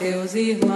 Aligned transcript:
teus 0.00 0.34
irmãos. 0.34 0.69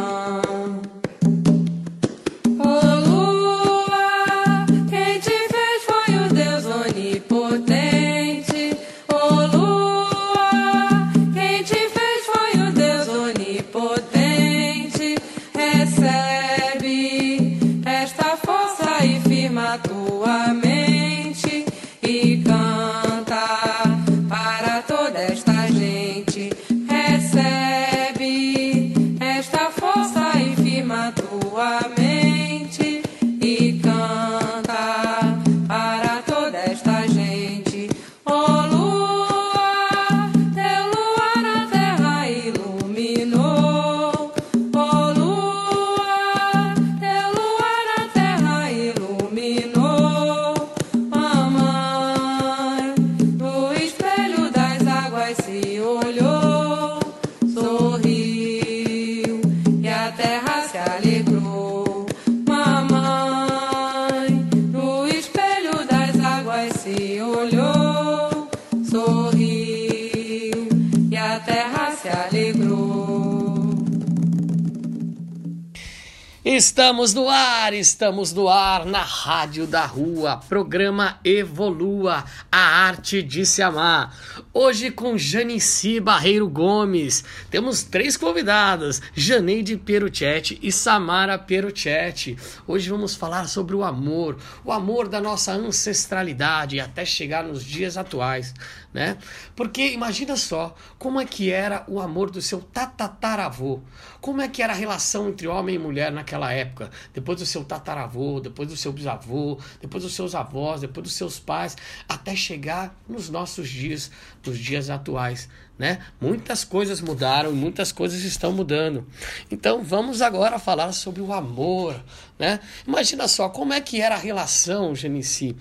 Estamos 76.66 77.12
no 77.12 77.28
ar, 77.28 77.74
estamos 77.74 78.32
no 78.32 78.48
ar 78.48 78.86
na 78.86 79.02
Rádio 79.02 79.66
da 79.66 79.84
Rua, 79.84 80.38
programa 80.48 81.20
Evolua, 81.22 82.24
a 82.50 82.58
arte 82.86 83.22
de 83.22 83.44
se 83.44 83.60
amar. 83.60 84.16
Hoje 84.50 84.90
com 84.90 85.18
Janici 85.18 86.00
Barreiro 86.00 86.48
Gomes. 86.48 87.22
Temos 87.50 87.82
três 87.82 88.16
convidadas, 88.16 89.02
Janeide 89.14 89.76
Peruchetti 89.76 90.58
e 90.62 90.72
Samara 90.72 91.38
Peruchetti. 91.38 92.34
Hoje 92.66 92.88
vamos 92.88 93.14
falar 93.14 93.46
sobre 93.46 93.76
o 93.76 93.84
amor, 93.84 94.38
o 94.64 94.72
amor 94.72 95.06
da 95.06 95.20
nossa 95.20 95.52
ancestralidade 95.52 96.80
até 96.80 97.04
chegar 97.04 97.44
nos 97.44 97.62
dias 97.62 97.98
atuais 97.98 98.54
né? 98.94 99.18
Porque 99.56 99.92
imagina 99.92 100.36
só 100.36 100.72
como 101.00 101.20
é 101.20 101.24
que 101.24 101.50
era 101.50 101.84
o 101.88 102.00
amor 102.00 102.30
do 102.30 102.40
seu 102.40 102.60
tatataravô, 102.60 103.80
como 104.20 104.40
é 104.40 104.48
que 104.48 104.62
era 104.62 104.72
a 104.72 104.76
relação 104.76 105.28
entre 105.28 105.48
homem 105.48 105.74
e 105.74 105.78
mulher 105.78 106.12
naquela 106.12 106.52
época, 106.52 106.90
depois 107.12 107.40
do 107.40 107.44
seu 107.44 107.64
tataravô, 107.64 108.38
depois 108.38 108.68
do 108.68 108.76
seu 108.76 108.92
bisavô, 108.92 109.58
depois 109.80 110.04
dos 110.04 110.14
seus 110.14 110.32
avós, 110.34 110.82
depois 110.82 111.02
dos 111.02 111.14
seus 111.14 111.40
pais, 111.40 111.76
até 112.08 112.36
chegar 112.36 112.94
nos 113.08 113.28
nossos 113.28 113.68
dias, 113.68 114.12
nos 114.46 114.56
dias 114.56 114.88
atuais, 114.88 115.48
né? 115.76 115.98
Muitas 116.20 116.62
coisas 116.62 117.00
mudaram 117.00 117.52
muitas 117.52 117.90
coisas 117.90 118.22
estão 118.22 118.52
mudando. 118.52 119.04
Então 119.50 119.82
vamos 119.82 120.22
agora 120.22 120.58
falar 120.58 120.92
sobre 120.92 121.20
o 121.20 121.32
amor, 121.32 122.00
né? 122.38 122.60
Imagina 122.86 123.26
só 123.26 123.48
como 123.48 123.72
é 123.72 123.80
que 123.80 124.00
era 124.00 124.14
a 124.14 124.18
relação, 124.18 124.94
Genici, 124.94 125.56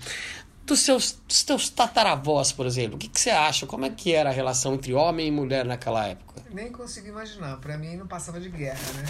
dos 0.64 0.80
seus 0.80 1.18
dos 1.26 1.42
teus 1.42 1.68
tataravós, 1.68 2.52
por 2.52 2.66
exemplo, 2.66 2.96
o 2.96 2.98
que, 2.98 3.08
que 3.08 3.20
você 3.20 3.30
acha? 3.30 3.66
Como 3.66 3.84
é 3.84 3.90
que 3.90 4.12
era 4.12 4.30
a 4.30 4.32
relação 4.32 4.74
entre 4.74 4.94
homem 4.94 5.28
e 5.28 5.30
mulher 5.30 5.64
naquela 5.64 6.06
época? 6.06 6.42
Nem 6.50 6.70
consigo 6.70 7.08
imaginar. 7.08 7.58
Para 7.58 7.76
mim 7.76 7.96
não 7.96 8.06
passava 8.06 8.40
de 8.40 8.48
guerra, 8.48 8.92
né? 8.94 9.04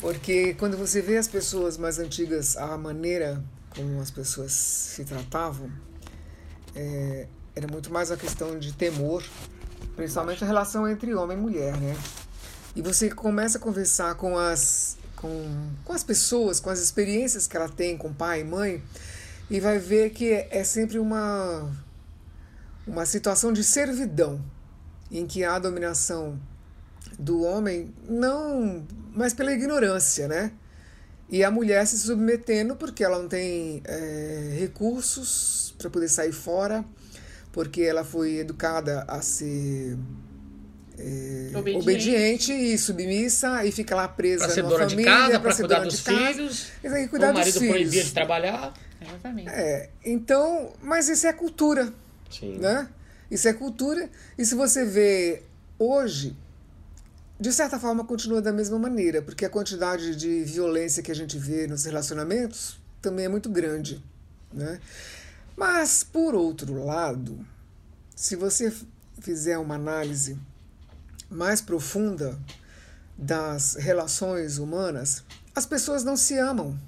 Porque 0.00 0.54
quando 0.54 0.76
você 0.76 1.00
vê 1.00 1.16
as 1.16 1.28
pessoas 1.28 1.76
mais 1.76 1.98
antigas, 1.98 2.56
a 2.56 2.76
maneira 2.76 3.42
como 3.74 4.00
as 4.00 4.10
pessoas 4.10 4.52
se 4.52 5.04
tratavam, 5.04 5.70
é, 6.74 7.26
era 7.54 7.66
muito 7.66 7.92
mais 7.92 8.10
a 8.10 8.16
questão 8.16 8.58
de 8.58 8.72
temor, 8.72 9.22
principalmente 9.96 10.42
a 10.42 10.46
relação 10.46 10.88
entre 10.88 11.14
homem 11.14 11.36
e 11.36 11.40
mulher, 11.40 11.76
né? 11.76 11.96
E 12.74 12.80
você 12.80 13.10
começa 13.10 13.58
a 13.58 13.60
conversar 13.60 14.14
com 14.14 14.38
as, 14.38 14.96
com, 15.16 15.70
com 15.84 15.92
as 15.92 16.02
pessoas, 16.02 16.58
com 16.58 16.70
as 16.70 16.80
experiências 16.80 17.46
que 17.46 17.56
ela 17.56 17.68
tem 17.68 17.96
com 17.96 18.12
pai 18.12 18.40
e 18.40 18.44
mãe, 18.44 18.82
e 19.50 19.60
vai 19.60 19.78
ver 19.78 20.10
que 20.10 20.32
é 20.32 20.64
sempre 20.64 20.98
uma, 20.98 21.70
uma 22.86 23.04
situação 23.06 23.52
de 23.52 23.62
servidão, 23.62 24.42
em 25.10 25.26
que 25.26 25.44
há 25.44 25.56
a 25.56 25.58
dominação 25.58 26.40
do 27.18 27.42
homem, 27.42 27.92
não, 28.08 28.86
mas 29.14 29.34
pela 29.34 29.52
ignorância, 29.52 30.26
né? 30.26 30.52
E 31.28 31.42
a 31.42 31.50
mulher 31.50 31.86
se 31.86 31.98
submetendo 31.98 32.76
porque 32.76 33.02
ela 33.02 33.18
não 33.18 33.28
tem 33.28 33.82
é, 33.84 34.56
recursos 34.58 35.74
para 35.78 35.88
poder 35.88 36.08
sair 36.08 36.32
fora, 36.32 36.84
porque 37.50 37.82
ela 37.82 38.04
foi 38.04 38.36
educada 38.36 39.04
a 39.08 39.22
ser 39.22 39.96
é, 40.98 41.50
obediente. 41.54 41.82
obediente. 41.82 42.52
e 42.52 42.76
submissa 42.76 43.64
e 43.64 43.72
fica 43.72 43.94
lá 43.94 44.06
presa 44.08 44.44
pra 44.44 44.54
ser 44.54 44.62
numa 44.62 44.72
dona 44.72 44.90
família, 44.90 45.10
de 45.10 45.18
casa, 45.18 45.40
para 45.40 45.54
cuidar 45.54 45.80
dos 45.80 46.00
casa, 46.00 46.34
filhos. 46.34 46.66
E 46.84 47.08
cuidar 47.08 47.30
o 47.30 47.34
marido 47.34 47.52
dos 47.52 47.62
filhos. 47.62 47.76
proibia 47.76 48.04
de 48.04 48.12
trabalhar. 48.12 48.74
Exatamente. 49.02 49.48
É, 49.48 49.90
então, 50.04 50.72
mas 50.82 51.08
isso 51.08 51.26
é 51.26 51.32
cultura. 51.32 51.92
Sim. 52.30 52.58
Né? 52.58 52.88
Isso 53.30 53.48
é 53.48 53.52
cultura. 53.52 54.10
E 54.36 54.44
se 54.44 54.54
você 54.54 54.84
vê 54.84 55.42
hoje, 55.78 56.36
de 57.38 57.52
certa 57.52 57.78
forma 57.78 58.04
continua 58.04 58.40
da 58.40 58.52
mesma 58.52 58.78
maneira, 58.78 59.20
porque 59.22 59.44
a 59.44 59.50
quantidade 59.50 60.14
de 60.16 60.44
violência 60.44 61.02
que 61.02 61.10
a 61.10 61.14
gente 61.14 61.38
vê 61.38 61.66
nos 61.66 61.84
relacionamentos 61.84 62.80
também 63.00 63.24
é 63.24 63.28
muito 63.28 63.50
grande. 63.50 64.02
Né? 64.52 64.80
Mas, 65.56 66.04
por 66.04 66.34
outro 66.34 66.84
lado, 66.84 67.44
se 68.14 68.36
você 68.36 68.72
fizer 69.20 69.58
uma 69.58 69.74
análise 69.74 70.38
mais 71.28 71.60
profunda 71.60 72.38
das 73.16 73.74
relações 73.74 74.58
humanas, 74.58 75.24
as 75.54 75.66
pessoas 75.66 76.04
não 76.04 76.16
se 76.16 76.38
amam. 76.38 76.78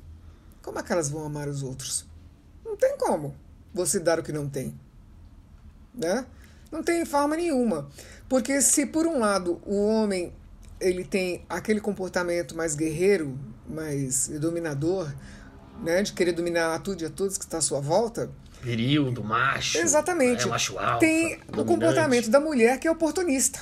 Como 0.63 0.79
é 0.79 0.83
que 0.83 0.93
elas 0.93 1.11
vão 1.11 1.25
amar 1.25 1.49
os 1.49 1.63
outros? 1.63 2.07
Não 2.75 2.79
tem 2.79 2.97
como 2.99 3.33
você 3.73 4.01
dar 4.01 4.19
o 4.19 4.23
que 4.23 4.33
não 4.33 4.49
tem. 4.49 4.75
Né? 5.95 6.27
Não 6.73 6.83
tem 6.83 7.05
forma 7.05 7.37
nenhuma. 7.37 7.89
Porque 8.29 8.61
se 8.61 8.85
por 8.85 9.07
um 9.07 9.21
lado 9.21 9.63
o 9.65 9.77
homem 9.87 10.33
ele 10.81 11.05
tem 11.05 11.45
aquele 11.49 11.81
comportamento 11.81 12.57
mais 12.57 12.75
guerreiro, 12.75 13.39
mais 13.69 14.27
dominador, 14.27 15.15
né, 15.85 16.03
de 16.03 16.13
querer 16.13 16.33
dominar 16.33 16.77
tudo 16.81 17.03
e 17.03 17.07
a 17.07 17.11
todos 17.11 17.39
que 17.39 17.45
está 17.45 17.59
à 17.59 17.61
sua 17.61 17.81
volta, 17.81 18.29
Viril, 18.61 19.13
do 19.13 19.23
macho. 19.23 19.79
Exatamente. 19.79 20.47
É, 20.47 20.47
macho 20.49 20.77
alfa, 20.77 20.99
tem 20.99 21.35
o 21.35 21.53
dominante. 21.53 21.67
comportamento 21.69 22.29
da 22.31 22.41
mulher 22.41 22.81
que 22.81 22.89
é 22.89 22.91
oportunista. 22.91 23.61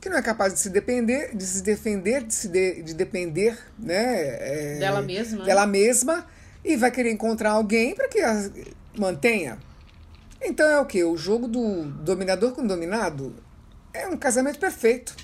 que 0.00 0.08
não 0.08 0.16
é 0.16 0.22
capaz 0.22 0.54
de 0.54 0.58
se 0.58 0.70
depender, 0.70 1.36
de 1.36 1.44
se 1.44 1.62
defender, 1.62 2.24
de 2.24 2.34
se 2.34 2.48
de, 2.48 2.82
de 2.82 2.94
depender, 2.94 3.56
né? 3.78 4.74
É, 4.74 4.78
dela 4.80 5.02
mesma. 5.02 5.44
Dela 5.44 5.66
mesma 5.66 6.26
e 6.64 6.76
vai 6.76 6.90
querer 6.90 7.10
encontrar 7.10 7.52
alguém 7.52 7.94
para 7.94 8.08
que 8.08 8.20
a 8.20 8.50
mantenha. 8.96 9.58
Então 10.42 10.66
é 10.66 10.78
o 10.80 10.86
que? 10.86 11.02
O 11.04 11.16
jogo 11.16 11.46
do 11.46 11.84
dominador 11.84 12.52
com 12.52 12.66
dominado 12.66 13.34
é 13.92 14.06
um 14.06 14.16
casamento 14.16 14.58
perfeito. 14.58 15.14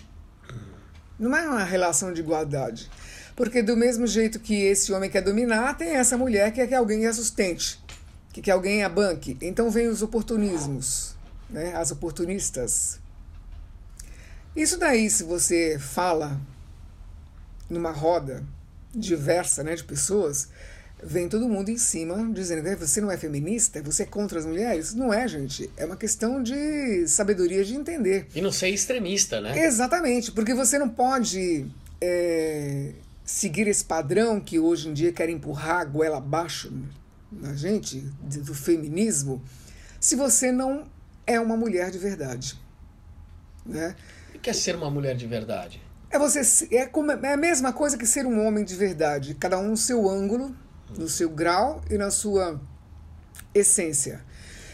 Não 1.19 1.35
é 1.35 1.49
uma 1.49 1.65
relação 1.65 2.13
de 2.13 2.21
igualdade. 2.21 2.91
Porque 3.35 3.63
do 3.63 3.77
mesmo 3.77 4.07
jeito 4.07 4.41
que 4.41 4.63
esse 4.65 4.93
homem 4.93 5.11
quer 5.11 5.23
dominar, 5.23 5.77
tem 5.77 5.91
essa 5.91 6.17
mulher 6.17 6.51
que 6.51 6.61
quer 6.61 6.69
que 6.69 6.75
alguém 6.75 7.07
a 7.07 7.13
sustente, 7.13 7.79
que 8.33 8.41
quer 8.41 8.53
alguém 8.53 8.83
a 8.83 8.89
banque. 8.89 9.37
Então 9.43 9.71
vem 9.71 9.89
os 9.89 10.03
oportunismos, 10.03 11.15
né? 11.49 11.75
as 11.77 11.91
oportunistas. 11.91 12.99
Isso 14.55 14.79
daí, 14.79 15.11
se 15.11 15.23
você 15.23 15.79
fala 15.79 16.41
numa 17.69 17.91
roda 17.91 18.43
diversa 18.95 19.63
né, 19.63 19.75
de 19.75 19.85
pessoas, 19.85 20.49
vem 21.03 21.29
todo 21.29 21.49
mundo 21.49 21.71
em 21.71 21.79
cima 21.79 22.17
dizendo 22.33 22.77
você 22.79 23.01
não 23.01 23.11
é 23.11 23.17
feminista, 23.17 23.83
você 23.83 24.05
é 24.05 24.07
contra 24.07 24.39
as 24.39 24.47
mulheres. 24.47 24.95
Não 24.95 25.13
é, 25.13 25.27
gente. 25.29 25.71
É 25.77 25.85
uma 25.85 25.97
questão 25.97 26.43
de 26.43 27.07
sabedoria 27.07 27.65
de 27.65 27.75
entender. 27.75 28.27
E 28.35 28.41
não 28.41 28.53
ser 28.53 28.69
extremista, 28.69 29.41
né? 29.41 29.65
Exatamente, 29.65 30.33
porque 30.33 30.55
você 30.55 30.79
não 30.79 30.89
pode 30.89 31.67
é, 32.01 32.93
seguir 33.25 33.67
esse 33.69 33.85
padrão 33.85 34.41
que 34.41 34.59
hoje 34.59 34.89
em 34.89 34.95
dia 34.95 35.13
quer 35.13 35.29
empurrar 35.29 35.81
a 35.81 35.85
goela 35.85 36.19
abaixo 36.19 36.73
na 37.31 37.55
gente, 37.55 38.01
do 38.23 38.55
feminismo, 38.55 39.43
se 40.01 40.15
você 40.15 40.53
não 40.53 40.87
é 41.27 41.39
uma 41.41 41.57
mulher 41.57 41.91
de 41.91 41.99
verdade. 41.99 42.59
Né? 43.65 43.95
O 44.35 44.39
que 44.39 44.49
é 44.49 44.53
ser 44.53 44.77
uma 44.77 44.91
mulher 44.91 45.17
de 45.17 45.27
verdade? 45.27 45.83
É, 46.09 46.19
você, 46.19 46.69
é, 46.75 46.87
como, 46.87 47.11
é 47.11 47.33
a 47.33 47.37
mesma 47.37 47.73
coisa 47.73 47.99
que 47.99 48.07
ser 48.07 48.25
um 48.25 48.47
homem 48.47 48.65
de 48.65 48.77
verdade, 48.77 49.35
cada 49.35 49.59
um 49.59 49.71
no 49.71 49.77
seu 49.77 50.09
ângulo, 50.09 50.55
no 50.97 51.09
seu 51.09 51.31
grau 51.31 51.83
e 51.91 51.97
na 51.97 52.11
sua 52.11 52.61
essência. 53.55 54.25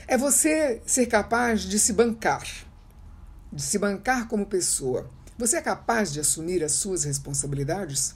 É 0.07 0.17
você 0.17 0.83
ser 0.85 1.07
capaz 1.07 1.63
de 1.63 1.79
se 1.79 1.93
bancar, 1.93 2.47
de 3.53 3.63
se 3.63 3.79
bancar 3.79 4.29
como 4.29 4.47
pessoa. 4.47 5.11
Você 5.39 5.57
é 5.57 5.63
capaz 5.63 6.13
de 6.13 6.21
assumir 6.21 6.63
as 6.63 6.73
suas 6.73 7.05
responsabilidades? 7.05 8.15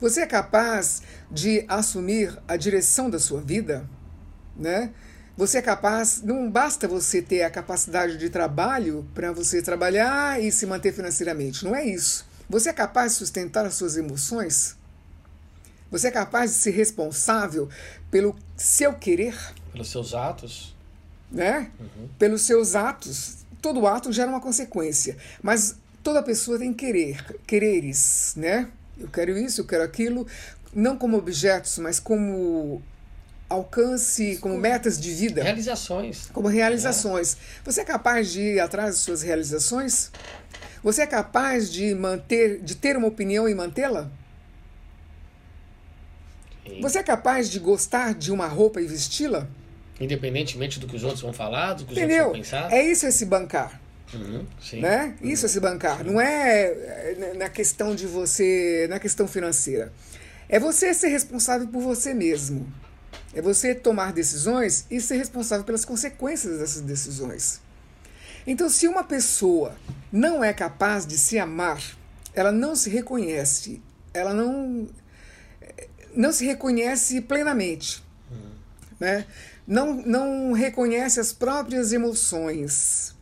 Você 0.00 0.20
é 0.20 0.26
capaz 0.26 1.02
de 1.30 1.64
assumir 1.68 2.38
a 2.46 2.56
direção 2.56 3.10
da 3.10 3.18
sua 3.18 3.40
vida? 3.40 3.88
Né? 4.56 4.92
Você 5.36 5.58
é 5.58 5.62
capaz, 5.62 6.22
não 6.22 6.50
basta 6.50 6.86
você 6.86 7.20
ter 7.22 7.42
a 7.42 7.50
capacidade 7.50 8.16
de 8.16 8.30
trabalho 8.30 9.08
para 9.14 9.32
você 9.32 9.62
trabalhar 9.62 10.42
e 10.42 10.50
se 10.50 10.66
manter 10.66 10.92
financeiramente, 10.92 11.64
não 11.64 11.74
é 11.74 11.84
isso. 11.84 12.26
Você 12.48 12.70
é 12.70 12.72
capaz 12.72 13.12
de 13.12 13.18
sustentar 13.18 13.66
as 13.66 13.74
suas 13.74 13.96
emoções? 13.96 14.77
Você 15.90 16.08
é 16.08 16.10
capaz 16.10 16.52
de 16.52 16.56
ser 16.58 16.70
responsável 16.70 17.68
pelo 18.10 18.36
seu 18.56 18.94
querer? 18.94 19.36
Pelos 19.72 19.90
seus 19.90 20.14
atos? 20.14 20.74
Né? 21.30 21.70
Uhum. 21.78 22.08
Pelos 22.18 22.42
seus 22.42 22.74
atos. 22.74 23.38
Todo 23.60 23.86
ato 23.86 24.12
gera 24.12 24.30
uma 24.30 24.40
consequência, 24.40 25.16
mas 25.42 25.76
toda 26.02 26.22
pessoa 26.22 26.58
tem 26.58 26.72
querer, 26.72 27.24
quereres, 27.46 28.34
né? 28.36 28.68
Eu 28.96 29.08
quero 29.08 29.36
isso, 29.36 29.60
eu 29.60 29.66
quero 29.66 29.82
aquilo, 29.82 30.26
não 30.72 30.96
como 30.96 31.16
objetos, 31.16 31.78
mas 31.78 31.98
como 31.98 32.80
alcance, 33.48 34.36
como 34.38 34.56
metas 34.58 35.00
de 35.00 35.12
vida. 35.12 35.42
Realizações. 35.42 36.28
Como 36.32 36.48
realizações. 36.48 37.34
É. 37.34 37.36
Você 37.64 37.80
é 37.80 37.84
capaz 37.84 38.30
de 38.30 38.40
ir 38.40 38.60
atrás 38.60 38.90
das 38.90 38.98
suas 38.98 39.22
realizações? 39.22 40.10
Você 40.82 41.02
é 41.02 41.06
capaz 41.06 41.70
de 41.70 41.94
manter, 41.94 42.60
de 42.60 42.76
ter 42.76 42.96
uma 42.96 43.08
opinião 43.08 43.48
e 43.48 43.54
mantê-la? 43.54 44.10
Você 46.80 46.98
é 46.98 47.02
capaz 47.02 47.50
de 47.50 47.58
gostar 47.58 48.14
de 48.14 48.32
uma 48.32 48.46
roupa 48.46 48.80
e 48.80 48.86
vesti-la? 48.86 49.46
Independentemente 50.00 50.78
do 50.78 50.86
que 50.86 50.96
os 50.96 51.02
outros 51.02 51.22
vão 51.22 51.32
falar, 51.32 51.74
do 51.74 51.84
que 51.84 51.92
os 51.92 51.98
Entendeu? 51.98 52.26
outros 52.28 52.48
vão 52.48 52.60
pensar? 52.60 52.72
É 52.72 52.82
isso 52.82 53.06
esse 53.06 53.24
bancar. 53.24 53.80
Uhum, 54.14 54.46
sim. 54.62 54.80
Né? 54.80 55.14
Isso 55.20 55.44
é 55.46 55.48
se 55.48 55.60
bancar. 55.60 56.04
Não 56.04 56.20
é, 56.20 56.66
é 56.66 57.34
na 57.36 57.48
questão 57.48 57.94
de 57.94 58.06
você, 58.06 58.86
na 58.88 58.98
questão 58.98 59.26
financeira. 59.26 59.92
É 60.48 60.58
você 60.58 60.94
ser 60.94 61.08
responsável 61.08 61.66
por 61.68 61.82
você 61.82 62.14
mesmo. 62.14 62.66
É 63.34 63.42
você 63.42 63.74
tomar 63.74 64.12
decisões 64.12 64.86
e 64.90 65.00
ser 65.00 65.16
responsável 65.16 65.64
pelas 65.64 65.84
consequências 65.84 66.58
dessas 66.58 66.80
decisões. 66.80 67.60
Então, 68.46 68.70
se 68.70 68.88
uma 68.88 69.04
pessoa 69.04 69.76
não 70.10 70.42
é 70.42 70.54
capaz 70.54 71.06
de 71.06 71.18
se 71.18 71.38
amar, 71.38 71.82
ela 72.34 72.50
não 72.50 72.74
se 72.74 72.88
reconhece, 72.88 73.82
ela 74.14 74.32
não 74.32 74.88
não 76.18 76.32
se 76.32 76.44
reconhece 76.44 77.20
plenamente, 77.20 78.02
uhum. 78.28 78.50
né? 78.98 79.24
Não 79.64 79.94
não 79.94 80.52
reconhece 80.52 81.20
as 81.20 81.32
próprias 81.32 81.92
emoções, 81.92 83.14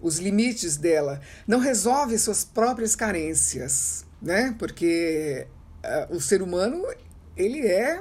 os 0.00 0.18
limites 0.18 0.76
dela, 0.76 1.20
não 1.48 1.58
resolve 1.58 2.16
suas 2.16 2.44
próprias 2.44 2.94
carências, 2.94 4.06
né? 4.22 4.54
Porque 4.56 5.48
uh, 5.84 6.14
o 6.14 6.20
ser 6.20 6.40
humano 6.40 6.84
ele 7.36 7.66
é 7.66 8.00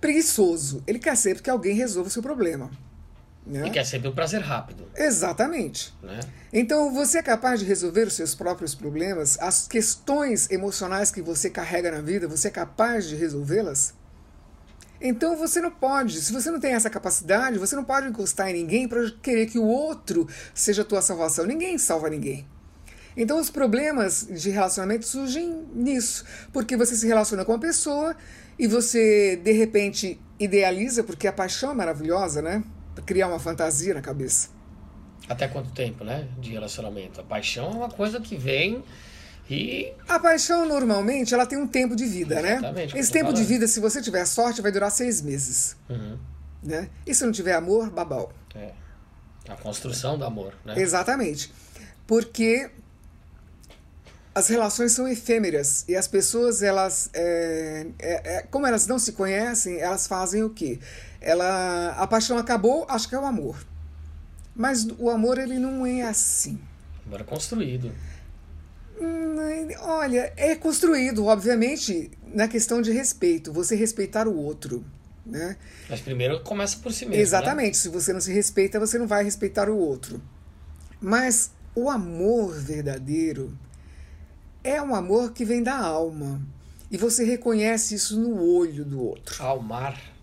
preguiçoso, 0.00 0.82
ele 0.84 0.98
quer 0.98 1.16
sempre 1.16 1.42
que 1.42 1.48
alguém 1.48 1.76
resolva 1.76 2.08
o 2.08 2.12
seu 2.12 2.22
problema. 2.22 2.72
Né? 3.46 3.66
E 3.66 3.70
quer 3.70 3.84
sempre 3.84 4.08
um 4.08 4.14
prazer 4.14 4.40
rápido. 4.40 4.88
Exatamente. 4.96 5.94
Né? 6.02 6.20
Então, 6.52 6.92
você 6.92 7.18
é 7.18 7.22
capaz 7.22 7.60
de 7.60 7.66
resolver 7.66 8.06
os 8.06 8.14
seus 8.14 8.34
próprios 8.34 8.74
problemas, 8.74 9.38
as 9.38 9.68
questões 9.68 10.50
emocionais 10.50 11.10
que 11.10 11.20
você 11.20 11.50
carrega 11.50 11.90
na 11.90 12.00
vida, 12.00 12.26
você 12.26 12.48
é 12.48 12.50
capaz 12.50 13.06
de 13.06 13.16
resolvê-las? 13.16 13.94
Então 15.00 15.36
você 15.36 15.60
não 15.60 15.70
pode, 15.70 16.18
se 16.22 16.32
você 16.32 16.50
não 16.50 16.58
tem 16.58 16.72
essa 16.72 16.88
capacidade, 16.88 17.58
você 17.58 17.76
não 17.76 17.84
pode 17.84 18.08
encostar 18.08 18.48
em 18.48 18.54
ninguém 18.54 18.88
para 18.88 19.10
querer 19.22 19.46
que 19.46 19.58
o 19.58 19.64
outro 19.64 20.26
seja 20.54 20.80
a 20.80 20.84
tua 20.84 21.02
salvação. 21.02 21.44
Ninguém 21.44 21.76
salva 21.76 22.08
ninguém. 22.08 22.48
Então 23.14 23.38
os 23.38 23.50
problemas 23.50 24.26
de 24.26 24.48
relacionamento 24.48 25.06
surgem 25.06 25.66
nisso, 25.74 26.24
porque 26.52 26.74
você 26.74 26.96
se 26.96 27.06
relaciona 27.06 27.44
com 27.44 27.52
uma 27.52 27.58
pessoa 27.58 28.16
e 28.58 28.66
você 28.66 29.36
de 29.36 29.52
repente 29.52 30.18
idealiza, 30.38 31.04
porque 31.04 31.28
a 31.28 31.32
paixão 31.32 31.72
é 31.72 31.74
maravilhosa, 31.74 32.40
né? 32.40 32.64
Criar 33.02 33.28
uma 33.28 33.38
fantasia 33.38 33.94
na 33.94 34.00
cabeça. 34.00 34.48
Até 35.28 35.48
quanto 35.48 35.72
tempo, 35.72 36.04
né? 36.04 36.28
De 36.38 36.52
relacionamento? 36.52 37.20
A 37.20 37.24
paixão 37.24 37.70
é 37.70 37.74
uma 37.74 37.90
coisa 37.90 38.20
que 38.20 38.36
vem 38.36 38.84
e... 39.48 39.92
A 40.08 40.18
paixão, 40.18 40.66
normalmente, 40.66 41.34
ela 41.34 41.46
tem 41.46 41.58
um 41.58 41.66
tempo 41.66 41.94
de 41.94 42.06
vida, 42.06 42.40
né? 42.40 42.52
Exatamente, 42.52 42.94
né? 42.94 43.00
Esse 43.00 43.12
tempo 43.12 43.26
falando. 43.26 43.40
de 43.40 43.44
vida, 43.44 43.66
se 43.66 43.80
você 43.80 44.00
tiver 44.00 44.24
sorte, 44.26 44.62
vai 44.62 44.72
durar 44.72 44.90
seis 44.90 45.20
meses. 45.20 45.76
Uhum. 45.88 46.18
Né? 46.62 46.88
E 47.06 47.14
se 47.14 47.24
não 47.24 47.32
tiver 47.32 47.54
amor, 47.54 47.90
babau. 47.90 48.32
É. 48.54 48.72
A 49.48 49.56
construção 49.56 50.18
do 50.18 50.24
amor, 50.24 50.54
né? 50.64 50.74
Exatamente. 50.78 51.52
Porque 52.06 52.70
as 54.34 54.48
relações 54.48 54.92
são 54.92 55.06
efêmeras 55.06 55.84
e 55.86 55.94
as 55.94 56.08
pessoas, 56.08 56.62
elas, 56.62 57.10
é, 57.12 57.86
é, 57.98 58.36
é, 58.36 58.42
como 58.42 58.66
elas 58.66 58.86
não 58.86 58.98
se 58.98 59.12
conhecem, 59.12 59.78
elas 59.78 60.06
fazem 60.06 60.42
o 60.42 60.50
quê? 60.50 60.80
Ela, 61.24 61.94
a 61.96 62.06
paixão 62.06 62.36
acabou, 62.36 62.86
acho 62.88 63.08
que 63.08 63.14
é 63.14 63.18
o 63.18 63.24
amor. 63.24 63.56
Mas 64.54 64.86
o 64.98 65.08
amor, 65.08 65.38
ele 65.38 65.58
não 65.58 65.86
é 65.86 66.02
assim. 66.02 66.60
Amor 67.06 67.22
é 67.22 67.24
construído. 67.24 67.92
Hum, 69.00 69.36
olha, 69.80 70.32
é 70.36 70.54
construído, 70.54 71.24
obviamente, 71.26 72.10
na 72.32 72.46
questão 72.46 72.80
de 72.80 72.92
respeito, 72.92 73.52
você 73.52 73.74
respeitar 73.74 74.28
o 74.28 74.36
outro. 74.36 74.84
Né? 75.26 75.56
Mas 75.88 76.00
primeiro 76.00 76.40
começa 76.42 76.76
por 76.78 76.92
si 76.92 77.06
mesmo. 77.06 77.20
Exatamente, 77.20 77.74
né? 77.76 77.80
se 77.80 77.88
você 77.88 78.12
não 78.12 78.20
se 78.20 78.32
respeita, 78.32 78.78
você 78.78 78.98
não 78.98 79.06
vai 79.06 79.24
respeitar 79.24 79.68
o 79.70 79.76
outro. 79.76 80.20
Mas 81.00 81.50
o 81.74 81.88
amor 81.88 82.52
verdadeiro 82.52 83.56
é 84.62 84.80
um 84.80 84.94
amor 84.94 85.32
que 85.32 85.44
vem 85.44 85.62
da 85.62 85.76
alma. 85.76 86.40
E 86.90 86.96
você 86.96 87.24
reconhece 87.24 87.94
isso 87.94 88.20
no 88.20 88.40
olho 88.40 88.84
do 88.84 89.02
outro. 89.02 89.42
Almar. 89.42 90.13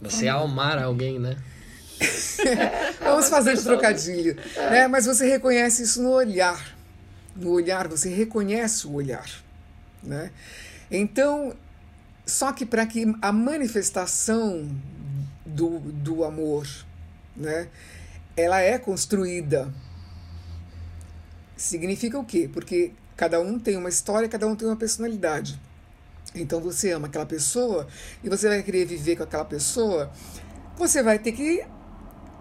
Você 0.00 0.28
almar 0.28 0.82
alguém, 0.82 1.18
né? 1.18 1.36
Vamos 3.00 3.28
fazer 3.28 3.56
de 3.56 3.62
trocadilho. 3.62 4.36
Né? 4.56 4.86
Mas 4.86 5.06
você 5.06 5.28
reconhece 5.28 5.82
isso 5.82 6.02
no 6.02 6.10
olhar 6.10 6.78
no 7.38 7.52
olhar, 7.52 7.86
você 7.88 8.08
reconhece 8.08 8.86
o 8.86 8.94
olhar. 8.94 9.28
Né? 10.02 10.30
Então, 10.90 11.54
só 12.26 12.52
que 12.52 12.66
para 12.66 12.84
que 12.86 13.14
a 13.22 13.32
manifestação 13.32 14.68
do, 15.46 15.78
do 15.78 16.24
amor, 16.24 16.66
né, 17.36 17.68
ela 18.36 18.60
é 18.60 18.78
construída. 18.78 19.72
Significa 21.56 22.18
o 22.18 22.24
quê? 22.24 22.48
Porque 22.52 22.92
cada 23.16 23.40
um 23.40 23.58
tem 23.58 23.76
uma 23.76 23.88
história, 23.88 24.28
cada 24.28 24.46
um 24.46 24.54
tem 24.54 24.68
uma 24.68 24.76
personalidade. 24.76 25.60
Então 26.34 26.60
você 26.60 26.92
ama 26.92 27.06
aquela 27.06 27.26
pessoa 27.26 27.86
e 28.22 28.28
você 28.28 28.48
vai 28.48 28.62
querer 28.62 28.84
viver 28.84 29.16
com 29.16 29.22
aquela 29.22 29.44
pessoa, 29.44 30.10
você 30.76 31.02
vai 31.02 31.18
ter 31.18 31.32
que 31.32 31.64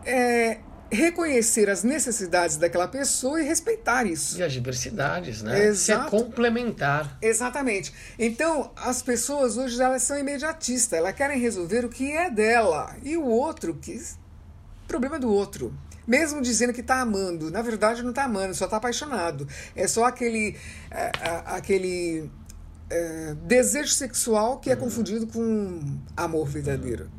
é, 0.06 0.60
reconhecer 0.91 1.70
as 1.70 1.84
necessidades 1.84 2.58
daquela 2.58 2.88
pessoa 2.88 3.41
e 3.41 3.46
respeitar 3.46 4.06
isso. 4.06 4.38
E 4.38 4.44
as 4.44 4.53
diversidades, 4.53 5.41
né? 5.41 5.65
Exato. 5.65 6.10
Se 6.10 6.15
é 6.15 6.22
complementar. 6.22 7.17
Exatamente. 7.22 7.94
Então, 8.17 8.72
as 8.75 9.01
pessoas 9.01 9.58
hoje 9.58 9.82
elas 9.82 10.03
são 10.03 10.17
imediatistas, 10.17 10.98
elas 10.98 11.15
querem 11.15 11.39
resolver 11.39 11.86
o 11.86 11.89
que 11.89 12.12
é 12.12 12.29
dela 12.29 12.96
e 13.03 13.17
o 13.17 13.25
outro, 13.25 13.74
que 13.75 14.01
problema 14.88 15.20
do 15.20 15.32
outro. 15.32 15.74
Mesmo 16.08 16.41
dizendo 16.41 16.72
que 16.72 16.79
está 16.79 17.01
amando, 17.01 17.51
na 17.51 17.62
verdade 17.62 18.01
não 18.01 18.12
está 18.12 18.24
amando, 18.24 18.56
só 18.56 18.63
está 18.63 18.77
apaixonado. 18.77 19.46
É 19.75 19.86
só 19.88 20.06
aquele, 20.06 20.56
é, 20.89 21.12
aquele 21.46 22.29
é, 22.89 23.36
desejo 23.44 23.91
sexual 23.94 24.60
que 24.60 24.70
é 24.70 24.74
uhum. 24.74 24.82
confundido 24.82 25.27
com 25.27 26.00
amor 26.15 26.48
verdadeiro. 26.48 27.10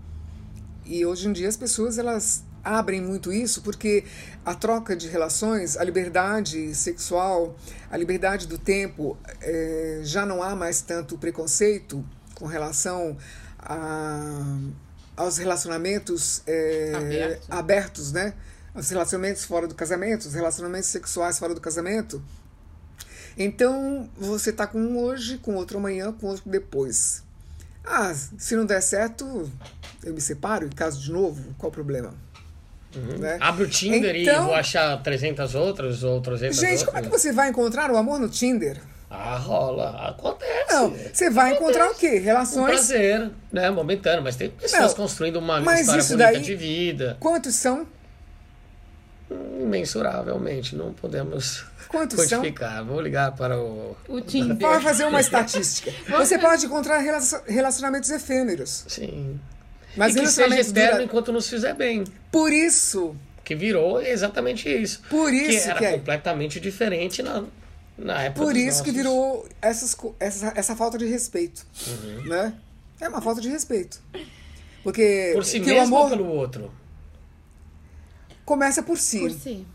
E 0.84 1.04
hoje 1.04 1.28
em 1.28 1.32
dia 1.32 1.48
as 1.48 1.56
pessoas 1.56 1.98
elas 1.98 2.44
abrem 2.64 3.00
muito 3.00 3.32
isso 3.32 3.62
porque 3.62 4.04
a 4.44 4.54
troca 4.54 4.96
de 4.96 5.08
relações, 5.08 5.76
a 5.76 5.84
liberdade 5.84 6.74
sexual, 6.74 7.56
a 7.90 7.96
liberdade 7.96 8.46
do 8.46 8.58
tempo, 8.58 9.16
é, 9.40 10.00
já 10.02 10.26
não 10.26 10.42
há 10.42 10.54
mais 10.56 10.80
tanto 10.80 11.16
preconceito 11.16 12.04
com 12.34 12.46
relação 12.46 13.16
a, 13.58 14.58
aos 15.16 15.38
relacionamentos 15.38 16.42
é, 16.46 16.92
Aberto. 16.94 17.46
abertos, 17.50 18.12
né? 18.12 18.34
Os 18.74 18.88
relacionamentos 18.90 19.44
fora 19.44 19.66
do 19.66 19.74
casamento, 19.74 20.26
os 20.26 20.34
relacionamentos 20.34 20.88
sexuais 20.88 21.38
fora 21.38 21.54
do 21.54 21.60
casamento. 21.60 22.22
Então, 23.38 24.08
você 24.16 24.50
está 24.50 24.66
com 24.66 24.78
um 24.78 24.98
hoje, 24.98 25.38
com 25.38 25.54
outro 25.54 25.78
amanhã, 25.78 26.12
com 26.12 26.26
outro 26.26 26.42
depois. 26.44 27.22
Ah, 27.84 28.12
se 28.12 28.56
não 28.56 28.66
der 28.66 28.82
certo, 28.82 29.50
eu 30.04 30.12
me 30.12 30.20
separo 30.20 30.66
e 30.66 30.70
caso 30.70 31.00
de 31.00 31.12
novo, 31.12 31.54
qual 31.56 31.70
o 31.70 31.72
problema? 31.72 32.12
Uhum. 32.94 33.18
Né? 33.18 33.38
Abre 33.40 33.64
o 33.64 33.68
Tinder 33.68 34.16
então, 34.16 34.42
e 34.42 34.46
vou 34.46 34.54
achar 34.54 35.00
300 35.02 35.54
outras 35.54 36.02
ou 36.02 36.20
300 36.20 36.56
Gente, 36.56 36.70
outras. 36.70 36.84
como 36.84 36.98
é 36.98 37.02
que 37.02 37.08
você 37.08 37.32
vai 37.32 37.48
encontrar 37.48 37.90
o 37.90 37.96
amor 37.96 38.18
no 38.18 38.28
Tinder? 38.28 38.80
Ah, 39.10 39.36
rola. 39.38 40.08
Acontece. 40.08 40.72
Não, 40.72 40.90
você 40.90 41.30
vai 41.30 41.52
Acontece. 41.52 41.78
encontrar 41.78 41.90
o 41.90 41.94
quê? 41.94 42.18
Relações. 42.18 42.62
Um 42.62 42.66
prazer, 42.66 43.30
né? 43.50 43.70
Momentâneo, 43.70 44.22
mas 44.22 44.36
tem 44.36 44.50
pessoas 44.50 44.90
não, 44.90 44.94
construindo 44.94 45.36
uma 45.36 45.60
história 45.80 46.02
bonita 46.02 46.16
daí, 46.16 46.42
de 46.42 46.54
vida. 46.54 47.16
Quantos 47.18 47.54
são? 47.54 47.86
Imensuravelmente, 49.58 50.76
não 50.76 50.92
podemos 50.92 51.64
Quantos 51.88 52.18
quantificar. 52.18 52.76
São? 52.76 52.86
Vou 52.86 53.00
ligar 53.00 53.32
para 53.34 53.58
o. 53.58 53.96
O 54.08 54.20
Tinder. 54.20 54.56
Pode 54.56 54.84
fazer 54.84 55.04
uma 55.04 55.20
estatística. 55.20 55.92
Você 56.16 56.38
pode 56.38 56.66
encontrar 56.66 57.00
relacionamentos 57.46 58.10
efêmeros. 58.10 58.84
Sim. 58.86 59.40
Mas 59.96 60.14
e 60.14 60.20
que 60.20 60.26
seja 60.28 60.60
eterno 60.60 60.92
dura... 60.92 61.02
enquanto 61.04 61.32
nos 61.32 61.48
fizer 61.48 61.74
bem. 61.74 62.04
Por 62.30 62.52
isso. 62.52 63.16
Que 63.42 63.54
virou 63.54 64.00
exatamente 64.00 64.68
isso. 64.68 65.02
Por 65.08 65.32
isso 65.32 65.64
que 65.64 65.70
era 65.70 65.78
que 65.78 65.84
é... 65.86 65.92
completamente 65.92 66.60
diferente 66.60 67.22
na, 67.22 67.42
na 67.96 68.22
época. 68.22 68.44
Por 68.44 68.56
isso 68.56 68.66
nossos... 68.66 68.82
que 68.82 68.92
virou 68.92 69.48
essas, 69.60 69.96
essa, 70.20 70.52
essa 70.54 70.76
falta 70.76 70.98
de 70.98 71.06
respeito. 71.06 71.66
Uhum. 71.86 72.28
Né? 72.28 72.52
É 73.00 73.08
uma 73.08 73.22
falta 73.22 73.40
de 73.40 73.48
respeito. 73.48 74.00
Porque. 74.84 75.32
Por 75.34 75.44
si 75.44 75.58
mesmo 75.58 75.96
amor... 75.96 76.02
ou 76.02 76.08
pelo 76.10 76.26
outro? 76.28 76.70
Começa 78.48 78.82
por 78.82 78.96
si. 78.96 79.18
Por 79.18 79.30
si. 79.30 79.66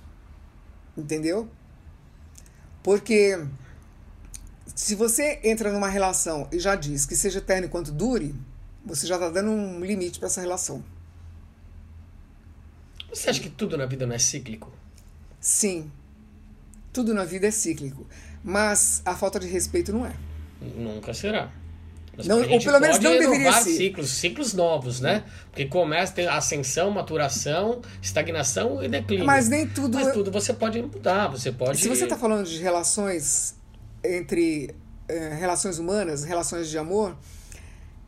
Entendeu? 0.97 1.47
Porque 2.81 3.45
se 4.73 4.95
você 4.95 5.39
entra 5.43 5.71
numa 5.71 5.87
relação 5.87 6.49
e 6.51 6.57
já 6.57 6.73
diz 6.73 7.05
que 7.05 7.15
seja 7.15 7.37
eterno 7.37 7.67
enquanto 7.67 7.91
dure, 7.91 8.33
você 8.83 9.05
já 9.05 9.13
está 9.13 9.29
dando 9.29 9.51
um 9.51 9.85
limite 9.85 10.17
para 10.17 10.25
essa 10.25 10.41
relação. 10.41 10.83
Você 13.13 13.29
acha 13.29 13.39
que 13.39 13.49
tudo 13.51 13.77
na 13.77 13.85
vida 13.85 14.07
não 14.07 14.15
é 14.15 14.17
cíclico? 14.17 14.73
Sim. 15.39 15.91
Tudo 16.91 17.13
na 17.13 17.25
vida 17.25 17.45
é 17.45 17.51
cíclico. 17.51 18.07
Mas 18.43 19.03
a 19.05 19.15
falta 19.15 19.39
de 19.39 19.45
respeito 19.45 19.93
não 19.93 20.03
é. 20.03 20.15
Nunca 20.59 21.13
será. 21.13 21.53
Não, 22.25 22.41
ou 22.41 22.59
pelo 22.59 22.79
menos 22.79 22.99
não 22.99 23.11
deveria 23.11 23.51
ser. 23.53 23.75
ciclos, 23.75 24.09
ciclos 24.09 24.53
novos, 24.53 24.99
né? 24.99 25.23
Porque 25.49 25.65
começa 25.65 26.21
a 26.29 26.37
ascensão, 26.37 26.91
maturação, 26.91 27.81
estagnação 28.01 28.83
e 28.83 28.87
declínio. 28.87 29.25
Mas 29.25 29.49
nem 29.49 29.67
tudo. 29.67 29.97
Mas 29.97 30.13
tudo 30.13 30.31
você 30.31 30.53
pode 30.53 30.81
mudar, 30.81 31.27
você 31.27 31.51
pode. 31.51 31.79
Se 31.79 31.89
você 31.89 32.03
está 32.03 32.15
falando 32.15 32.45
de 32.45 32.61
relações 32.61 33.55
entre 34.03 34.75
eh, 35.07 35.35
relações 35.39 35.79
humanas, 35.79 36.23
relações 36.23 36.69
de 36.69 36.77
amor, 36.77 37.17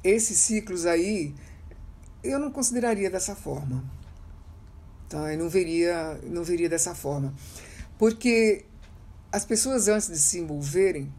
esses 0.03 0.37
ciclos 0.37 0.85
aí 0.85 1.33
eu 2.23 2.39
não 2.39 2.51
consideraria 2.51 3.09
dessa 3.09 3.35
forma. 3.35 3.83
Tá? 5.09 5.33
Eu 5.33 5.39
não 5.39 5.49
veria, 5.49 6.19
não 6.23 6.43
veria 6.43 6.69
dessa 6.69 6.93
forma. 6.93 7.33
Porque 7.97 8.65
as 9.31 9.45
pessoas 9.45 9.87
antes 9.87 10.09
de 10.09 10.17
se 10.17 10.39
envolverem, 10.39 11.11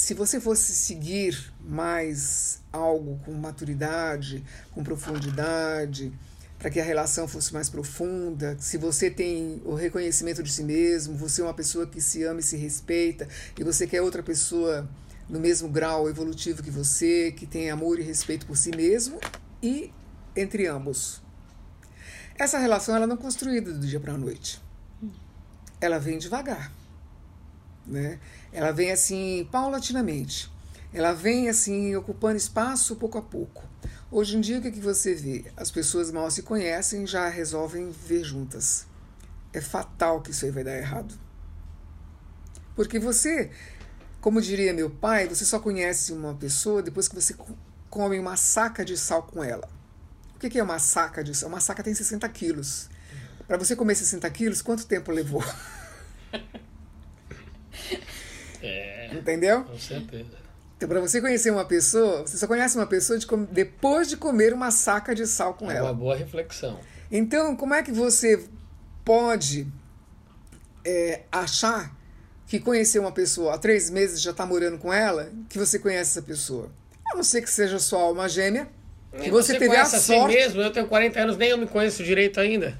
se 0.00 0.14
você 0.14 0.40
fosse 0.40 0.72
seguir 0.72 1.52
mais 1.62 2.62
algo 2.72 3.20
com 3.22 3.32
maturidade, 3.34 4.42
com 4.72 4.82
profundidade, 4.82 6.10
para 6.58 6.70
que 6.70 6.80
a 6.80 6.82
relação 6.82 7.28
fosse 7.28 7.52
mais 7.52 7.68
profunda, 7.68 8.56
se 8.58 8.78
você 8.78 9.10
tem 9.10 9.60
o 9.62 9.74
reconhecimento 9.74 10.42
de 10.42 10.50
si 10.50 10.64
mesmo, 10.64 11.14
você 11.16 11.42
é 11.42 11.44
uma 11.44 11.52
pessoa 11.52 11.86
que 11.86 12.00
se 12.00 12.24
ama 12.24 12.40
e 12.40 12.42
se 12.42 12.56
respeita, 12.56 13.28
e 13.58 13.62
você 13.62 13.86
quer 13.86 14.00
outra 14.00 14.22
pessoa 14.22 14.88
no 15.28 15.38
mesmo 15.38 15.68
grau 15.68 16.08
evolutivo 16.08 16.62
que 16.62 16.70
você, 16.70 17.30
que 17.30 17.46
tem 17.46 17.70
amor 17.70 18.00
e 18.00 18.02
respeito 18.02 18.46
por 18.46 18.56
si 18.56 18.70
mesmo 18.74 19.20
e 19.62 19.92
entre 20.34 20.66
ambos. 20.66 21.20
Essa 22.38 22.58
relação 22.58 22.96
ela 22.96 23.06
não 23.06 23.16
é 23.16 23.18
construída 23.18 23.70
do 23.70 23.86
dia 23.86 24.00
para 24.00 24.14
a 24.14 24.18
noite. 24.18 24.62
Ela 25.78 25.98
vem 25.98 26.16
devagar, 26.16 26.72
né? 27.86 28.18
Ela 28.52 28.72
vem 28.72 28.90
assim 28.90 29.48
paulatinamente. 29.50 30.50
Ela 30.92 31.12
vem 31.12 31.48
assim 31.48 31.94
ocupando 31.96 32.36
espaço 32.36 32.96
pouco 32.96 33.18
a 33.18 33.22
pouco. 33.22 33.62
Hoje 34.10 34.36
em 34.36 34.40
dia 34.40 34.58
o 34.58 34.62
que, 34.62 34.68
é 34.68 34.72
que 34.72 34.80
você 34.80 35.14
vê? 35.14 35.44
As 35.56 35.70
pessoas 35.70 36.10
mal 36.10 36.30
se 36.30 36.42
conhecem 36.42 37.06
já 37.06 37.28
resolvem 37.28 37.90
ver 37.90 38.24
juntas. 38.24 38.86
É 39.52 39.60
fatal 39.60 40.20
que 40.20 40.30
isso 40.32 40.44
aí 40.44 40.50
vai 40.50 40.64
dar 40.64 40.76
errado. 40.76 41.14
Porque 42.74 42.98
você 42.98 43.50
como 44.20 44.42
diria 44.42 44.74
meu 44.74 44.90
pai, 44.90 45.26
você 45.26 45.46
só 45.46 45.58
conhece 45.58 46.12
uma 46.12 46.34
pessoa 46.34 46.82
depois 46.82 47.08
que 47.08 47.14
você 47.14 47.34
come 47.88 48.18
uma 48.18 48.36
saca 48.36 48.84
de 48.84 48.94
sal 48.96 49.22
com 49.22 49.42
ela. 49.42 49.66
O 50.34 50.38
que 50.38 50.58
é 50.58 50.62
uma 50.62 50.78
saca 50.78 51.24
de 51.24 51.34
sal? 51.34 51.48
Uma 51.48 51.60
saca 51.60 51.82
tem 51.82 51.94
60 51.94 52.28
quilos. 52.28 52.90
Para 53.46 53.56
você 53.56 53.74
comer 53.74 53.94
60 53.94 54.28
quilos, 54.30 54.60
quanto 54.60 54.86
tempo 54.86 55.10
levou? 55.10 55.42
É, 58.62 59.09
Entendeu? 59.20 59.64
Com 59.64 59.78
certeza. 59.78 60.40
Então, 60.76 60.88
para 60.88 61.00
você 61.00 61.20
conhecer 61.20 61.50
uma 61.50 61.64
pessoa, 61.64 62.22
você 62.22 62.38
só 62.38 62.46
conhece 62.46 62.76
uma 62.76 62.86
pessoa 62.86 63.18
de 63.18 63.26
depois 63.50 64.08
de 64.08 64.16
comer 64.16 64.52
uma 64.54 64.70
saca 64.70 65.14
de 65.14 65.26
sal 65.26 65.54
com 65.54 65.70
é 65.70 65.76
ela. 65.76 65.88
É 65.88 65.92
uma 65.92 65.98
boa 65.98 66.16
reflexão. 66.16 66.80
Então, 67.10 67.54
como 67.54 67.74
é 67.74 67.82
que 67.82 67.92
você 67.92 68.42
pode 69.04 69.66
é, 70.84 71.22
achar 71.30 71.94
que 72.46 72.58
conheceu 72.58 73.02
uma 73.02 73.12
pessoa 73.12 73.54
há 73.54 73.58
três 73.58 73.90
meses 73.90 74.20
já 74.20 74.32
está 74.32 74.44
morando 74.44 74.78
com 74.78 74.92
ela, 74.92 75.30
que 75.48 75.58
você 75.58 75.78
conhece 75.78 76.18
essa 76.18 76.22
pessoa. 76.22 76.70
A 77.12 77.14
não 77.14 77.22
ser 77.22 77.42
que 77.42 77.50
seja 77.50 77.78
sua 77.78 78.00
alma 78.00 78.28
gêmea, 78.28 78.68
que 79.22 79.30
você, 79.30 79.52
você 79.52 79.58
teve 79.58 79.76
a 79.76 79.82
assim 79.82 80.14
sorte. 80.14 80.34
mesmo, 80.34 80.60
eu 80.60 80.72
tenho 80.72 80.86
40 80.88 81.20
anos, 81.20 81.36
nem 81.36 81.50
eu 81.50 81.58
me 81.58 81.66
conheço 81.66 82.02
direito 82.02 82.40
ainda. 82.40 82.78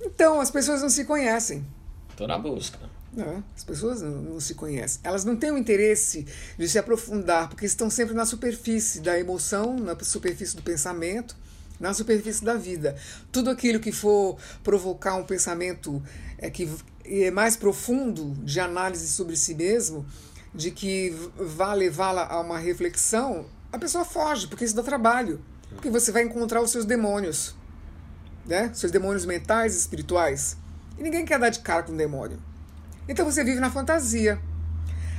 Então, 0.00 0.40
as 0.40 0.50
pessoas 0.50 0.82
não 0.82 0.88
se 0.88 1.04
conhecem. 1.04 1.64
Estou 2.10 2.26
na 2.26 2.38
busca. 2.38 2.78
Não, 3.20 3.44
as 3.54 3.64
pessoas 3.64 4.00
não, 4.00 4.10
não, 4.10 4.40
se 4.40 4.54
conhecem. 4.54 5.00
Elas 5.04 5.24
não 5.24 5.36
têm 5.36 5.50
o 5.50 5.58
interesse 5.58 6.26
de 6.58 6.68
se 6.68 6.78
aprofundar, 6.78 7.48
porque 7.48 7.66
estão 7.66 7.90
sempre 7.90 8.14
na 8.14 8.24
superfície 8.24 9.00
da 9.00 9.18
emoção, 9.18 9.76
na 9.78 9.96
superfície 10.02 10.56
do 10.56 10.62
pensamento, 10.62 11.36
na 11.78 11.92
superfície 11.92 12.44
da 12.44 12.54
vida. 12.54 12.96
Tudo 13.30 13.50
aquilo 13.50 13.78
que 13.78 13.92
for 13.92 14.38
provocar 14.62 15.14
um 15.16 15.24
pensamento 15.24 16.02
é, 16.38 16.48
que 16.48 16.70
é 17.04 17.30
mais 17.30 17.56
profundo 17.56 18.34
de 18.42 18.58
análise 18.58 19.08
sobre 19.08 19.36
si 19.36 19.54
mesmo, 19.54 20.06
de 20.54 20.70
que 20.70 21.14
vá 21.36 21.74
levá-la 21.74 22.26
a 22.26 22.40
uma 22.40 22.58
reflexão, 22.58 23.46
a 23.72 23.78
pessoa 23.78 24.04
foge, 24.04 24.46
porque 24.46 24.64
isso 24.64 24.74
dá 24.74 24.82
trabalho. 24.82 25.40
Porque 25.70 25.90
você 25.90 26.10
vai 26.10 26.24
encontrar 26.24 26.60
os 26.60 26.70
seus 26.70 26.84
demônios, 26.84 27.54
né? 28.44 28.70
Seus 28.74 28.90
demônios 28.90 29.24
mentais 29.24 29.74
e 29.74 29.78
espirituais. 29.78 30.56
E 30.98 31.02
ninguém 31.02 31.24
quer 31.24 31.38
dar 31.38 31.50
de 31.50 31.60
cara 31.60 31.84
com 31.84 31.92
um 31.92 31.96
demônio. 31.96 32.38
Então 33.08 33.24
você 33.24 33.42
vive 33.42 33.60
na 33.60 33.70
fantasia. 33.70 34.40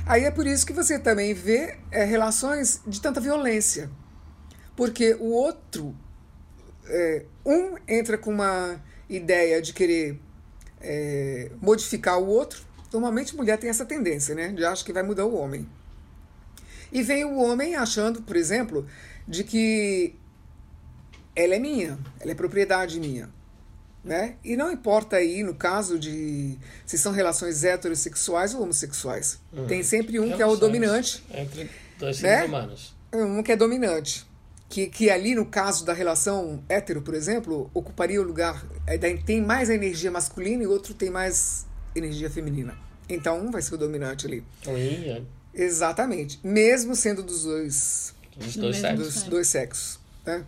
Aí 0.06 0.24
é 0.24 0.30
por 0.30 0.46
isso 0.46 0.66
que 0.66 0.72
você 0.72 0.98
também 0.98 1.32
vê 1.32 1.78
é, 1.90 2.04
relações 2.04 2.80
de 2.86 3.00
tanta 3.00 3.20
violência. 3.20 3.90
Porque 4.74 5.14
o 5.14 5.26
outro, 5.26 5.94
é, 6.86 7.24
um 7.44 7.76
entra 7.86 8.18
com 8.18 8.30
uma 8.30 8.82
ideia 9.08 9.60
de 9.60 9.72
querer 9.72 10.18
é, 10.80 11.50
modificar 11.60 12.18
o 12.18 12.26
outro. 12.26 12.62
Normalmente 12.92 13.36
mulher 13.36 13.58
tem 13.58 13.70
essa 13.70 13.84
tendência, 13.84 14.34
né? 14.34 14.48
De 14.48 14.64
achar 14.64 14.84
que 14.84 14.92
vai 14.92 15.02
mudar 15.02 15.24
o 15.24 15.34
homem. 15.34 15.68
E 16.90 17.02
vem 17.02 17.24
o 17.24 17.36
homem 17.38 17.74
achando, 17.74 18.22
por 18.22 18.36
exemplo, 18.36 18.86
de 19.26 19.44
que 19.44 20.14
ela 21.34 21.54
é 21.54 21.58
minha, 21.58 21.98
ela 22.20 22.32
é 22.32 22.34
propriedade 22.34 23.00
minha. 23.00 23.30
Né? 24.04 24.34
E 24.42 24.56
não 24.56 24.72
importa 24.72 25.16
aí, 25.16 25.44
no 25.44 25.54
caso 25.54 25.96
de 25.96 26.58
se 26.84 26.98
são 26.98 27.12
relações 27.12 27.62
heterossexuais 27.62 28.52
ou 28.52 28.62
homossexuais. 28.62 29.38
Uhum. 29.52 29.66
Tem 29.66 29.82
sempre 29.84 30.18
um 30.18 30.32
que 30.32 30.42
é 30.42 30.46
o 30.46 30.56
dominante. 30.56 31.22
Entre 31.32 31.70
dois 31.98 32.16
seres 32.16 32.40
né? 32.40 32.44
humanos. 32.46 32.96
Um 33.12 33.42
que 33.42 33.52
é 33.52 33.56
dominante. 33.56 34.26
Que, 34.68 34.86
que 34.88 35.10
ali, 35.10 35.34
no 35.34 35.46
caso 35.46 35.84
da 35.84 35.92
relação 35.92 36.64
hétero, 36.68 37.02
por 37.02 37.14
exemplo, 37.14 37.70
ocuparia 37.72 38.20
o 38.20 38.24
lugar. 38.24 38.66
É, 38.86 38.98
tem 38.98 39.40
mais 39.40 39.70
a 39.70 39.74
energia 39.74 40.10
masculina 40.10 40.64
e 40.64 40.66
outro 40.66 40.94
tem 40.94 41.10
mais 41.10 41.66
energia 41.94 42.28
feminina. 42.28 42.76
Então, 43.08 43.38
um 43.38 43.50
vai 43.50 43.62
ser 43.62 43.74
o 43.74 43.78
dominante 43.78 44.26
ali. 44.26 44.42
Sim, 44.64 45.26
Exatamente. 45.54 46.40
Mesmo 46.42 46.96
sendo 46.96 47.22
dos 47.22 47.44
dois, 47.44 48.14
dos 48.36 48.56
dois 48.56 48.78
sexos. 48.78 49.14
Dos 49.14 49.22
dois 49.24 49.46
sexos 49.48 50.02
né? 50.24 50.44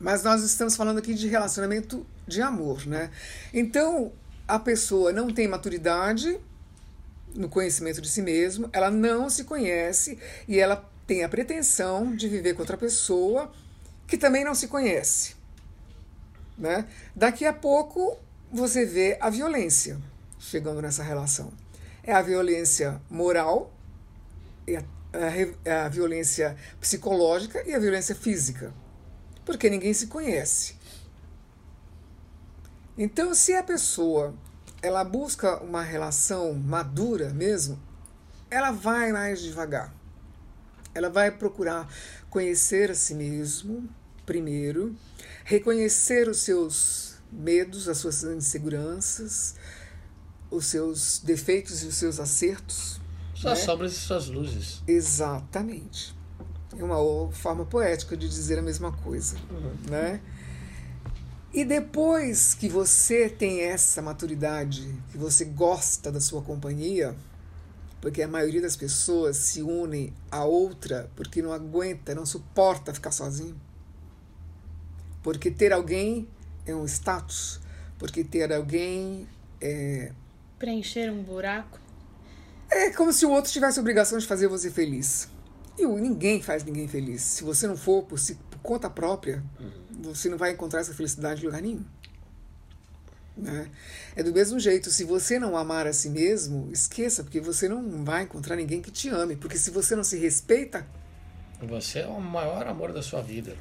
Mas 0.00 0.22
nós 0.22 0.42
estamos 0.42 0.76
falando 0.76 0.98
aqui 0.98 1.14
de 1.14 1.26
relacionamento 1.28 2.06
de 2.26 2.42
amor, 2.42 2.86
né? 2.86 3.10
Então, 3.52 4.12
a 4.46 4.58
pessoa 4.58 5.12
não 5.12 5.32
tem 5.32 5.48
maturidade 5.48 6.38
no 7.34 7.48
conhecimento 7.48 8.00
de 8.00 8.08
si 8.08 8.22
mesmo, 8.22 8.68
ela 8.72 8.90
não 8.90 9.28
se 9.28 9.44
conhece 9.44 10.18
e 10.48 10.58
ela 10.58 10.88
tem 11.06 11.22
a 11.22 11.28
pretensão 11.28 12.14
de 12.14 12.28
viver 12.28 12.54
com 12.54 12.60
outra 12.60 12.76
pessoa 12.76 13.52
que 14.06 14.16
também 14.16 14.44
não 14.44 14.54
se 14.54 14.68
conhece. 14.68 15.34
Né? 16.56 16.86
Daqui 17.14 17.44
a 17.44 17.52
pouco 17.52 18.18
você 18.50 18.84
vê 18.84 19.18
a 19.20 19.28
violência 19.28 19.98
chegando 20.38 20.80
nessa 20.80 21.02
relação. 21.02 21.52
É 22.02 22.12
a 22.12 22.22
violência 22.22 23.00
moral, 23.10 23.72
é 24.66 24.76
a, 24.76 24.84
é 25.64 25.72
a 25.72 25.88
violência 25.88 26.56
psicológica 26.80 27.62
e 27.68 27.74
a 27.74 27.78
violência 27.78 28.14
física. 28.14 28.72
Porque 29.46 29.70
ninguém 29.70 29.94
se 29.94 30.08
conhece. 30.08 30.76
Então, 32.98 33.34
se 33.34 33.54
a 33.54 33.62
pessoa 33.62 34.34
ela 34.82 35.02
busca 35.04 35.62
uma 35.62 35.82
relação 35.82 36.52
madura 36.52 37.30
mesmo, 37.30 37.78
ela 38.50 38.70
vai 38.70 39.12
mais 39.12 39.40
devagar. 39.40 39.94
Ela 40.94 41.08
vai 41.08 41.30
procurar 41.30 41.88
conhecer 42.28 42.90
a 42.90 42.94
si 42.94 43.14
mesmo 43.14 43.88
primeiro, 44.24 44.96
reconhecer 45.44 46.28
os 46.28 46.38
seus 46.38 47.14
medos, 47.30 47.88
as 47.88 47.98
suas 47.98 48.24
inseguranças, 48.24 49.54
os 50.50 50.66
seus 50.66 51.20
defeitos 51.20 51.82
e 51.82 51.86
os 51.86 51.94
seus 51.94 52.18
acertos. 52.18 53.00
Suas 53.34 53.58
né? 53.60 53.64
sombras 53.64 53.92
e 53.92 53.96
suas 53.96 54.26
luzes. 54.26 54.82
Exatamente. 54.88 56.15
É 56.78 56.84
uma 56.84 57.32
forma 57.32 57.64
poética 57.64 58.16
de 58.16 58.28
dizer 58.28 58.58
a 58.58 58.62
mesma 58.62 58.92
coisa, 58.92 59.36
uhum. 59.50 59.90
né? 59.90 60.20
E 61.52 61.64
depois 61.64 62.52
que 62.52 62.68
você 62.68 63.30
tem 63.30 63.60
essa 63.60 64.02
maturidade, 64.02 64.94
que 65.10 65.16
você 65.16 65.44
gosta 65.44 66.12
da 66.12 66.20
sua 66.20 66.42
companhia, 66.42 67.16
porque 68.00 68.22
a 68.22 68.28
maioria 68.28 68.60
das 68.60 68.76
pessoas 68.76 69.38
se 69.38 69.62
unem 69.62 70.12
a 70.30 70.44
outra 70.44 71.10
porque 71.16 71.40
não 71.40 71.52
aguenta, 71.52 72.14
não 72.14 72.26
suporta 72.26 72.92
ficar 72.92 73.10
sozinho. 73.10 73.58
Porque 75.22 75.50
ter 75.50 75.72
alguém 75.72 76.28
é 76.66 76.74
um 76.74 76.84
status, 76.84 77.58
porque 77.98 78.22
ter 78.22 78.52
alguém 78.52 79.26
é. 79.60 80.12
Preencher 80.58 81.10
um 81.10 81.22
buraco? 81.22 81.80
É 82.70 82.90
como 82.90 83.12
se 83.12 83.24
o 83.24 83.30
outro 83.30 83.50
tivesse 83.50 83.78
a 83.78 83.80
obrigação 83.80 84.18
de 84.18 84.26
fazer 84.26 84.46
você 84.46 84.70
feliz. 84.70 85.28
E 85.78 85.86
ninguém 85.86 86.40
faz 86.40 86.64
ninguém 86.64 86.88
feliz. 86.88 87.22
Se 87.22 87.44
você 87.44 87.66
não 87.66 87.76
for 87.76 88.02
por, 88.02 88.18
si, 88.18 88.34
por 88.50 88.58
conta 88.60 88.88
própria, 88.88 89.42
uhum. 89.60 90.02
você 90.02 90.28
não 90.28 90.38
vai 90.38 90.52
encontrar 90.52 90.80
essa 90.80 90.94
felicidade 90.94 91.42
em 91.42 91.46
lugar 91.46 91.60
nenhum. 91.60 91.84
Né? 93.36 93.68
É 94.14 94.22
do 94.22 94.32
mesmo 94.32 94.58
jeito, 94.58 94.90
se 94.90 95.04
você 95.04 95.38
não 95.38 95.56
amar 95.56 95.86
a 95.86 95.92
si 95.92 96.08
mesmo, 96.08 96.70
esqueça, 96.72 97.22
porque 97.22 97.40
você 97.40 97.68
não 97.68 98.02
vai 98.02 98.22
encontrar 98.22 98.56
ninguém 98.56 98.80
que 98.80 98.90
te 98.90 99.10
ame. 99.10 99.36
Porque 99.36 99.58
se 99.58 99.70
você 99.70 99.94
não 99.94 100.04
se 100.04 100.16
respeita. 100.16 100.86
Você 101.62 102.00
é 102.00 102.06
o 102.06 102.20
maior 102.20 102.66
amor 102.66 102.92
da 102.92 103.02
sua 103.02 103.20
vida. 103.20 103.54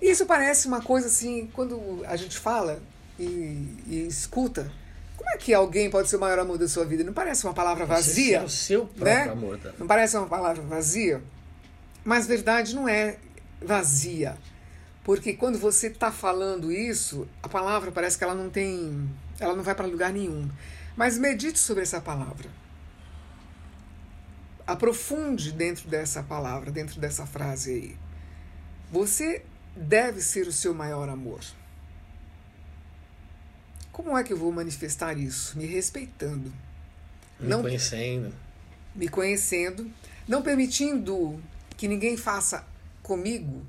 Isso 0.00 0.24
parece 0.26 0.66
uma 0.66 0.80
coisa 0.80 1.06
assim, 1.06 1.48
quando 1.52 2.02
a 2.06 2.16
gente 2.16 2.38
fala 2.38 2.82
e, 3.18 3.76
e 3.86 4.06
escuta, 4.08 4.72
como 5.16 5.30
é 5.30 5.36
que 5.36 5.54
alguém 5.54 5.88
pode 5.88 6.08
ser 6.08 6.16
o 6.16 6.20
maior 6.20 6.38
amor 6.38 6.58
da 6.58 6.66
sua 6.66 6.84
vida? 6.84 7.04
Não 7.04 7.12
parece 7.12 7.44
uma 7.44 7.54
palavra 7.54 7.86
vazia? 7.86 8.40
Você 8.40 8.42
é 8.42 8.44
o 8.44 8.48
seu 8.48 8.86
próprio 8.86 9.04
né? 9.04 9.30
amor. 9.30 9.58
Da... 9.58 9.72
Não 9.78 9.86
parece 9.86 10.16
uma 10.16 10.26
palavra 10.26 10.62
vazia? 10.62 11.22
Mas 12.04 12.26
verdade 12.26 12.74
não 12.74 12.88
é 12.88 13.18
vazia. 13.60 14.36
Porque 15.04 15.32
quando 15.32 15.58
você 15.58 15.88
está 15.88 16.12
falando 16.12 16.70
isso, 16.70 17.28
a 17.42 17.48
palavra 17.48 17.90
parece 17.90 18.16
que 18.16 18.24
ela 18.24 18.34
não 18.34 18.48
tem. 18.48 19.08
Ela 19.38 19.54
não 19.54 19.62
vai 19.62 19.74
para 19.74 19.86
lugar 19.86 20.12
nenhum. 20.12 20.48
Mas 20.96 21.18
medite 21.18 21.58
sobre 21.58 21.82
essa 21.82 22.00
palavra. 22.00 22.48
Aprofunde 24.66 25.52
dentro 25.52 25.88
dessa 25.88 26.22
palavra, 26.22 26.70
dentro 26.70 27.00
dessa 27.00 27.26
frase 27.26 27.72
aí. 27.72 27.96
Você 28.92 29.44
deve 29.74 30.20
ser 30.20 30.46
o 30.46 30.52
seu 30.52 30.72
maior 30.72 31.08
amor. 31.08 31.40
Como 33.90 34.16
é 34.16 34.22
que 34.22 34.32
eu 34.32 34.36
vou 34.36 34.52
manifestar 34.52 35.18
isso? 35.18 35.58
Me 35.58 35.66
respeitando. 35.66 36.52
Me 37.40 37.48
não, 37.48 37.62
conhecendo. 37.62 38.32
Me 38.94 39.08
conhecendo. 39.08 39.90
Não 40.28 40.42
permitindo 40.42 41.42
que 41.82 41.88
ninguém 41.88 42.16
faça 42.16 42.64
comigo 43.02 43.66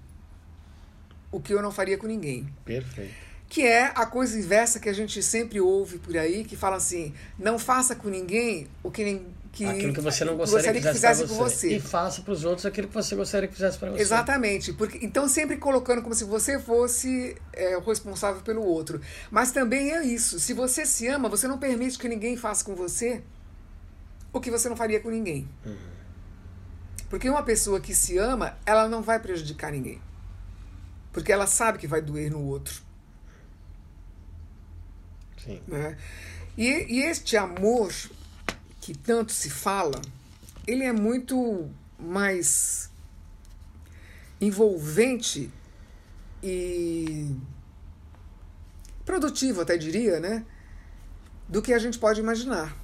o 1.32 1.40
que 1.40 1.52
eu 1.52 1.64
não 1.64 1.72
faria 1.72 1.98
com 1.98 2.06
ninguém. 2.06 2.48
Perfeito. 2.64 3.12
Que 3.50 3.66
é 3.66 3.86
a 3.86 4.06
coisa 4.06 4.38
inversa 4.38 4.80
que 4.80 4.88
a 4.88 4.94
gente 4.94 5.24
sempre 5.24 5.60
ouve 5.60 5.98
por 5.98 6.16
aí, 6.16 6.44
que 6.44 6.56
fala 6.56 6.76
assim: 6.76 7.12
não 7.40 7.58
faça 7.58 7.96
com 7.96 8.10
ninguém 8.10 8.68
o 8.84 8.92
que, 8.92 9.20
que 9.52 9.66
aquilo 9.66 9.94
que 9.96 10.00
você 10.00 10.24
não 10.24 10.38
gostaria, 10.38 10.74
gostaria 10.74 10.82
que, 10.82 10.88
que 10.88 10.94
fizesse, 10.94 11.28
com 11.28 11.34
você. 11.34 11.76
E 11.76 11.80
faça 11.80 12.22
para 12.22 12.34
os 12.34 12.46
outros 12.46 12.68
aquilo 12.68 12.88
que 12.88 12.94
você 12.94 13.16
gostaria 13.16 13.48
que 13.48 13.56
fizesse 13.56 13.80
para 13.80 13.90
você. 13.90 14.02
Exatamente. 14.04 14.74
Porque, 14.74 15.04
então, 15.04 15.28
sempre 15.28 15.58
colocando 15.58 16.04
como 16.04 16.14
se 16.14 16.24
você 16.24 16.60
fosse 16.60 17.36
é, 17.52 17.76
o 17.76 17.80
responsável 17.80 18.44
pelo 18.44 18.64
outro. 18.64 19.02
Mas 19.32 19.52
também 19.52 19.92
é 19.92 20.04
isso. 20.04 20.40
Se 20.40 20.54
você 20.54 20.86
se 20.86 21.08
ama, 21.08 21.28
você 21.28 21.48
não 21.48 21.58
permite 21.58 21.98
que 21.98 22.08
ninguém 22.08 22.38
faça 22.38 22.64
com 22.64 22.76
você 22.76 23.24
o 24.32 24.40
que 24.40 24.52
você 24.52 24.70
não 24.70 24.76
faria 24.76 25.00
com 25.00 25.10
ninguém. 25.10 25.50
Uhum. 25.66 25.93
Porque 27.14 27.30
uma 27.30 27.44
pessoa 27.44 27.80
que 27.80 27.94
se 27.94 28.18
ama, 28.18 28.58
ela 28.66 28.90
não 28.90 29.04
vai 29.04 29.20
prejudicar 29.20 29.72
ninguém. 29.72 30.02
Porque 31.12 31.32
ela 31.32 31.46
sabe 31.46 31.78
que 31.78 31.86
vai 31.86 32.02
doer 32.02 32.32
no 32.32 32.42
outro. 32.42 32.82
Sim. 35.38 35.62
Né? 35.68 35.96
E, 36.58 36.66
e 36.66 37.04
este 37.04 37.38
amor 37.38 37.94
que 38.82 38.98
tanto 38.98 39.32
se 39.32 39.52
fala, 39.52 40.02
ele 40.66 40.86
é 40.86 40.92
muito 40.92 41.70
mais 42.00 42.90
envolvente 44.42 45.52
e 46.42 47.30
produtivo, 49.06 49.62
até 49.62 49.78
diria, 49.78 50.20
né? 50.20 50.44
Do 51.48 51.62
que 51.62 51.76
a 51.76 51.78
gente 51.78 52.00
pode 52.00 52.20
imaginar. 52.20 52.76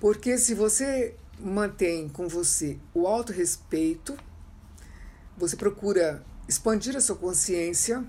Porque 0.00 0.36
se 0.36 0.52
você 0.52 1.14
mantém 1.42 2.08
com 2.08 2.28
você 2.28 2.78
o 2.94 3.06
autorrespeito, 3.06 4.16
você 5.36 5.56
procura 5.56 6.24
expandir 6.48 6.96
a 6.96 7.00
sua 7.00 7.16
consciência 7.16 8.04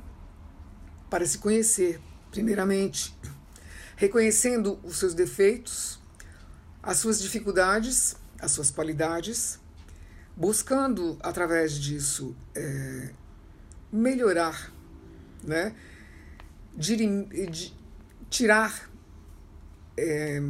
para 1.09 1.25
se 1.25 1.37
conhecer, 1.37 1.99
primeiramente, 2.29 3.15
reconhecendo 3.95 4.79
os 4.83 4.97
seus 4.97 5.13
defeitos, 5.13 5.99
as 6.81 6.97
suas 6.97 7.21
dificuldades, 7.21 8.15
as 8.39 8.51
suas 8.51 8.71
qualidades, 8.71 9.59
buscando 10.35 11.17
através 11.21 11.73
disso 11.75 12.35
é, 12.55 13.13
melhorar, 13.91 14.73
né? 15.43 15.75
De, 16.75 17.73
tirar 18.29 18.89
é, 19.97 20.41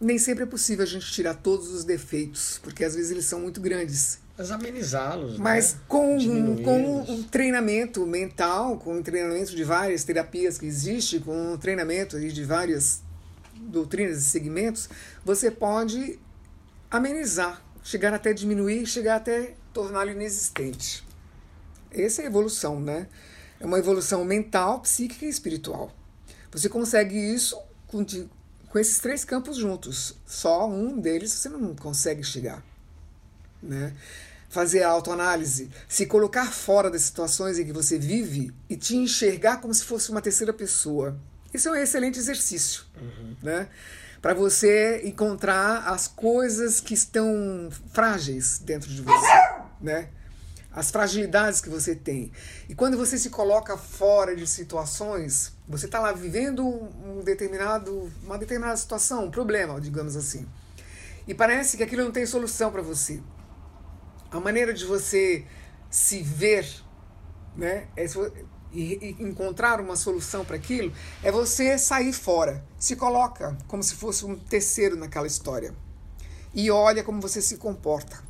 nem 0.00 0.18
sempre 0.18 0.44
é 0.44 0.46
possível 0.46 0.84
a 0.84 0.86
gente 0.86 1.10
tirar 1.10 1.34
todos 1.34 1.68
os 1.72 1.84
defeitos, 1.84 2.60
porque 2.62 2.84
às 2.84 2.94
vezes 2.94 3.10
eles 3.10 3.24
são 3.24 3.40
muito 3.40 3.60
grandes. 3.60 4.20
Mas 4.36 4.50
amenizá-los. 4.52 5.36
Mas 5.38 5.74
né? 5.74 5.80
com, 5.88 6.16
um, 6.16 6.62
com 6.62 7.00
um 7.10 7.22
treinamento 7.24 8.06
mental, 8.06 8.78
com 8.78 8.98
um 8.98 9.02
treinamento 9.02 9.56
de 9.56 9.64
várias 9.64 10.04
terapias 10.04 10.58
que 10.58 10.66
existe, 10.66 11.18
com 11.18 11.54
um 11.54 11.58
treinamento 11.58 12.18
de 12.20 12.44
várias 12.44 13.02
doutrinas 13.54 14.18
e 14.18 14.22
segmentos, 14.22 14.88
você 15.24 15.50
pode 15.50 16.20
amenizar, 16.88 17.60
chegar 17.82 18.14
até 18.14 18.32
diminuir, 18.32 18.86
chegar 18.86 19.16
até 19.16 19.54
torná-lo 19.72 20.10
inexistente. 20.10 21.04
Essa 21.90 22.22
é 22.22 22.24
a 22.24 22.28
evolução, 22.28 22.80
né? 22.80 23.08
É 23.58 23.66
uma 23.66 23.78
evolução 23.78 24.24
mental, 24.24 24.80
psíquica 24.80 25.26
e 25.26 25.28
espiritual. 25.28 25.92
Você 26.52 26.68
consegue 26.68 27.16
isso 27.16 27.58
com, 28.70 28.78
esses 28.78 28.98
três 28.98 29.24
campos 29.24 29.56
juntos. 29.56 30.16
Só 30.26 30.68
um 30.68 31.00
deles 31.00 31.32
você 31.32 31.48
não 31.48 31.74
consegue 31.74 32.22
chegar. 32.22 32.62
Né? 33.62 33.94
Fazer 34.48 34.82
a 34.82 34.88
autoanálise, 34.88 35.70
se 35.88 36.06
colocar 36.06 36.46
fora 36.52 36.90
das 36.90 37.02
situações 37.02 37.58
em 37.58 37.64
que 37.64 37.72
você 37.72 37.98
vive 37.98 38.52
e 38.68 38.76
te 38.76 38.96
enxergar 38.96 39.58
como 39.58 39.74
se 39.74 39.84
fosse 39.84 40.10
uma 40.10 40.22
terceira 40.22 40.52
pessoa. 40.52 41.18
Isso 41.52 41.68
é 41.68 41.72
um 41.72 41.76
excelente 41.76 42.18
exercício, 42.18 42.84
né? 43.42 43.68
Para 44.20 44.34
você 44.34 45.02
encontrar 45.04 45.88
as 45.88 46.06
coisas 46.08 46.80
que 46.80 46.92
estão 46.92 47.70
frágeis 47.92 48.58
dentro 48.58 48.88
de 48.90 49.00
você, 49.00 49.50
né? 49.80 50.08
As 50.78 50.92
fragilidades 50.92 51.60
que 51.60 51.68
você 51.68 51.92
tem. 51.92 52.30
E 52.68 52.74
quando 52.74 52.96
você 52.96 53.18
se 53.18 53.30
coloca 53.30 53.76
fora 53.76 54.36
de 54.36 54.46
situações, 54.46 55.52
você 55.68 55.86
está 55.86 55.98
lá 55.98 56.12
vivendo 56.12 56.64
um 56.64 57.20
determinado, 57.24 58.08
uma 58.22 58.38
determinada 58.38 58.76
situação, 58.76 59.24
um 59.24 59.30
problema, 59.30 59.80
digamos 59.80 60.14
assim. 60.14 60.46
E 61.26 61.34
parece 61.34 61.76
que 61.76 61.82
aquilo 61.82 62.04
não 62.04 62.12
tem 62.12 62.24
solução 62.24 62.70
para 62.70 62.80
você. 62.80 63.20
A 64.30 64.38
maneira 64.38 64.72
de 64.72 64.84
você 64.84 65.44
se 65.90 66.22
ver, 66.22 66.64
né, 67.56 67.88
é 67.96 68.06
e, 68.72 69.16
encontrar 69.18 69.80
uma 69.80 69.96
solução 69.96 70.44
para 70.44 70.54
aquilo 70.54 70.92
é 71.24 71.32
você 71.32 71.76
sair 71.76 72.12
fora, 72.12 72.64
se 72.78 72.94
coloca 72.94 73.58
como 73.66 73.82
se 73.82 73.96
fosse 73.96 74.24
um 74.24 74.36
terceiro 74.36 74.94
naquela 74.94 75.26
história 75.26 75.74
e 76.54 76.70
olha 76.70 77.02
como 77.02 77.20
você 77.20 77.42
se 77.42 77.56
comporta, 77.56 78.27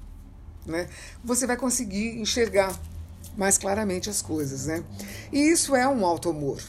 né? 0.68 0.88
Você 1.24 1.46
vai 1.46 1.56
conseguir 1.56 2.20
enxergar 2.20 2.78
mais 3.36 3.56
claramente 3.56 4.10
as 4.10 4.20
coisas, 4.22 4.66
né? 4.66 4.84
E 5.32 5.38
isso 5.38 5.74
é 5.74 5.88
um 5.88 6.04
alto 6.04 6.28
amor. 6.28 6.60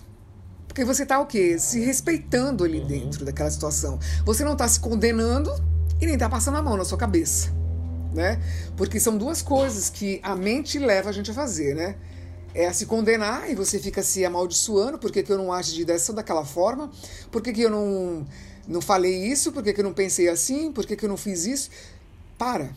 Porque 0.68 0.86
você 0.86 1.04
está 1.04 1.20
o 1.20 1.26
quê? 1.26 1.58
Se 1.60 1.80
respeitando 1.80 2.64
ali 2.64 2.80
dentro 2.80 3.26
daquela 3.26 3.50
situação. 3.50 4.00
Você 4.24 4.44
não 4.44 4.54
está 4.54 4.68
se 4.68 4.80
condenando 4.80 5.52
e 6.00 6.06
nem 6.06 6.14
está 6.14 6.30
passando 6.30 6.58
a 6.58 6.62
mão 6.62 6.78
na 6.78 6.86
sua 6.86 6.98
cabeça, 6.98 7.52
né? 8.14 8.42
Porque 8.78 9.00
são 9.00 9.18
duas 9.18 9.42
coisas 9.42 9.90
que 9.90 10.20
a 10.24 10.36
mente 10.36 10.80
leva 10.80 11.10
a 11.10 11.12
gente 11.12 11.32
a 11.32 11.34
fazer, 11.34 11.76
né? 11.76 11.96
é 12.54 12.66
a 12.68 12.74
se 12.74 12.86
condenar 12.86 13.50
e 13.50 13.56
você 13.56 13.80
fica 13.80 14.02
se 14.02 14.26
amaldiçoando, 14.26 14.98
por 14.98 15.12
que, 15.12 15.22
que 15.24 15.32
eu 15.32 15.38
não 15.38 15.54
agi 15.54 15.86
dessa 15.86 16.12
daquela 16.12 16.44
forma, 16.44 16.90
por 17.32 17.42
que, 17.42 17.54
que 17.54 17.62
eu 17.62 17.70
não, 17.70 18.26
não 18.68 18.82
falei 18.82 19.26
isso, 19.26 19.52
por 19.52 19.64
que, 19.64 19.74
que 19.74 19.82
eu 19.82 19.86
não 19.86 19.94
pensei 19.94 20.28
assim, 20.28 20.72
por 20.72 20.86
que, 20.86 20.96
que 20.96 21.06
eu 21.06 21.10
não 21.10 21.18
fiz 21.18 21.46
isso. 21.46 21.70
Para. 22.38 22.72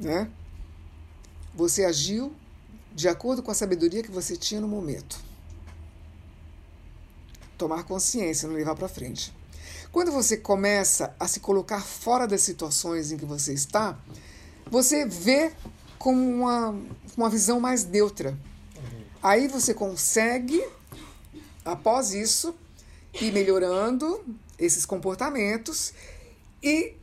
Né? 0.00 0.30
Você 1.54 1.84
agiu 1.84 2.34
de 2.92 3.06
acordo 3.06 3.42
com 3.42 3.50
a 3.50 3.54
sabedoria 3.54 4.02
que 4.02 4.10
você 4.10 4.36
tinha 4.36 4.60
no 4.60 4.66
momento. 4.66 5.20
Tomar 7.58 7.84
consciência, 7.84 8.48
não 8.48 8.56
levar 8.56 8.74
para 8.74 8.88
frente. 8.88 9.32
Quando 9.92 10.10
você 10.10 10.36
começa 10.36 11.14
a 11.20 11.28
se 11.28 11.40
colocar 11.40 11.80
fora 11.80 12.26
das 12.26 12.40
situações 12.40 13.12
em 13.12 13.18
que 13.18 13.26
você 13.26 13.52
está, 13.52 13.98
você 14.70 15.04
vê 15.04 15.52
com 15.98 16.14
uma, 16.14 16.74
uma 17.16 17.28
visão 17.28 17.60
mais 17.60 17.84
neutra. 17.84 18.36
Aí 19.22 19.48
você 19.48 19.74
consegue, 19.74 20.64
após 21.62 22.14
isso, 22.14 22.54
ir 23.20 23.32
melhorando 23.32 24.24
esses 24.58 24.86
comportamentos 24.86 25.92
e 26.62 26.94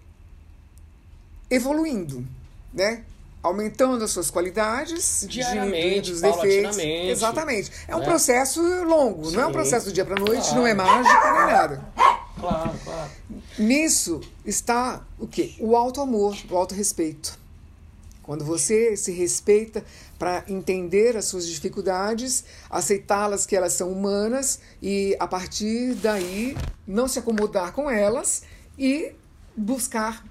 evoluindo, 1.50 2.28
né? 2.78 3.04
Aumentando 3.42 4.04
as 4.04 4.12
suas 4.12 4.30
qualidades, 4.30 5.26
diariamente, 5.28 6.12
dos 6.12 6.22
defeitos. 6.22 6.78
Exatamente. 6.78 7.72
É 7.88 7.96
um 7.96 8.00
né? 8.00 8.06
processo 8.06 8.62
longo, 8.84 9.26
Sim. 9.26 9.36
não 9.36 9.44
é 9.44 9.48
um 9.48 9.52
processo 9.52 9.88
do 9.88 9.94
dia 9.94 10.06
para 10.06 10.20
noite, 10.20 10.44
claro. 10.44 10.56
não 10.56 10.68
é 10.68 10.74
mágico 10.74 11.24
nem 11.24 11.46
nada. 11.48 11.86
Claro, 12.40 12.80
claro. 12.84 13.12
Nisso 13.58 14.22
está 14.46 15.02
o 15.18 15.28
quê? 15.28 15.56
O 15.60 15.76
auto 15.76 16.02
amor, 16.02 16.38
o 16.50 16.56
auto 16.56 16.76
respeito. 16.76 17.38
Quando 18.22 18.44
você 18.44 18.98
se 18.98 19.12
respeita 19.12 19.84
para 20.20 20.44
entender 20.50 21.16
as 21.16 21.26
suas 21.26 21.48
dificuldades, 21.48 22.44
aceitá-las 22.70 23.46
que 23.46 23.56
elas 23.56 23.74
são 23.74 23.90
humanas 23.90 24.60
e 24.82 25.16
a 25.20 25.26
partir 25.26 25.94
daí 25.96 26.58
não 26.86 27.08
se 27.08 27.18
acomodar 27.18 27.72
com 27.72 27.90
elas 27.90 28.44
e 28.78 29.14
buscar 29.56 30.24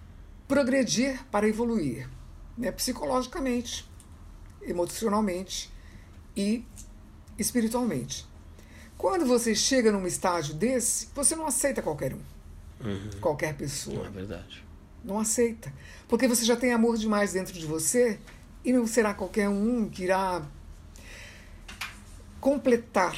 progredir 0.46 1.18
para 1.30 1.48
evoluir, 1.48 2.08
né? 2.56 2.72
psicologicamente, 2.72 3.88
emocionalmente 4.62 5.70
e 6.36 6.64
espiritualmente. 7.38 8.26
Quando 8.96 9.26
você 9.26 9.54
chega 9.54 9.92
num 9.92 10.06
estágio 10.06 10.54
desse, 10.54 11.08
você 11.14 11.36
não 11.36 11.46
aceita 11.46 11.82
qualquer 11.82 12.14
um, 12.14 12.20
uhum. 12.82 13.10
qualquer 13.20 13.54
pessoa. 13.54 13.98
Não 13.98 14.06
é 14.06 14.10
verdade. 14.10 14.64
Não 15.04 15.18
aceita. 15.18 15.72
Porque 16.08 16.26
você 16.26 16.44
já 16.44 16.56
tem 16.56 16.72
amor 16.72 16.96
demais 16.96 17.32
dentro 17.32 17.52
de 17.52 17.66
você 17.66 18.18
e 18.64 18.72
não 18.72 18.86
será 18.86 19.12
qualquer 19.12 19.48
um 19.48 19.88
que 19.88 20.04
irá 20.04 20.42
completar. 22.40 23.16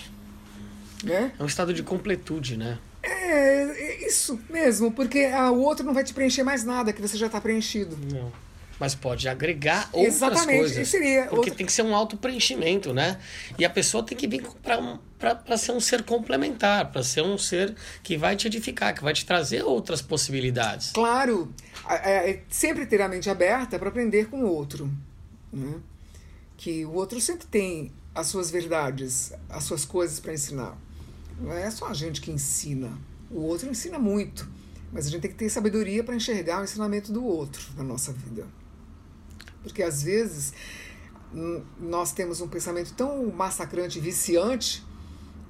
Né? 1.05 1.33
É 1.38 1.42
um 1.42 1.46
estado 1.46 1.72
de 1.72 1.83
completude, 1.83 2.57
né? 2.57 2.79
É, 3.01 3.62
é 3.62 4.07
isso 4.07 4.38
mesmo, 4.51 4.90
porque 4.90 5.27
o 5.27 5.61
outro 5.61 5.87
não 5.87 5.94
vai 5.94 6.03
te 6.03 6.12
preencher 6.12 6.42
mais 6.42 6.64
nada 6.64 6.92
que 6.92 7.01
você 7.01 7.16
já 7.16 7.27
está 7.27 7.40
preenchido. 7.40 7.96
Não 8.12 8.33
mas 8.79 8.95
pode 8.95 9.29
agregar 9.29 9.88
outras 9.93 10.17
Exatamente, 10.17 10.59
coisas. 10.59 10.88
Seria 10.88 11.23
porque 11.23 11.37
outra... 11.37 11.55
tem 11.55 11.67
que 11.67 11.73
ser 11.73 11.83
um 11.83 11.95
auto-preenchimento, 11.95 12.95
né? 12.95 13.19
E 13.59 13.64
a 13.64 13.71
pessoa 13.71 14.03
tem 14.03 14.17
que 14.17 14.27
vir 14.27 14.47
para 14.62 15.57
ser 15.57 15.73
um 15.73 15.81
ser 15.81 16.05
complementar, 16.05 16.91
para 16.93 17.03
ser 17.03 17.23
um 17.23 17.37
ser 17.37 17.75
que 18.03 18.17
vai 18.17 18.37
te 18.37 18.47
edificar, 18.47 18.95
que 18.95 19.03
vai 19.03 19.12
te 19.12 19.27
trazer 19.27 19.64
outras 19.64 20.01
possibilidades. 20.01 20.93
Claro, 20.93 21.53
é, 21.88 22.31
é 22.31 22.43
sempre 22.49 22.87
ter 22.87 23.03
a 23.03 23.09
mente 23.09 23.29
aberta 23.29 23.79
para 23.79 23.88
aprender 23.88 24.29
com 24.29 24.43
o 24.43 24.47
outro. 24.47 24.91
Né? 25.53 25.75
Que 26.57 26.85
o 26.85 26.93
outro 26.93 27.21
sempre 27.21 27.47
tem 27.47 27.93
as 28.14 28.29
suas 28.29 28.51
verdades, 28.51 29.33
as 29.49 29.64
suas 29.64 29.85
coisas 29.85 30.21
para 30.21 30.33
ensinar. 30.33 30.77
Não 31.41 31.53
é 31.53 31.71
só 31.71 31.87
a 31.87 31.95
gente 31.95 32.21
que 32.21 32.31
ensina, 32.31 32.91
o 33.31 33.43
outro 33.43 33.69
ensina 33.69 33.99
muito. 33.99 34.49
Mas 34.91 35.07
a 35.07 35.11
gente 35.11 35.21
tem 35.21 35.31
que 35.31 35.37
ter 35.37 35.51
sabedoria 35.51 36.03
para 36.03 36.14
enxergar 36.14 36.61
o 36.61 36.64
ensinamento 36.64 37.12
do 37.12 37.25
outro 37.25 37.62
na 37.77 37.85
nossa 37.85 38.12
vida. 38.12 38.47
Porque 39.68 39.83
às 39.83 40.02
vezes 40.02 40.52
nós 41.78 42.12
temos 42.12 42.40
um 42.40 42.48
pensamento 42.48 42.92
tão 42.94 43.26
massacrante 43.26 43.98
e 43.98 44.00
viciante 44.00 44.83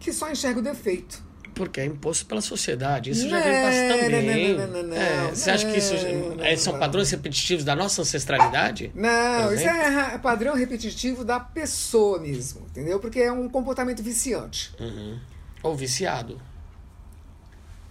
que 0.01 0.13
só 0.13 0.31
enxerga 0.31 0.61
o 0.61 0.63
defeito. 0.63 1.27
Porque 1.55 1.81
é 1.81 1.85
imposto 1.85 2.27
pela 2.27 2.41
sociedade. 2.41 3.11
Isso 3.11 3.25
não, 3.25 3.31
já 3.31 3.41
vem 3.41 3.89
também. 3.89 4.57
Não, 4.57 4.67
não, 4.69 4.83
não, 4.85 4.97
é, 4.97 5.29
você 5.31 5.51
acha 5.51 5.71
que 5.71 5.79
isso 5.79 5.95
é, 6.41 6.57
são 6.57 6.79
padrões 6.79 7.11
repetitivos 7.11 7.65
da 7.65 7.75
nossa 7.75 8.03
ancestralidade? 8.03 8.93
Não, 8.95 9.53
isso 9.53 9.67
é 9.67 10.19
padrão 10.19 10.55
repetitivo 10.55 11.25
da 11.25 11.41
pessoa 11.41 12.21
mesmo, 12.21 12.67
entendeu? 12.71 13.01
Porque 13.01 13.21
é 13.21 13.33
um 13.33 13.49
comportamento 13.49 14.03
viciante. 14.03 14.73
Uhum. 14.79 15.19
Ou 15.63 15.75
viciado. 15.75 16.41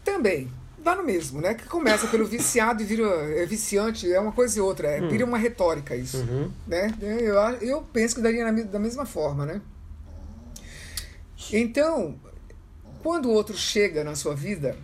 Também 0.06 0.50
dá 0.88 0.96
no 0.96 1.04
mesmo, 1.04 1.42
né? 1.42 1.54
Que 1.54 1.66
começa 1.66 2.08
pelo 2.08 2.26
viciado 2.26 2.82
e 2.82 2.86
vira 2.86 3.04
é 3.38 3.46
viciante, 3.46 4.12
é 4.12 4.20
uma 4.20 4.32
coisa 4.32 4.58
e 4.58 4.62
outra, 4.62 4.88
é, 4.88 5.02
hum. 5.02 5.10
vira 5.10 5.26
uma 5.26 5.38
retórica 5.38 5.96
isso, 5.96 6.18
uhum. 6.18 6.52
né? 6.66 6.94
Eu, 7.02 7.36
eu 7.62 7.82
penso 7.82 8.16
que 8.16 8.22
daria 8.22 8.50
na, 8.50 8.64
da 8.64 8.80
mesma 8.80 9.06
forma, 9.06 9.46
né? 9.46 9.62
Então, 11.52 12.20
quando 13.04 13.28
o 13.28 13.32
outro 13.32 13.56
chega 13.56 14.04
na 14.04 14.16
sua 14.16 14.34
vida 14.34 14.78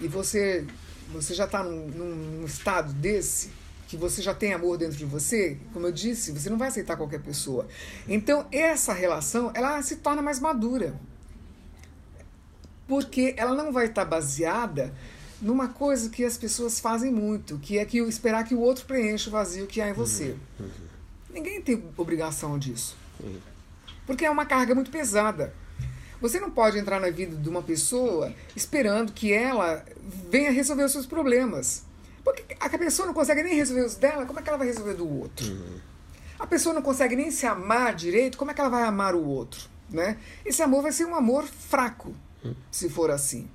e 0.00 0.08
você 0.08 0.66
você 1.12 1.34
já 1.34 1.44
está 1.44 1.62
num, 1.62 1.88
num 1.88 2.44
estado 2.44 2.92
desse 2.92 3.50
que 3.88 3.96
você 3.96 4.22
já 4.22 4.32
tem 4.32 4.54
amor 4.54 4.78
dentro 4.78 4.96
de 4.96 5.04
você, 5.04 5.58
como 5.72 5.86
eu 5.86 5.92
disse, 5.92 6.30
você 6.30 6.48
não 6.48 6.56
vai 6.56 6.68
aceitar 6.68 6.96
qualquer 6.96 7.20
pessoa. 7.20 7.66
Então, 8.08 8.46
essa 8.52 8.92
relação, 8.92 9.50
ela 9.52 9.82
se 9.82 9.96
torna 9.96 10.22
mais 10.22 10.38
madura. 10.38 10.94
Porque 12.86 13.34
ela 13.36 13.52
não 13.52 13.72
vai 13.72 13.86
estar 13.86 14.04
baseada 14.04 14.94
numa 15.40 15.68
coisa 15.68 16.10
que 16.10 16.24
as 16.24 16.36
pessoas 16.36 16.80
fazem 16.80 17.12
muito, 17.12 17.58
que 17.58 17.78
é 17.78 17.84
que 17.84 17.98
esperar 17.98 18.44
que 18.44 18.54
o 18.54 18.60
outro 18.60 18.84
preencha 18.84 19.28
o 19.28 19.32
vazio 19.32 19.66
que 19.66 19.80
há 19.80 19.88
em 19.88 19.92
você. 19.92 20.36
Uhum. 20.58 20.66
Uhum. 20.66 20.70
Ninguém 21.32 21.62
tem 21.62 21.82
obrigação 21.96 22.58
disso. 22.58 22.96
Uhum. 23.20 23.38
Porque 24.06 24.24
é 24.24 24.30
uma 24.30 24.44
carga 24.44 24.74
muito 24.74 24.90
pesada. 24.90 25.54
Você 26.20 26.38
não 26.38 26.50
pode 26.50 26.78
entrar 26.78 27.00
na 27.00 27.08
vida 27.08 27.34
de 27.34 27.48
uma 27.48 27.62
pessoa 27.62 28.34
esperando 28.54 29.12
que 29.12 29.32
ela 29.32 29.84
venha 30.30 30.50
resolver 30.50 30.84
os 30.84 30.92
seus 30.92 31.06
problemas. 31.06 31.84
Porque 32.22 32.44
a 32.60 32.68
pessoa 32.76 33.06
não 33.06 33.14
consegue 33.14 33.42
nem 33.42 33.54
resolver 33.54 33.84
os 33.84 33.94
dela, 33.94 34.26
como 34.26 34.38
é 34.38 34.42
que 34.42 34.48
ela 34.48 34.58
vai 34.58 34.66
resolver 34.66 34.94
do 34.94 35.08
outro? 35.08 35.46
Uhum. 35.46 35.80
A 36.38 36.46
pessoa 36.46 36.74
não 36.74 36.82
consegue 36.82 37.16
nem 37.16 37.30
se 37.30 37.46
amar 37.46 37.94
direito, 37.94 38.36
como 38.36 38.50
é 38.50 38.54
que 38.54 38.60
ela 38.60 38.70
vai 38.70 38.82
amar 38.82 39.14
o 39.14 39.24
outro? 39.24 39.68
Né? 39.88 40.18
Esse 40.44 40.62
amor 40.62 40.82
vai 40.82 40.92
ser 40.92 41.06
um 41.06 41.14
amor 41.14 41.44
fraco, 41.44 42.14
uhum. 42.44 42.54
se 42.70 42.88
for 42.90 43.10
assim. 43.10 43.48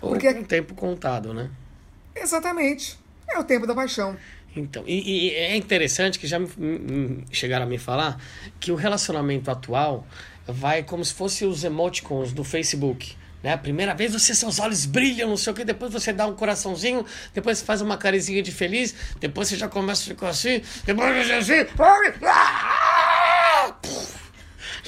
Ou 0.00 0.10
Porque 0.10 0.32
com 0.32 0.40
o 0.40 0.44
tempo 0.44 0.74
contado, 0.74 1.32
né? 1.32 1.50
Exatamente. 2.14 2.98
É 3.28 3.38
o 3.38 3.44
tempo 3.44 3.66
da 3.66 3.74
paixão. 3.74 4.16
Então, 4.54 4.82
e, 4.86 5.28
e 5.28 5.34
é 5.34 5.56
interessante 5.56 6.18
que 6.18 6.26
já 6.26 6.38
me, 6.38 6.48
me, 6.56 7.24
chegaram 7.30 7.66
a 7.66 7.68
me 7.68 7.78
falar 7.78 8.18
que 8.58 8.72
o 8.72 8.74
relacionamento 8.74 9.50
atual 9.50 10.06
vai 10.46 10.82
como 10.82 11.04
se 11.04 11.12
fosse 11.12 11.44
os 11.44 11.64
emoticons 11.64 12.32
do 12.32 12.42
Facebook. 12.42 13.14
Né? 13.42 13.52
A 13.52 13.58
primeira 13.58 13.94
vez 13.94 14.12
você, 14.12 14.34
seus 14.34 14.58
olhos 14.58 14.86
brilham, 14.86 15.28
não 15.28 15.36
sei 15.36 15.52
o 15.52 15.56
que, 15.56 15.64
depois 15.64 15.92
você 15.92 16.12
dá 16.12 16.26
um 16.26 16.34
coraçãozinho, 16.34 17.04
depois 17.34 17.58
você 17.58 17.64
faz 17.64 17.82
uma 17.82 17.98
carezinha 17.98 18.42
de 18.42 18.50
feliz, 18.50 18.94
depois 19.20 19.48
você 19.48 19.56
já 19.56 19.68
começa 19.68 20.02
a 20.02 20.06
ficar 20.06 20.28
assim, 20.28 20.62
depois 20.84 21.26
você 21.26 21.32
assim. 21.34 21.52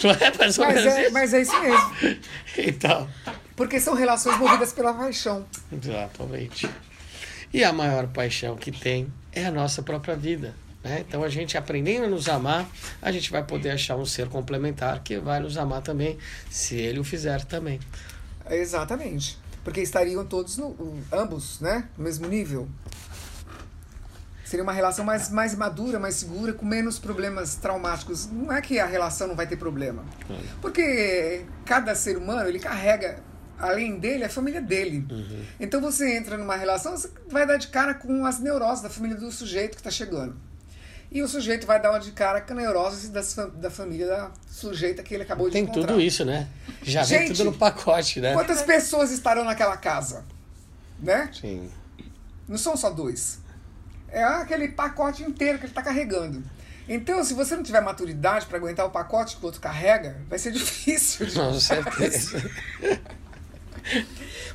Não 0.03 0.11
é 0.11 0.39
mais 0.39 0.57
mas 0.59 0.87
é, 0.87 1.11
mas 1.11 1.35
é 1.35 1.41
isso 1.43 1.61
mesmo. 1.61 2.21
então. 2.57 3.09
Porque 3.59 3.81
são 3.81 3.93
relações 3.95 4.39
movidas 4.39 4.73
pela 4.73 4.95
paixão. 4.95 5.45
Exatamente. 5.73 6.71
E 7.53 7.65
a 7.65 7.73
maior 7.73 8.07
paixão 8.07 8.57
que 8.57 8.71
tem 8.71 9.13
é 9.33 9.47
a 9.47 9.51
nossa 9.51 9.83
própria 9.83 10.15
vida. 10.15 10.55
Né? 10.85 11.05
Então, 11.07 11.25
a 11.25 11.29
gente 11.29 11.59
aprendendo 11.59 12.05
a 12.05 12.09
nos 12.09 12.29
amar, 12.29 12.69
a 13.03 13.11
gente 13.11 13.33
vai 13.33 13.43
poder 13.43 13.71
achar 13.71 13.97
um 13.97 14.07
ser 14.07 14.29
complementar 14.29 15.03
que 15.03 15.19
vai 15.19 15.41
nos 15.41 15.59
amar 15.59 15.83
também, 15.83 16.17
se 16.49 16.77
ele 16.77 17.01
o 17.01 17.05
fizer 17.05 17.45
também. 17.47 17.81
Exatamente. 18.49 19.37
Porque 19.65 19.81
estariam 19.81 20.25
todos, 20.25 20.57
no, 20.57 21.03
ambos, 21.13 21.59
né? 21.61 21.89
No 21.99 22.05
mesmo 22.05 22.29
nível. 22.29 22.69
Seria 24.45 24.63
uma 24.63 24.73
relação 24.73 25.05
mais, 25.05 25.31
mais 25.31 25.53
madura, 25.57 25.99
mais 25.99 26.15
segura, 26.15 26.53
com 26.53 26.65
menos 26.65 26.99
problemas 27.01 27.57
traumáticos. 27.57 28.27
Não 28.31 28.53
é 28.53 28.63
que 28.63 28.79
a 28.79 28.87
relação 28.87 29.27
não 29.27 29.35
vai 29.35 29.49
ter 29.49 29.57
problema. 29.57 30.05
Porque 30.63 31.45
cada 31.67 31.93
ser 31.97 32.17
humano, 32.17 32.49
ele 32.49 32.61
carrega, 32.61 33.21
além 33.59 33.99
dele, 33.99 34.25
a 34.25 34.29
família 34.29 34.61
dele. 34.61 35.07
Uhum. 35.11 35.45
Então 35.59 35.81
você 35.81 36.17
entra 36.17 36.37
numa 36.37 36.57
relação, 36.57 36.97
você 36.97 37.11
vai 37.29 37.47
dar 37.47 37.57
de 37.57 37.69
cara 37.69 37.95
com 37.95 38.25
as 38.25 38.39
neuroses 38.39 38.83
da 38.83 38.91
família 38.91 39.17
do 39.17 39.31
sujeito 39.33 39.73
que 39.73 39.81
está 39.81 39.91
chegando. 39.91 40.37
E 41.11 41.23
o 41.23 41.29
sujeito 41.29 41.67
vai 41.67 41.81
dar 41.81 41.91
uma 41.91 41.99
de 41.99 42.13
cara 42.13 42.41
com 42.41 42.53
a 42.53 42.57
neurose 42.57 43.09
das, 43.09 43.35
da 43.55 43.71
família 43.71 44.07
da 44.07 44.31
sujeita 44.51 45.03
que 45.03 45.15
ele 45.15 45.23
acabou 45.23 45.51
Tem 45.51 45.65
de 45.65 45.71
encontrar. 45.71 45.95
tudo 45.95 46.01
isso, 46.03 46.25
né? 46.25 46.47
Já 46.83 47.03
vem 47.03 47.21
Gente, 47.21 47.37
tudo 47.37 47.51
no 47.51 47.57
pacote, 47.57 48.21
né? 48.21 48.35
Quantas 48.35 48.63
pessoas 48.63 49.11
estarão 49.11 49.43
naquela 49.45 49.77
casa? 49.77 50.25
Né? 51.01 51.31
Sim. 51.33 51.71
Não 52.47 52.59
são 52.59 52.77
só 52.77 52.91
dois. 52.91 53.39
É 54.11 54.23
aquele 54.23 54.69
pacote 54.69 55.23
inteiro 55.23 55.59
que 55.59 55.65
ele 55.65 55.71
está 55.71 55.83
carregando. 55.83 56.43
Então, 56.87 57.23
se 57.23 57.35
você 57.35 57.55
não 57.55 57.63
tiver 57.63 57.81
maturidade 57.83 58.47
para 58.47 58.57
aguentar 58.57 58.87
o 58.87 58.91
pacote 58.91 59.37
que 59.37 59.43
o 59.43 59.47
outro 59.47 59.61
carrega, 59.61 60.17
vai 60.29 60.39
ser 60.39 60.53
difícil. 60.53 61.27
Com 61.33 61.59
certeza. 61.59 62.51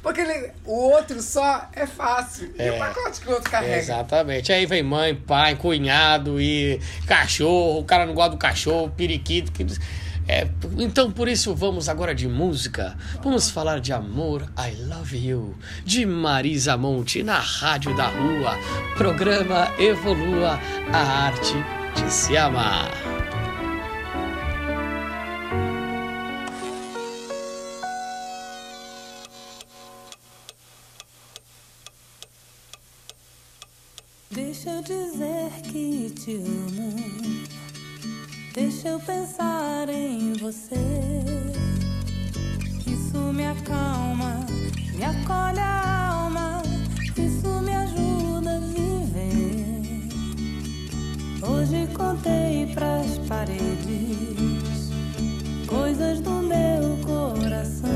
Porque 0.02 0.22
ele- 0.22 0.52
o 0.65 0.91
outro 0.91 1.22
só 1.22 1.69
é 1.74 1.86
fácil. 1.88 2.54
E 2.58 2.62
É. 2.62 2.72
o 2.74 2.78
pacote 2.78 3.22
que 3.22 3.28
o 3.30 3.32
outro 3.32 3.50
carrega? 3.50 3.78
Exatamente. 3.78 4.52
Aí 4.52 4.65
vem 4.65 4.84
mãe, 4.84 5.15
pai, 5.15 5.56
cunhado 5.56 6.41
e 6.41 6.80
cachorro. 7.08 7.80
O 7.80 7.84
cara 7.86 8.06
não 8.06 8.13
gosta 8.13 8.32
do 8.32 8.38
cachorro, 8.38 8.89
periquito. 8.89 9.52
Que... 9.52 9.65
É, 10.28 10.48
então, 10.78 11.12
por 11.12 11.28
isso, 11.28 11.54
vamos 11.54 11.89
agora 11.89 12.13
de 12.15 12.28
música. 12.28 12.96
Vamos 13.22 13.50
falar 13.50 13.80
de 13.82 13.91
amor, 13.91 14.43
I 14.58 14.74
Love 14.84 15.17
You, 15.28 15.56
de 15.86 16.06
Marisa 16.06 16.78
Monte, 16.78 17.24
na 17.24 17.39
Rádio 17.39 17.96
da 17.96 18.08
Rua. 18.08 18.58
Programa 18.98 19.69
Evolua, 19.78 20.60
a 20.93 20.98
arte 21.28 21.54
de 21.96 22.12
se 22.12 22.38
amar. 22.38 22.89
Deixa 34.34 34.69
eu 34.72 34.82
dizer 34.82 35.52
que 35.63 36.10
te 36.10 36.36
amo. 36.38 36.96
Deixa 38.54 38.89
eu 38.89 39.00
pensar 39.00 39.88
em 39.89 40.34
você. 40.34 40.76
Isso 42.88 43.17
me 43.32 43.46
acalma, 43.46 44.46
me 44.96 45.04
acolhe 45.04 45.60
a 45.60 46.08
alma. 46.10 46.63
Isso 47.15 47.48
me 47.62 47.76
ajuda 47.76 48.58
a 48.58 48.60
viver. 48.60 50.10
Hoje 51.48 51.88
contei 51.93 52.72
pras 52.74 53.19
paredes 53.28 54.43
coisas 55.67 56.22
do 56.22 56.32
meu 56.41 56.98
coração. 57.06 57.89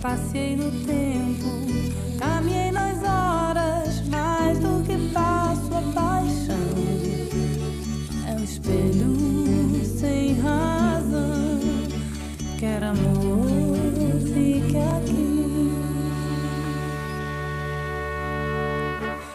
Passei 0.00 0.56
no 0.56 0.70
tempo, 0.86 1.89
quer 12.60 12.84
amor, 12.84 13.74
fique 14.34 14.76
aqui. 14.76 15.72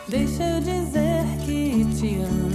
Deixa 0.08 0.44
eu 0.44 0.62
dizer 0.62 1.26
que 1.44 1.84
te 1.96 2.18
amo, 2.22 2.55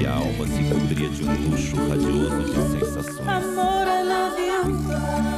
e 0.00 0.06
a 0.06 0.14
alma 0.14 0.46
se 0.46 0.64
cobria 0.64 1.08
de 1.10 1.22
um 1.24 1.50
luxo 1.50 1.76
radioso 1.76 2.42
de 2.44 2.78
sensações. 2.78 3.28
Amor. 3.28 3.80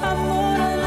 Amor, 0.03 0.82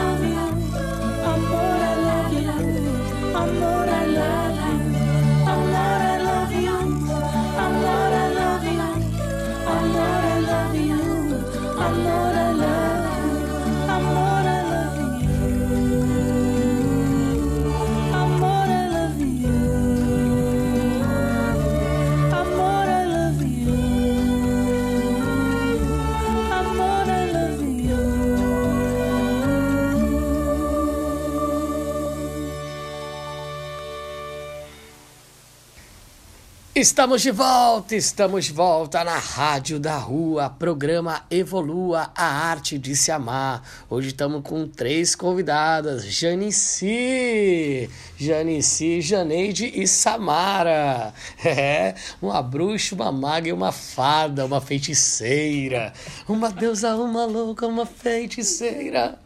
Estamos 36.85 37.23
de 37.23 37.31
volta, 37.31 37.95
estamos 37.95 38.45
de 38.45 38.53
volta 38.53 39.03
na 39.03 39.17
Rádio 39.17 39.79
da 39.79 39.97
Rua, 39.97 40.51
programa 40.51 41.23
Evolua 41.31 42.11
a 42.15 42.25
Arte 42.25 42.77
de 42.77 42.95
Se 42.95 43.11
Amar. 43.11 43.63
Hoje 43.89 44.09
estamos 44.09 44.43
com 44.43 44.67
três 44.67 45.15
convidadas: 45.15 46.05
Janici, 46.05 47.89
Janici, 48.15 49.01
Janeide 49.01 49.65
e 49.65 49.87
Samara. 49.87 51.11
É, 51.43 51.95
uma 52.21 52.41
bruxa, 52.43 52.93
uma 52.93 53.11
maga 53.11 53.49
e 53.49 53.53
uma 53.53 53.71
fada, 53.71 54.45
uma 54.45 54.61
feiticeira. 54.61 55.91
Uma 56.27 56.51
deusa, 56.51 56.95
uma 56.95 57.25
louca, 57.25 57.65
uma 57.65 57.87
feiticeira. 57.87 59.17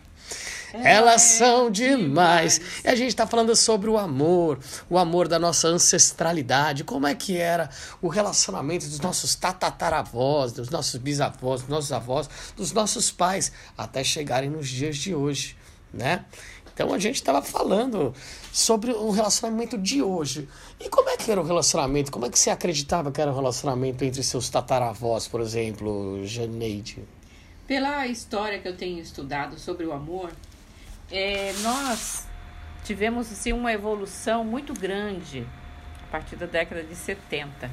Elas 0.74 1.22
são 1.22 1.72
demais. 1.72 2.82
E 2.84 2.88
a 2.88 2.96
gente 2.96 3.10
está 3.10 3.26
falando 3.26 3.56
sobre 3.56 3.90
o 3.90 3.98
amor, 3.98 4.60
o 4.90 4.98
amor 4.98 5.28
da 5.28 5.40
nossa 5.40 5.68
ancestralidade, 5.68 6.84
como 6.84 7.08
é 7.08 7.16
que 7.16 7.38
era 7.38 7.70
o 8.02 8.08
relacionamento 8.08 8.88
dos 8.88 9.00
nossos 9.00 9.36
tatataravós, 9.36 10.52
dos 10.52 10.70
nossos 10.70 11.00
bisavós, 11.00 11.62
dos 11.62 11.70
nossos 11.70 11.92
avós, 11.92 12.30
dos 12.56 12.72
nossos 12.72 13.12
pais, 13.12 13.52
até 13.78 14.04
chegarem 14.04 14.50
nos 14.50 14.68
dias 14.68 14.98
de 14.98 15.16
hoje, 15.16 15.58
né? 15.94 16.26
Então 16.74 16.94
a 16.94 17.00
gente 17.00 17.16
estava 17.16 17.42
falando 17.42 18.14
sobre 18.54 18.92
o 18.92 19.10
relacionamento 19.10 19.78
de 19.78 20.02
hoje. 20.02 20.48
E 20.80 20.88
como 20.88 21.10
é 21.10 21.18
que 21.18 21.30
era 21.30 21.42
o 21.42 21.44
relacionamento? 21.44 22.10
Como 22.10 22.26
é 22.26 22.30
que 22.30 22.40
você 22.40 22.50
acreditava 22.50 23.12
que 23.12 23.20
era 23.20 23.32
o 23.32 23.36
relacionamento 23.36 24.02
entre 24.06 24.24
seus 24.24 24.50
tataravós, 24.50 25.28
por 25.28 25.42
exemplo, 25.42 26.22
Janeide? 26.26 27.04
Pela 27.68 28.08
história 28.08 28.60
que 28.60 28.68
eu 28.68 28.78
tenho 28.78 29.00
estudado 29.02 29.60
sobre 29.60 29.86
o 29.86 29.92
amor, 29.92 30.32
é, 31.12 31.54
nós 31.62 32.28
tivemos 32.84 33.32
assim, 33.32 33.54
uma 33.54 33.72
evolução 33.72 34.44
muito 34.44 34.74
grande 34.74 35.46
a 36.08 36.12
partir 36.12 36.36
da 36.36 36.46
década 36.46 36.84
de 36.84 36.96
70. 36.96 37.70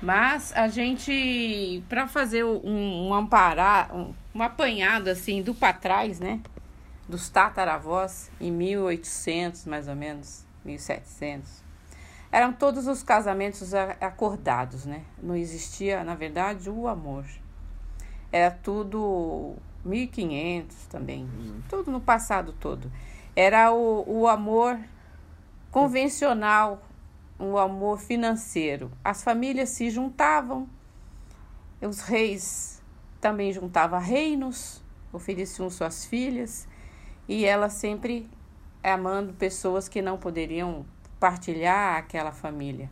Mas 0.00 0.52
a 0.54 0.68
gente, 0.68 1.82
para 1.88 2.06
fazer 2.06 2.44
um, 2.44 3.08
um 3.08 3.14
amparar, 3.14 3.94
um, 3.94 4.14
um 4.34 4.42
apanhado 4.42 5.08
assim 5.08 5.42
do 5.42 5.54
para 5.54 5.72
trás, 5.72 6.20
né? 6.20 6.40
Dos 7.08 7.28
tataravós, 7.28 8.30
em 8.40 8.50
1800 8.50 9.64
mais 9.64 9.88
ou 9.88 9.96
menos, 9.96 10.44
1700. 10.64 11.64
Eram 12.30 12.52
todos 12.52 12.86
os 12.86 13.02
casamentos 13.02 13.72
acordados, 13.72 14.84
né? 14.84 15.02
Não 15.22 15.34
existia, 15.34 16.04
na 16.04 16.14
verdade, 16.14 16.68
o 16.68 16.86
amor. 16.88 17.24
Era 18.30 18.50
tudo 18.50 19.56
1500 19.86 20.86
também. 20.86 21.28
Tudo 21.68 21.90
no 21.90 22.00
passado 22.00 22.52
todo. 22.52 22.90
Era 23.34 23.72
o, 23.72 24.04
o 24.06 24.28
amor 24.28 24.78
convencional, 25.70 26.82
o 27.38 27.58
amor 27.58 27.98
financeiro. 27.98 28.90
As 29.04 29.22
famílias 29.22 29.70
se 29.70 29.90
juntavam, 29.90 30.68
os 31.80 32.00
reis 32.00 32.82
também 33.20 33.52
juntavam 33.52 34.00
reinos, 34.00 34.82
ofereciam 35.12 35.68
suas 35.70 36.04
filhas, 36.04 36.66
e 37.28 37.44
ela 37.44 37.68
sempre 37.68 38.28
amando 38.82 39.32
pessoas 39.34 39.88
que 39.88 40.00
não 40.00 40.16
poderiam 40.16 40.86
partilhar 41.18 41.96
aquela 41.96 42.32
família. 42.32 42.88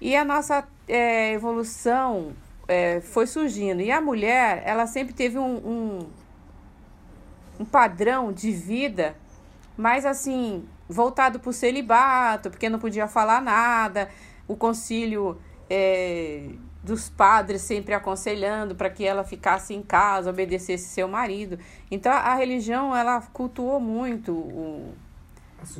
E 0.00 0.14
a 0.14 0.24
nossa 0.24 0.66
eh, 0.86 1.32
evolução 1.32 2.34
eh, 2.68 3.00
foi 3.00 3.26
surgindo. 3.26 3.80
E 3.80 3.90
a 3.90 4.00
mulher, 4.00 4.62
ela 4.64 4.86
sempre 4.86 5.14
teve 5.14 5.38
um, 5.38 5.56
um, 5.56 6.06
um 7.60 7.64
padrão 7.64 8.32
de 8.32 8.50
vida 8.50 9.16
mais 9.76 10.06
assim, 10.06 10.64
voltado 10.88 11.38
para 11.38 11.50
o 11.50 11.52
celibato, 11.52 12.50
porque 12.50 12.68
não 12.68 12.78
podia 12.78 13.06
falar 13.06 13.42
nada. 13.42 14.08
O 14.48 14.56
concílio 14.56 15.38
eh, 15.68 16.50
dos 16.82 17.08
padres 17.08 17.62
sempre 17.62 17.92
aconselhando 17.92 18.74
para 18.74 18.88
que 18.88 19.04
ela 19.04 19.24
ficasse 19.24 19.74
em 19.74 19.82
casa, 19.82 20.30
obedecesse 20.30 20.88
seu 20.88 21.08
marido. 21.08 21.58
Então 21.90 22.12
a 22.12 22.34
religião, 22.34 22.96
ela 22.96 23.20
cultuou 23.32 23.80
muito 23.80 24.32
o, 24.32 24.94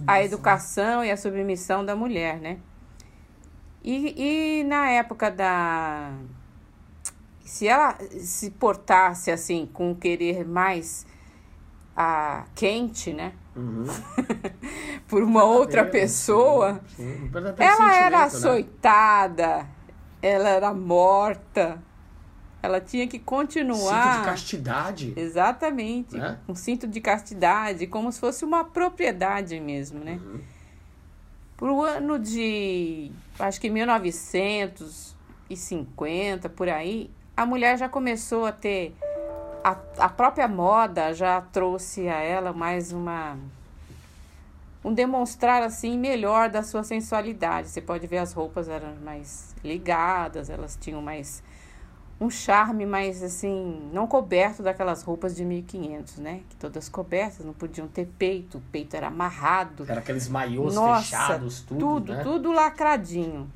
a 0.06 0.22
educação 0.22 1.04
e 1.04 1.10
a 1.10 1.16
submissão 1.16 1.84
da 1.84 1.94
mulher, 1.94 2.38
né? 2.40 2.58
E, 3.84 4.60
e 4.60 4.64
na 4.64 4.90
época 4.90 5.30
da. 5.30 6.10
Se 7.46 7.68
ela 7.68 7.96
se 8.18 8.50
portasse 8.50 9.30
assim, 9.30 9.68
com 9.72 9.94
querer 9.94 10.44
mais 10.44 11.06
ah, 11.96 12.44
quente, 12.54 13.12
né? 13.12 13.32
Por 15.08 15.22
uma 15.22 15.44
outra 15.44 15.84
pessoa, 15.84 16.80
Sim, 16.94 17.30
até 17.34 17.64
ela 17.64 17.94
era 17.94 18.18
né? 18.18 18.24
açoitada, 18.24 19.66
ela 20.20 20.48
era 20.48 20.74
morta, 20.74 21.80
ela 22.62 22.80
tinha 22.80 23.06
que 23.06 23.18
Cinto 23.18 23.24
continuar. 23.24 24.18
de 24.18 24.24
castidade. 24.24 25.12
Exatamente. 25.16 26.16
Né? 26.16 26.38
Um 26.48 26.54
cinto 26.54 26.86
de 26.86 27.00
castidade, 27.00 27.86
como 27.86 28.12
se 28.12 28.20
fosse 28.20 28.44
uma 28.44 28.64
propriedade 28.64 29.58
mesmo, 29.60 30.04
né? 30.04 30.20
Uhum. 30.22 30.40
Pro 31.56 31.82
ano 31.82 32.18
de, 32.18 33.10
acho 33.38 33.58
que 33.60 33.70
1950, 33.70 36.48
por 36.50 36.68
aí, 36.68 37.10
a 37.36 37.44
mulher 37.44 37.76
já 37.76 37.88
começou 37.88 38.46
a 38.46 38.52
ter. 38.52 38.96
A, 39.62 39.76
a 39.98 40.08
própria 40.08 40.48
moda 40.48 41.12
já 41.12 41.40
trouxe 41.40 42.08
a 42.08 42.18
ela 42.20 42.52
mais 42.52 42.92
uma. 42.92 43.36
Um 44.84 44.94
demonstrar 44.94 45.62
assim 45.62 45.98
melhor 45.98 46.48
da 46.48 46.62
sua 46.62 46.84
sensualidade. 46.84 47.68
Você 47.68 47.80
pode 47.80 48.06
ver 48.06 48.18
as 48.18 48.32
roupas 48.32 48.68
eram 48.68 48.94
mais 49.04 49.54
ligadas, 49.64 50.48
elas 50.48 50.78
tinham 50.80 51.02
mais 51.02 51.42
um 52.20 52.30
charme 52.30 52.86
mais 52.86 53.22
assim, 53.22 53.90
não 53.92 54.06
coberto 54.06 54.62
daquelas 54.62 55.02
roupas 55.02 55.34
de 55.34 55.44
1500, 55.44 56.18
né? 56.18 56.40
Que 56.48 56.56
todas 56.56 56.88
cobertas, 56.88 57.44
não 57.44 57.52
podiam 57.52 57.86
ter 57.88 58.06
peito, 58.18 58.58
o 58.58 58.60
peito 58.72 58.96
era 58.96 59.08
amarrado. 59.08 59.84
Era 59.88 60.00
aqueles 60.00 60.28
maiôs 60.28 60.74
Nossa, 60.74 61.02
fechados, 61.02 61.60
tudo, 61.60 61.80
tudo, 61.80 62.14
né? 62.14 62.22
tudo 62.22 62.52
lacradinho. 62.52 63.50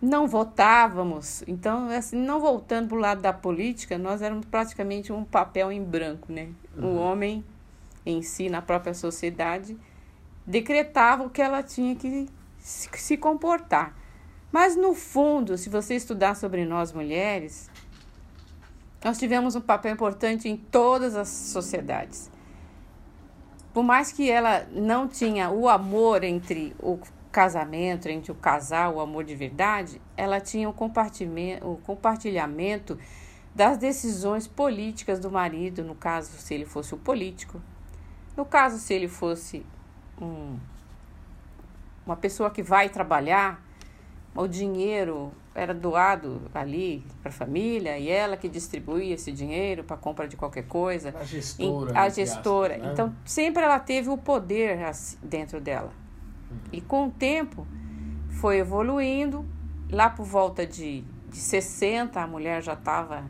Não 0.00 0.28
votávamos, 0.28 1.42
então, 1.46 1.88
assim, 1.88 2.16
não 2.16 2.40
voltando 2.40 2.88
para 2.88 2.96
o 2.96 3.00
lado 3.00 3.20
da 3.20 3.32
política, 3.32 3.98
nós 3.98 4.22
éramos 4.22 4.46
praticamente 4.46 5.12
um 5.12 5.24
papel 5.24 5.72
em 5.72 5.82
branco, 5.82 6.32
né? 6.32 6.50
O 6.76 6.94
homem 6.94 7.44
em 8.06 8.22
si, 8.22 8.48
na 8.48 8.62
própria 8.62 8.94
sociedade, 8.94 9.76
decretava 10.46 11.24
o 11.24 11.30
que 11.30 11.42
ela 11.42 11.64
tinha 11.64 11.96
que 11.96 12.28
se, 12.58 12.88
se 12.94 13.16
comportar. 13.16 13.96
Mas, 14.52 14.76
no 14.76 14.94
fundo, 14.94 15.58
se 15.58 15.68
você 15.68 15.96
estudar 15.96 16.36
sobre 16.36 16.64
nós 16.64 16.92
mulheres, 16.92 17.68
nós 19.04 19.18
tivemos 19.18 19.56
um 19.56 19.60
papel 19.60 19.92
importante 19.92 20.48
em 20.48 20.56
todas 20.56 21.16
as 21.16 21.28
sociedades 21.28 22.30
por 23.78 23.84
mais 23.84 24.10
que 24.10 24.28
ela 24.28 24.66
não 24.72 25.06
tinha 25.06 25.50
o 25.50 25.68
amor 25.68 26.24
entre 26.24 26.74
o 26.80 26.98
casamento, 27.38 28.08
entre 28.08 28.32
o 28.32 28.34
casal, 28.34 28.96
o 28.96 29.00
amor 29.00 29.22
de 29.22 29.36
verdade, 29.36 30.02
ela 30.16 30.40
tinha 30.40 30.68
o 30.68 30.72
compartilhamento, 30.72 32.98
das 33.54 33.78
decisões 33.78 34.48
políticas 34.48 35.20
do 35.20 35.30
marido, 35.30 35.84
no 35.84 35.94
caso, 35.94 36.32
se 36.32 36.52
ele 36.52 36.64
fosse 36.64 36.94
o 36.94 36.98
político. 36.98 37.62
No 38.36 38.44
caso, 38.44 38.78
se 38.78 38.92
ele 38.92 39.06
fosse 39.06 39.64
um, 40.20 40.58
uma 42.04 42.16
pessoa 42.16 42.50
que 42.50 42.60
vai 42.60 42.88
trabalhar, 42.88 43.64
o 44.34 44.48
dinheiro 44.48 45.30
era 45.54 45.72
doado 45.72 46.42
ali 46.52 47.06
para 47.22 47.30
a 47.30 47.32
família 47.32 48.00
e 48.00 48.08
ela 48.08 48.36
que 48.36 48.48
distribuía 48.48 49.14
esse 49.14 49.30
dinheiro 49.30 49.84
para 49.84 49.96
compra 49.96 50.26
de 50.26 50.36
qualquer 50.36 50.66
coisa. 50.66 51.14
A 51.16 51.22
gestora. 51.22 52.00
a 52.00 52.06
entre 52.06 52.24
gestora. 52.24 52.74
aspas, 52.74 52.88
né? 52.88 52.92
Então, 52.94 53.14
sempre 53.24 53.62
ela 53.62 53.78
teve 53.78 54.08
o 54.08 54.18
poder 54.18 54.82
assim, 54.82 55.16
dentro 55.22 55.60
dela. 55.60 56.07
E 56.72 56.80
com 56.80 57.06
o 57.06 57.10
tempo, 57.10 57.66
foi 58.30 58.58
evoluindo. 58.58 59.44
Lá 59.90 60.10
por 60.10 60.24
volta 60.26 60.66
de, 60.66 61.02
de 61.30 61.36
60, 61.36 62.20
a 62.20 62.26
mulher 62.26 62.62
já 62.62 62.74
estava 62.74 63.24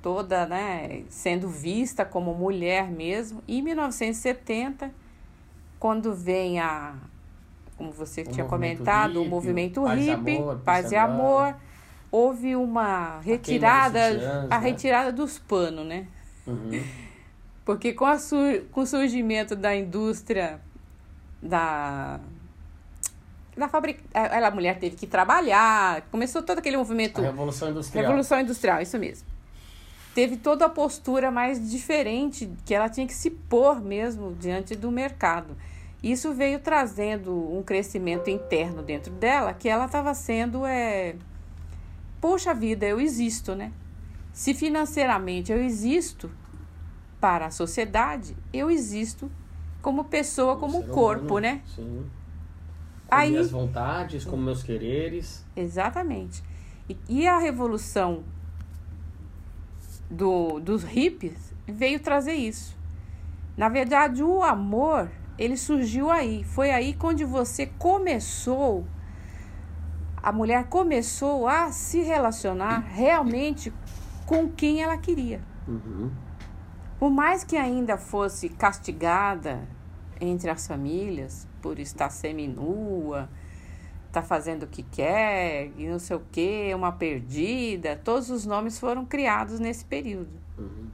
toda, 0.00 0.46
né, 0.46 1.02
sendo 1.08 1.48
vista 1.48 2.04
como 2.04 2.34
mulher 2.34 2.90
mesmo. 2.90 3.42
E 3.46 3.58
em 3.58 3.62
1970, 3.62 4.90
quando 5.78 6.14
vem 6.14 6.58
a, 6.60 6.94
como 7.76 7.90
você 7.92 8.22
O 8.22 8.24
tinha 8.24 8.44
movimento 8.44 8.78
comentado, 8.78 9.16
o 9.16 9.18
hippie, 9.18 9.30
movimento 9.30 9.82
Paz 9.82 10.00
e 10.00 10.10
hippie, 10.10 10.36
Amor, 10.36 10.58
paz 10.64 10.92
e 10.92 10.96
amor, 10.96 11.56
houve 12.10 12.56
uma 12.56 13.18
retirada, 13.20 14.12
sutiãs, 14.12 14.46
a 14.50 14.58
né? 14.60 14.66
retirada 14.66 15.12
dos 15.12 15.38
panos, 15.38 15.84
né? 15.86 16.06
Uhum. 16.46 16.82
Porque 17.64 17.92
com, 17.92 18.04
a 18.06 18.18
sur- 18.18 18.62
com 18.70 18.82
o 18.82 18.86
surgimento 18.86 19.56
da 19.56 19.74
indústria 19.76 20.60
da 21.46 22.20
da 23.56 23.68
fábrica, 23.68 24.02
ela 24.12 24.48
a 24.48 24.50
mulher 24.50 24.78
teve 24.78 24.96
que 24.96 25.06
trabalhar, 25.06 26.02
começou 26.10 26.42
todo 26.42 26.58
aquele 26.58 26.76
movimento 26.76 27.20
A 27.20 27.24
Revolução 27.24 27.70
Industrial. 27.70 28.04
Revolução 28.04 28.40
Industrial, 28.40 28.82
isso 28.82 28.98
mesmo. 28.98 29.26
Teve 30.14 30.36
toda 30.36 30.66
a 30.66 30.68
postura 30.68 31.30
mais 31.30 31.70
diferente, 31.70 32.50
que 32.66 32.74
ela 32.74 32.88
tinha 32.88 33.06
que 33.06 33.14
se 33.14 33.30
pôr 33.30 33.80
mesmo 33.80 34.34
diante 34.34 34.74
do 34.74 34.90
mercado. 34.90 35.56
Isso 36.02 36.32
veio 36.34 36.58
trazendo 36.58 37.32
um 37.34 37.62
crescimento 37.62 38.28
interno 38.28 38.82
dentro 38.82 39.12
dela 39.12 39.54
que 39.54 39.68
ela 39.68 39.86
estava 39.86 40.12
sendo 40.14 40.66
é 40.66 41.16
poxa 42.20 42.52
vida, 42.54 42.86
eu 42.86 43.00
existo, 43.00 43.54
né? 43.54 43.72
Se 44.32 44.52
financeiramente 44.52 45.50
eu 45.50 45.62
existo 45.62 46.30
para 47.20 47.46
a 47.46 47.50
sociedade, 47.50 48.36
eu 48.52 48.70
existo 48.70 49.30
como 49.86 50.02
pessoa, 50.02 50.56
como 50.56 50.82
corpo, 50.88 51.36
humano, 51.36 51.40
né? 51.42 51.62
Sim. 51.64 52.04
Com 53.06 53.14
Aí- 53.14 53.30
minhas 53.30 53.52
vontades, 53.52 54.24
com 54.24 54.36
meus 54.36 54.60
quereres. 54.60 55.46
Exatamente. 55.54 56.42
E, 56.88 56.96
e 57.08 57.28
a 57.28 57.38
revolução 57.38 58.24
do, 60.10 60.58
dos 60.58 60.82
hippies 60.82 61.54
veio 61.68 62.00
trazer 62.00 62.32
isso. 62.32 62.76
Na 63.56 63.68
verdade, 63.68 64.24
o 64.24 64.42
amor, 64.42 65.08
ele 65.38 65.56
surgiu 65.56 66.10
aí. 66.10 66.42
Foi 66.42 66.72
aí 66.72 66.92
quando 66.92 67.24
você 67.24 67.66
começou, 67.66 68.84
a 70.20 70.32
mulher 70.32 70.64
começou 70.64 71.46
a 71.46 71.70
se 71.70 72.00
relacionar 72.00 72.80
realmente 72.80 73.72
com 74.26 74.48
quem 74.50 74.82
ela 74.82 74.96
queria. 74.96 75.40
Uhum. 75.68 76.10
Por 76.98 77.08
mais 77.08 77.44
que 77.44 77.56
ainda 77.56 77.96
fosse 77.96 78.48
castigada 78.48 79.75
entre 80.20 80.50
as 80.50 80.66
famílias 80.66 81.46
por 81.60 81.78
estar 81.78 82.10
seminua, 82.10 83.28
tá 84.12 84.22
fazendo 84.22 84.62
o 84.62 84.66
que 84.66 84.82
quer 84.82 85.70
e 85.76 85.86
não 85.86 85.98
sei 85.98 86.16
o 86.16 86.22
que, 86.32 86.74
uma 86.74 86.92
perdida, 86.92 88.00
todos 88.02 88.30
os 88.30 88.46
nomes 88.46 88.78
foram 88.78 89.04
criados 89.04 89.60
nesse 89.60 89.84
período. 89.84 90.30
Uhum. 90.58 90.88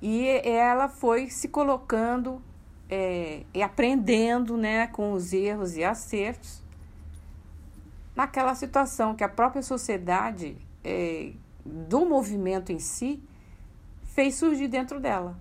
E 0.00 0.26
ela 0.44 0.88
foi 0.88 1.28
se 1.30 1.48
colocando 1.48 2.42
é, 2.88 3.42
e 3.52 3.62
aprendendo 3.62 4.56
né, 4.56 4.86
com 4.88 5.12
os 5.12 5.32
erros 5.32 5.76
e 5.76 5.84
acertos 5.84 6.62
naquela 8.16 8.54
situação 8.54 9.14
que 9.14 9.22
a 9.22 9.28
própria 9.28 9.62
sociedade 9.62 10.56
é, 10.82 11.32
do 11.64 12.04
movimento 12.04 12.72
em 12.72 12.78
si 12.78 13.22
fez 14.02 14.34
surgir 14.34 14.66
dentro 14.66 14.98
dela. 14.98 15.38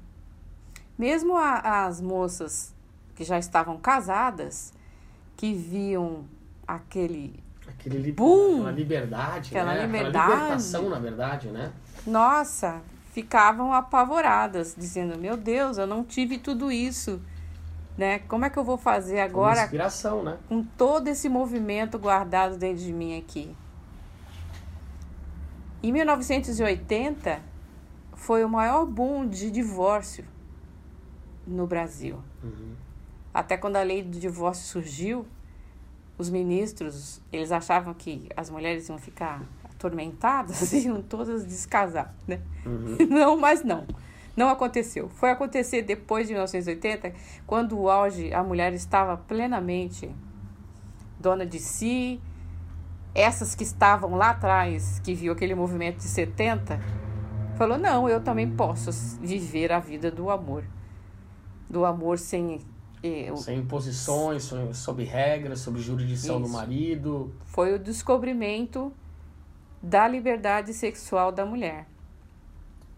Mesmo 0.98 1.38
a- 1.38 1.86
as 1.86 2.02
moças 2.02 2.74
que 3.16 3.24
já 3.24 3.38
estavam 3.38 3.78
casadas, 3.78 4.74
que 5.36 5.54
viam 5.54 6.26
aquele 6.68 7.40
Aquele 7.68 7.98
li- 8.00 8.12
Boom! 8.14 8.56
Aquela 8.62 8.72
liberdade, 8.72 9.50
Aquela 9.50 9.74
né? 9.76 9.86
liberdade. 9.86 10.18
Aquela 10.18 10.36
libertação, 10.36 10.90
na 10.90 11.00
verdade, 11.00 11.48
né? 11.50 11.72
Nossa, 12.06 12.82
ficavam 13.12 13.74
apavoradas, 13.74 14.74
dizendo: 14.78 15.18
Meu 15.20 15.36
Deus, 15.38 15.78
eu 15.78 15.86
não 15.86 16.04
tive 16.04 16.38
tudo 16.40 16.72
isso. 16.72 17.22
Né? 17.98 18.20
Como 18.20 18.46
é 18.46 18.50
que 18.50 18.58
eu 18.58 18.64
vou 18.64 18.78
fazer 18.78 19.20
agora 19.20 19.64
inspiração, 19.64 20.24
né? 20.24 20.38
com 20.48 20.64
todo 20.64 21.08
esse 21.08 21.28
movimento 21.28 21.98
guardado 21.98 22.56
dentro 22.56 22.84
de 22.84 22.94
mim 22.94 23.18
aqui? 23.18 23.56
Em 25.82 25.92
1980 25.92 27.40
foi 28.16 28.44
o 28.46 28.50
maior 28.50 28.86
boom 28.86 29.28
de 29.28 29.50
divórcio 29.52 30.24
no 31.48 31.66
Brasil. 31.66 32.20
Uhum. 32.44 32.76
Até 33.34 33.56
quando 33.56 33.78
a 33.78 33.84
lei 33.84 34.04
do 34.04 34.20
divórcio 34.20 34.66
surgiu, 34.66 35.26
os 36.18 36.30
ministros, 36.30 37.22
eles 37.32 37.52
achavam 37.52 37.94
que 37.94 38.28
as 38.36 38.50
mulheres 38.50 38.90
iam 38.90 38.98
ficar 38.98 39.44
atormentadas 39.64 40.74
e 40.74 40.88
iam 40.88 41.02
todas 41.02 41.46
descasar, 41.46 42.14
né? 42.28 42.42
Uhum. 42.66 42.98
Não, 43.10 43.38
mas 43.38 43.64
não. 43.64 43.86
Não 44.36 44.50
aconteceu. 44.50 45.10
Foi 45.10 45.32
acontecer 45.32 45.82
depois 45.82 46.28
de 46.28 46.34
1980, 46.34 47.12
quando 47.48 47.80
o 47.80 47.90
auge, 47.90 48.32
a 48.32 48.44
mulher 48.44 48.72
estava 48.74 49.18
plenamente 49.18 50.12
dona 51.20 51.44
de 51.44 51.60
si. 51.60 52.22
Essas 53.16 53.56
que 53.56 53.64
estavam 53.64 54.16
lá 54.16 54.30
atrás, 54.30 55.00
que 55.00 55.16
viu 55.16 55.34
aquele 55.34 55.56
movimento 55.56 55.98
de 55.98 56.04
70, 56.04 56.80
falou: 57.56 57.80
"Não, 57.80 58.08
eu 58.08 58.22
também 58.22 58.48
posso 58.48 58.92
viver 59.20 59.72
a 59.72 59.80
vida 59.80 60.12
do 60.12 60.30
amor. 60.30 60.64
Do 61.70 61.86
amor 61.86 62.18
sem 62.18 62.60
eh, 63.04 63.32
Sem 63.36 63.60
imposições, 63.60 64.44
so- 64.44 64.74
sob 64.74 65.04
regras, 65.04 65.60
sob 65.60 65.80
jurisdição 65.80 66.40
do 66.40 66.46
Isso. 66.48 66.54
marido. 66.56 67.34
foi 67.46 67.74
o 67.76 67.80
descobrimento 67.80 68.92
da 69.82 70.08
liberdade 70.08 70.74
sexual 70.74 71.32
da 71.32 71.46
mulher. 71.46 71.86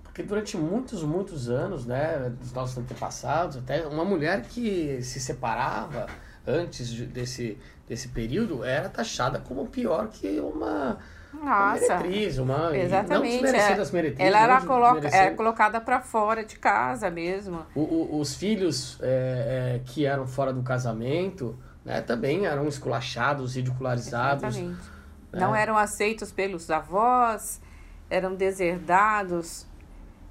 Porque 0.04 0.24
durante 0.24 0.56
muitos, 0.58 1.04
muitos 1.04 1.50
anos, 1.50 1.86
né, 1.86 2.32
dos 2.40 2.52
nossos 2.54 2.78
antepassados, 2.78 3.58
até 3.58 3.86
uma 3.88 4.06
mulher 4.06 4.44
que 4.44 5.02
se 5.04 5.20
separava 5.20 6.08
antes 6.48 6.88
de- 6.90 7.06
desse, 7.06 7.58
desse 7.88 8.08
período 8.10 8.64
era 8.64 8.88
taxada 8.90 9.40
como 9.40 9.68
pior 9.68 10.08
que 10.10 10.40
uma, 10.40 10.98
uma 11.34 11.74
Nossa, 11.74 11.98
meretriz, 12.00 12.38
uma... 12.38 12.76
exatamente. 12.78 13.42
Não 13.44 13.50
é. 13.50 13.74
as 13.82 13.92
meretrizes. 13.92 14.34
Ela 14.34 14.44
era, 14.44 14.62
coloca, 14.62 14.94
desmerecendo- 14.96 15.24
era 15.28 15.36
colocada 15.36 15.80
para 15.82 16.02
fora 16.02 16.44
de 16.44 16.58
casa 16.58 17.10
mesmo. 17.10 17.66
O- 17.76 17.82
o- 17.82 18.20
os 18.20 18.36
filhos 18.36 18.98
é, 19.02 19.76
é, 19.76 19.82
que 19.86 20.06
eram 20.06 20.26
fora 20.28 20.52
do 20.52 20.64
casamento 20.64 21.58
né, 21.86 22.02
também 22.02 22.46
eram 22.46 22.68
esculachados, 22.68 23.56
ridicularizados. 23.56 24.44
Exatamente. 24.56 24.90
né? 25.32 25.40
Não 25.40 25.56
eram 25.56 25.78
aceitos 25.78 26.32
pelos 26.32 26.70
avós, 26.70 27.62
eram 28.10 28.36
deserdados. 28.36 29.66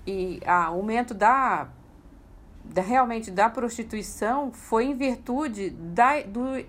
E 0.07 0.41
o 0.45 0.51
aumento 0.51 1.15
da, 1.15 1.69
da 2.65 2.83
realmente 2.83 3.31
da 3.31 3.49
prostituição 3.49 4.51
foi 4.53 4.87
em 4.87 4.95
virtude 4.97 5.71
da, 5.71 6.21
do, 6.23 6.65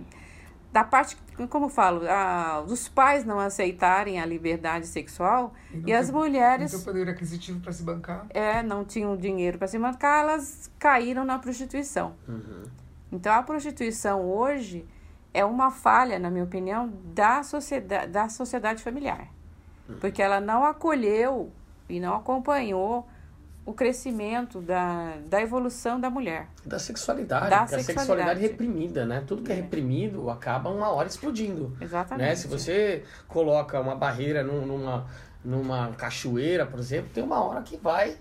da 0.72 0.84
parte, 0.84 1.18
como 1.50 1.66
eu 1.66 1.70
falo, 1.70 2.02
a, 2.08 2.62
dos 2.62 2.88
pais 2.88 3.26
não 3.26 3.40
aceitarem 3.40 4.20
a 4.22 4.26
liberdade 4.26 4.86
sexual 4.88 5.54
não 5.74 5.88
e 5.90 5.94
as 5.94 6.08
tem- 6.08 6.16
mulheres 6.16 6.72
Não 6.74 6.82
poder 6.82 7.10
aquisitivo 7.10 7.60
para 7.60 7.72
se 7.72 7.82
bancar. 7.84 8.28
é, 8.30 8.62
não 8.62 8.86
tinham 8.86 9.18
dinheiro 9.18 9.58
para 9.58 9.68
se 9.68 9.80
mancar, 9.80 10.22
elas 10.24 10.70
caíram 10.78 11.26
na 11.26 11.40
prostituição. 11.40 12.14
Uhum. 12.28 12.64
Então 13.12 13.34
a 13.34 13.42
prostituição 13.42 14.22
hoje 14.22 14.86
é 15.34 15.44
uma 15.44 15.72
falha, 15.72 16.20
na 16.20 16.30
minha 16.30 16.44
opinião, 16.44 16.92
da 17.16 17.42
sociedade, 17.44 18.12
da 18.12 18.30
sociedade 18.30 18.84
familiar. 18.84 19.28
Porque 20.00 20.22
ela 20.22 20.40
não 20.40 20.64
acolheu 20.64 21.52
e 21.88 22.00
não 22.00 22.16
acompanhou 22.16 23.08
o 23.70 23.74
crescimento 23.74 24.60
da, 24.62 25.14
da 25.28 25.40
evolução 25.40 26.00
da 26.00 26.10
mulher. 26.10 26.48
Da 26.66 26.80
sexualidade, 26.80 27.52
Da 27.52 27.68
sexualidade. 27.68 28.00
sexualidade 28.00 28.42
reprimida, 28.42 29.06
né? 29.06 29.24
Tudo 29.28 29.44
que 29.44 29.52
é 29.52 29.56
reprimido 29.56 30.28
acaba 30.32 30.72
uma 30.72 30.90
hora 30.90 31.08
explodindo. 31.08 31.78
Exatamente. 31.80 32.28
Né? 32.28 32.36
Se 32.36 32.48
você 32.48 33.04
coloca 33.28 33.80
uma 33.80 33.96
barreira 33.96 34.42
num- 34.44 34.66
numa, 34.66 35.06
numa 35.46 35.92
cachoeira, 35.92 36.66
por 36.66 36.80
exemplo, 36.80 37.12
tem 37.14 37.24
uma 37.24 37.44
hora 37.44 37.62
que 37.62 37.78
vai, 37.78 38.18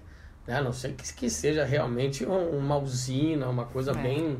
né? 0.47 0.57
A 0.59 0.63
não 0.63 0.73
sei 0.75 0.93
que, 0.93 1.15
que 1.15 1.31
seja 1.31 1.65
realmente 1.65 2.27
um- 2.27 2.59
uma 2.59 2.77
usina, 2.77 3.49
uma 3.49 3.65
coisa 3.65 3.93
É. 3.93 3.95
bem 3.95 4.39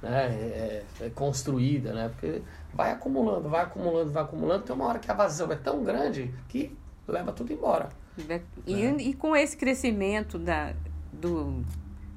né? 0.00 0.26
é- 0.30 0.82
é 1.06 1.10
construída, 1.10 1.92
né? 1.92 2.10
Porque 2.10 2.42
vai 2.72 2.92
acumulando, 2.92 3.48
vai 3.48 3.62
acumulando, 3.62 4.12
vai 4.12 4.22
acumulando, 4.22 4.62
tem 4.62 4.72
uma 4.76 4.86
hora 4.86 5.00
que 5.00 5.10
a 5.10 5.14
vazão 5.14 5.50
é 5.50 5.56
tão 5.56 5.82
grande 5.82 6.32
que 6.48 6.78
leva 7.08 7.32
tudo 7.32 7.52
embora. 7.52 7.88
Né? 8.22 8.40
E, 8.66 9.10
e 9.10 9.14
com 9.14 9.34
esse 9.36 9.56
crescimento 9.56 10.38
da, 10.38 10.72
do, 11.12 11.64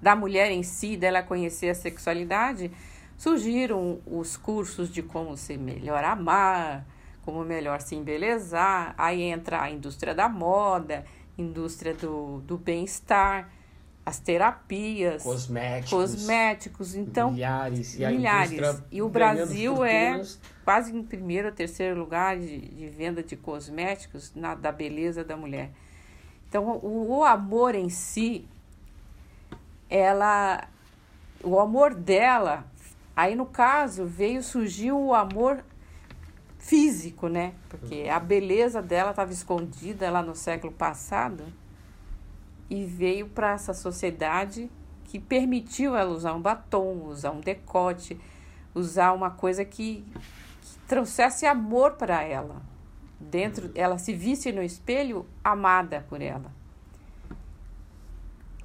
da 0.02 0.16
mulher 0.16 0.52
em 0.52 0.64
si, 0.64 0.97
dela 0.97 1.22
conhecer 1.22 1.70
a 1.70 1.76
sexualidade, 1.76 2.72
surgiram 3.18 3.99
os 4.06 4.36
cursos 4.36 4.89
de 4.91 5.04
como 5.04 5.38
se 5.38 5.58
melhor 5.58 6.04
amar, 6.04 6.86
como 7.24 7.43
melhor 7.43 7.82
se 7.82 7.95
embelezar. 7.95 8.95
Aí 8.97 9.22
entra 9.22 9.62
a 9.62 9.70
indústria 9.70 10.16
da 10.16 10.28
moda, 10.28 11.06
indústria 11.38 11.93
do, 11.93 12.41
do 12.41 12.58
bem-estar, 12.58 13.49
as 14.06 14.20
terapias, 14.20 15.22
Cosméticos. 15.22 15.89
cosméticos. 15.91 16.95
Então, 16.95 17.32
milhares. 17.32 17.99
E 17.99 18.08
milhares. 18.08 18.84
E 18.91 19.02
o 19.02 19.10
Brasil 19.10 19.84
é 19.86 20.22
quase 20.66 20.95
em 20.95 21.04
primeiro 21.04 21.49
ou 21.49 21.54
terceiro 21.54 21.99
lugar 21.99 22.39
de, 22.39 22.60
de 22.60 22.88
venda 22.88 23.22
de 23.22 23.36
cosméticos 23.36 24.34
na, 24.34 24.56
da 24.56 24.72
beleza 24.72 25.24
da 25.24 25.38
mulher. 25.38 25.72
Então, 26.52 26.66
o, 26.84 27.20
o 27.20 27.24
amor 27.24 27.76
em 27.76 27.88
si, 27.88 28.45
ela, 29.89 30.68
o 31.41 31.58
amor 31.62 31.95
dela, 31.95 32.66
aí 33.16 33.38
no 33.38 33.45
caso 33.45 34.06
veio 34.06 34.43
surgir 34.43 34.91
o 34.91 35.14
amor 35.14 35.64
físico, 36.60 37.30
né? 37.30 37.54
Porque 37.70 38.10
a 38.12 38.20
beleza 38.20 38.82
dela 38.82 39.12
estava 39.12 39.32
escondida 39.32 40.12
lá 40.12 40.22
no 40.22 40.36
século 40.36 40.74
passado 40.74 41.45
e 42.70 42.84
veio 42.84 43.30
para 43.30 43.54
essa 43.54 43.74
sociedade 43.74 44.70
que 45.06 45.20
permitiu 45.20 45.95
ela 45.95 46.12
usar 46.12 46.34
um 46.34 46.41
batom, 46.41 47.06
usar 47.06 47.32
um 47.32 47.39
decote, 47.39 48.20
usar 48.76 49.14
uma 49.14 49.32
coisa 49.32 49.64
que, 49.64 50.04
que 50.62 50.80
trouxesse 50.86 51.45
amor 51.45 51.93
para 51.93 52.22
ela. 52.22 52.62
Dentro, 53.30 53.72
ela 53.76 53.97
se 53.97 54.13
visse 54.13 54.51
no 54.51 54.63
espelho 54.63 55.26
amada 55.43 56.05
por 56.09 56.22
ela. 56.22 56.51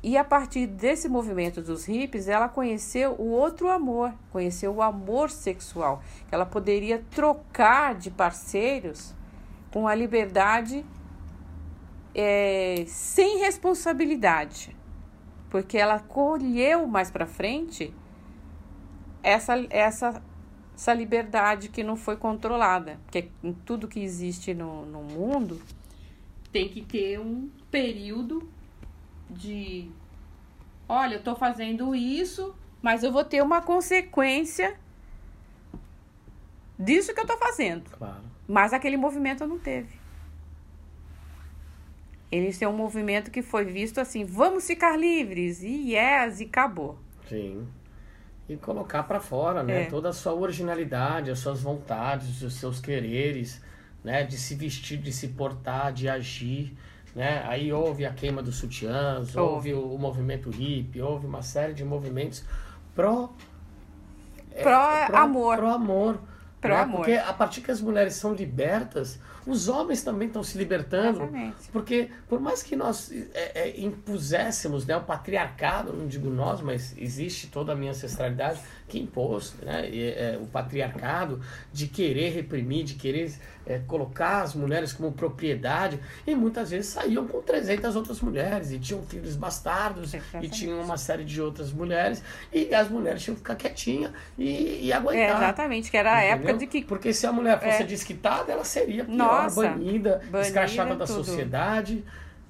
E 0.03 0.17
a 0.17 0.23
partir 0.23 0.67
desse 0.67 1.09
movimento 1.09 1.61
dos 1.61 1.85
hippies, 1.85 2.29
ela 2.29 2.49
conheceu 2.49 3.13
o 3.19 3.31
outro 3.31 3.69
amor, 3.69 4.15
conheceu 4.31 4.73
o 4.73 4.81
amor 4.81 5.31
sexual. 5.31 6.01
que 6.29 6.35
Ela 6.35 6.47
poderia 6.47 7.05
trocar 7.11 7.95
de 7.95 8.11
parceiros 8.11 9.15
com 9.73 9.89
a 9.89 9.95
liberdade 9.95 10.85
é, 12.15 12.85
sem 12.87 13.39
responsabilidade, 13.39 14.77
porque 15.51 15.77
ela 15.77 15.99
colheu 15.99 16.87
mais 16.87 17.11
para 17.11 17.27
frente 17.27 17.93
essa, 19.23 19.55
essa, 19.71 20.23
essa 20.77 20.93
liberdade 20.93 21.71
que 21.71 21.83
não 21.83 21.97
foi 21.97 22.17
controlada, 22.17 23.01
porque 23.05 23.31
em 23.43 23.53
tudo 23.53 23.89
que 23.89 23.99
existe 23.99 24.53
no, 24.53 24.85
no 24.85 25.03
mundo 25.03 25.61
tem 26.53 26.69
que 26.69 26.83
ter 26.83 27.19
um 27.19 27.51
período 27.71 28.49
de 29.29 29.91
olha, 30.89 31.15
eu 31.15 31.23
tô 31.23 31.35
fazendo 31.35 31.95
isso, 31.95 32.55
mas 32.83 33.03
eu 33.03 33.11
vou 33.11 33.25
ter 33.25 33.43
uma 33.43 33.63
consequência 33.63 34.79
disso 36.79 37.15
que 37.15 37.21
eu 37.21 37.27
tô 37.27 37.37
fazendo. 37.39 37.91
Claro. 37.91 38.23
Mas 38.47 38.73
aquele 38.73 38.99
movimento 38.99 39.47
não 39.47 39.59
teve. 39.59 39.99
Eles 42.31 42.59
têm 42.59 42.69
um 42.69 42.77
movimento 42.77 43.31
que 43.31 43.41
foi 43.41 43.65
visto 43.65 43.99
assim, 43.99 44.25
vamos 44.25 44.67
ficar 44.67 44.97
livres, 44.97 45.63
e 45.63 45.95
yes, 45.95 46.41
e 46.41 46.45
acabou. 46.45 46.99
Sim. 47.29 47.67
E 48.49 48.57
colocar 48.57 49.03
para 49.03 49.19
fora, 49.21 49.63
né? 49.63 49.83
É. 49.83 49.87
Toda 49.87 50.11
a 50.11 50.13
sua 50.13 50.33
originalidade, 50.35 51.31
as 51.31 51.39
suas 51.41 51.61
vontades, 51.61 52.43
os 52.43 52.55
seus 52.55 52.81
quereres, 52.81 53.61
né? 54.05 54.23
De 54.25 54.37
se 54.37 54.55
vestir, 54.55 54.99
de 54.99 55.13
se 55.13 55.29
portar, 55.29 55.93
de 55.93 56.09
agir, 56.09 56.77
né? 57.15 57.43
Aí 57.47 57.73
houve 57.73 58.05
a 58.07 58.13
queima 58.13 58.43
dos 58.43 58.57
sutiãs, 58.57 59.35
houve, 59.35 59.73
Houve. 59.73 59.75
o, 59.75 59.95
o 59.95 59.99
movimento 59.99 60.49
hippie, 60.51 61.01
houve 61.03 61.27
uma 61.27 61.43
série 61.43 61.75
de 61.75 61.85
movimentos 61.85 62.45
pró... 62.95 63.31
é, 64.53 64.63
Pró 64.63 65.17
amor. 65.17 65.57
Pró 65.57 65.71
amor. 65.73 66.15
Pró 66.15 66.19
né? 66.19 66.36
Amor. 66.75 66.97
Porque 66.99 67.13
a 67.13 67.33
partir 67.33 67.61
que 67.61 67.71
as 67.71 67.81
mulheres 67.81 68.15
são 68.15 68.33
libertas, 68.35 69.19
os 69.47 69.69
homens 69.69 70.03
também 70.03 70.29
estão 70.29 70.43
se 70.43 70.59
libertando. 70.59 71.23
Exatamente. 71.23 71.69
Porque 71.73 72.11
por 72.29 72.41
mais 72.41 72.63
que 72.63 72.75
nós 72.75 73.13
é, 73.35 73.69
é, 73.69 73.81
impuséssemos 73.81 74.85
né, 74.85 74.97
o 74.97 75.03
patriarcado, 75.03 75.93
não 75.93 76.07
digo 76.07 76.29
nós, 76.29 76.61
mas 76.61 76.95
existe 76.99 77.47
toda 77.47 77.73
a 77.73 77.77
minha 77.77 77.93
ancestralidade 77.93 78.61
que 78.89 79.01
impôs 79.01 79.55
né, 79.63 79.89
é, 79.93 80.39
o 80.41 80.47
patriarcado 80.47 81.41
de 81.73 81.89
querer 81.89 82.31
reprimir, 82.31 82.85
de 82.85 82.95
querer 82.95 83.33
é, 83.67 83.81
colocar 83.81 84.43
as 84.43 84.55
mulheres 84.55 84.93
como 84.93 85.11
propriedade 85.11 85.99
e 86.25 86.35
muitas 86.37 86.71
vezes 86.71 86.93
saíam 86.93 87.27
com 87.27 87.43
300 87.43 87.97
outras 87.97 88.21
mulheres 88.21 88.71
e 88.71 88.79
tinham 88.79 89.03
filhos 89.03 89.35
bastardos 89.35 90.15
e 90.41 90.49
tinham 90.49 90.81
uma 90.81 90.97
série 90.97 91.25
de 91.25 91.43
outras 91.43 91.73
mulheres 91.73 92.23
e 92.53 92.73
as 92.73 92.89
mulheres 92.89 93.23
tinham 93.25 93.35
que 93.35 93.41
ficar 93.41 93.57
quietinhas 93.57 94.13
e, 94.39 94.85
e 94.87 94.93
É, 94.93 94.95
aguentar. 94.95 95.37
exatamente, 95.37 95.91
que 95.91 95.97
era 95.97 96.15
a 96.15 96.23
época 96.23 96.55
de 96.55 96.67
que 96.69 96.85
Porque 96.85 97.13
se 97.13 97.27
a 97.27 97.33
mulher 97.33 97.59
fosse 97.59 97.83
É. 97.83 97.87
desquitada, 97.87 98.53
ela 98.53 98.65
seria 98.65 99.05
pior, 99.05 99.17
Nossa, 99.17 99.63
banida, 99.63 100.19
banida, 100.31 100.41
escrachada 100.43 100.95
da 100.95 101.05
tudo. 101.07 101.25
sociedade. 101.25 102.05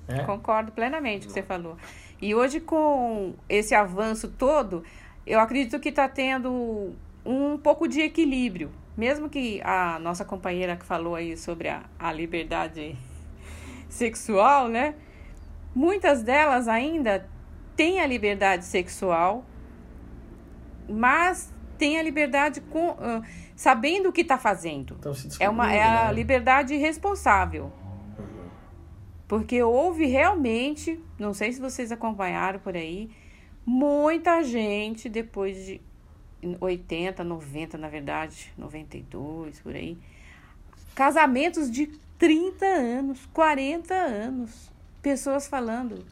Né? 0.07 0.23
Concordo 0.25 0.71
plenamente 0.71 1.21
com 1.27 1.33
o 1.33 1.35
que 1.35 1.41
você 1.41 1.43
falou. 1.43 1.77
E 2.21 2.35
hoje, 2.35 2.61
com 2.61 3.35
esse 3.49 3.75
avanço 3.75 4.29
todo, 4.29 4.83
eu 5.27 5.41
acredito 5.41 5.81
que 5.81 5.89
está 5.89 6.09
tendo 6.09 6.95
um 7.25 7.59
pouco 7.59 7.89
de 7.89 8.01
equilíbrio. 8.01 8.71
Mesmo 8.97 9.29
que 9.29 9.61
a 9.63 9.99
nossa 9.99 10.25
companheira 10.25 10.77
que 10.77 10.85
falou 10.87 11.15
aí 11.15 11.37
sobre 11.37 11.69
a, 11.69 11.83
a 11.99 12.13
liberdade 12.13 12.97
sexual, 13.91 14.69
né? 14.69 14.95
Muitas 15.75 16.23
delas 16.23 16.67
ainda 16.69 17.29
têm 17.77 18.01
a 18.01 18.07
liberdade 18.07 18.65
sexual, 18.65 19.45
mas 20.89 21.53
têm 21.77 21.99
a 21.99 22.03
liberdade 22.03 22.63
com, 22.63 22.97
ah, 22.99 23.21
sabendo 23.55 24.09
o 24.09 24.13
que 24.13 24.23
está 24.23 24.39
fazendo. 24.39 24.97
Então, 24.99 25.13
se 25.13 25.29
É, 25.43 25.51
uma, 25.51 25.71
é 25.71 25.83
a 25.83 26.07
né? 26.07 26.13
liberdade 26.15 26.75
responsável. 26.77 27.71
Porque 29.29 29.63
houve 29.63 30.07
realmente, 30.07 30.99
não 31.19 31.35
sei 31.35 31.53
se 31.53 31.61
vocês 31.61 31.93
acompanharam 31.93 32.61
por 32.61 32.77
aí, 32.77 33.11
muita 33.67 34.45
gente 34.45 35.09
depois 35.09 35.67
de 35.67 35.81
80, 36.61 37.25
90, 37.25 37.77
na 37.77 37.89
verdade, 37.89 38.53
92, 38.57 39.59
por 39.61 39.75
aí. 39.75 39.99
Casamentos 40.95 41.71
de 41.71 41.89
30 42.19 42.65
anos, 42.65 43.27
40 43.33 43.93
anos. 43.93 44.71
Pessoas 45.03 45.47
falando. 45.49 46.05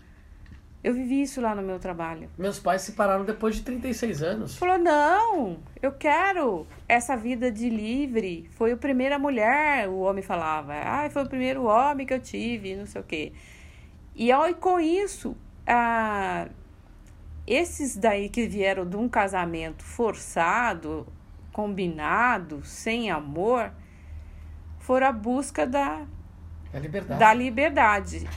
Eu 0.83 0.93
vivi 0.93 1.23
isso 1.23 1.41
lá 1.41 1.55
no 1.55 1.63
meu 1.63 1.79
trabalho. 1.79 2.29
Meus 2.37 2.59
pais 2.59 2.83
se 2.83 2.91
separaram 2.91 3.25
depois 3.25 3.55
de 3.57 3.63
36 3.63 4.23
anos. 4.23 4.59
Falou, 4.59 4.77
não, 4.77 5.59
eu 5.81 5.93
quero 5.93 6.67
essa 6.87 7.17
vida 7.17 7.51
de 7.51 7.71
livre. 7.71 8.47
Foi 8.51 8.73
a 8.73 8.77
primeira 8.77 9.19
mulher, 9.19 9.89
o 9.89 10.01
homem 10.01 10.23
falava. 10.23 10.75
Ah, 10.75 11.09
foi 11.09 11.23
o 11.23 11.29
primeiro 11.29 11.65
homem 11.65 12.07
que 12.07 12.13
eu 12.13 12.21
tive, 12.21 12.77
não 12.77 12.85
sei 12.85 13.01
o 13.01 13.05
quê. 13.05 13.33
E 14.15 14.31
e 14.31 14.55
com 14.55 14.79
isso, 14.79 15.35
ah, 15.67 16.49
esses 17.47 17.97
daí 17.97 18.29
que 18.29 18.47
vieram 18.47 18.87
de 18.87 18.97
um 18.97 19.09
casamento 19.09 19.85
forçado, 19.85 21.07
combinado, 21.53 22.65
sem 22.65 23.11
amor, 23.11 23.71
foram 24.79 25.09
à 25.09 25.13
busca 25.13 25.67
da, 25.67 26.03
É 26.73 26.79
liberdade. 26.79 27.21
da 27.21 27.35
liberdade. 27.35 28.29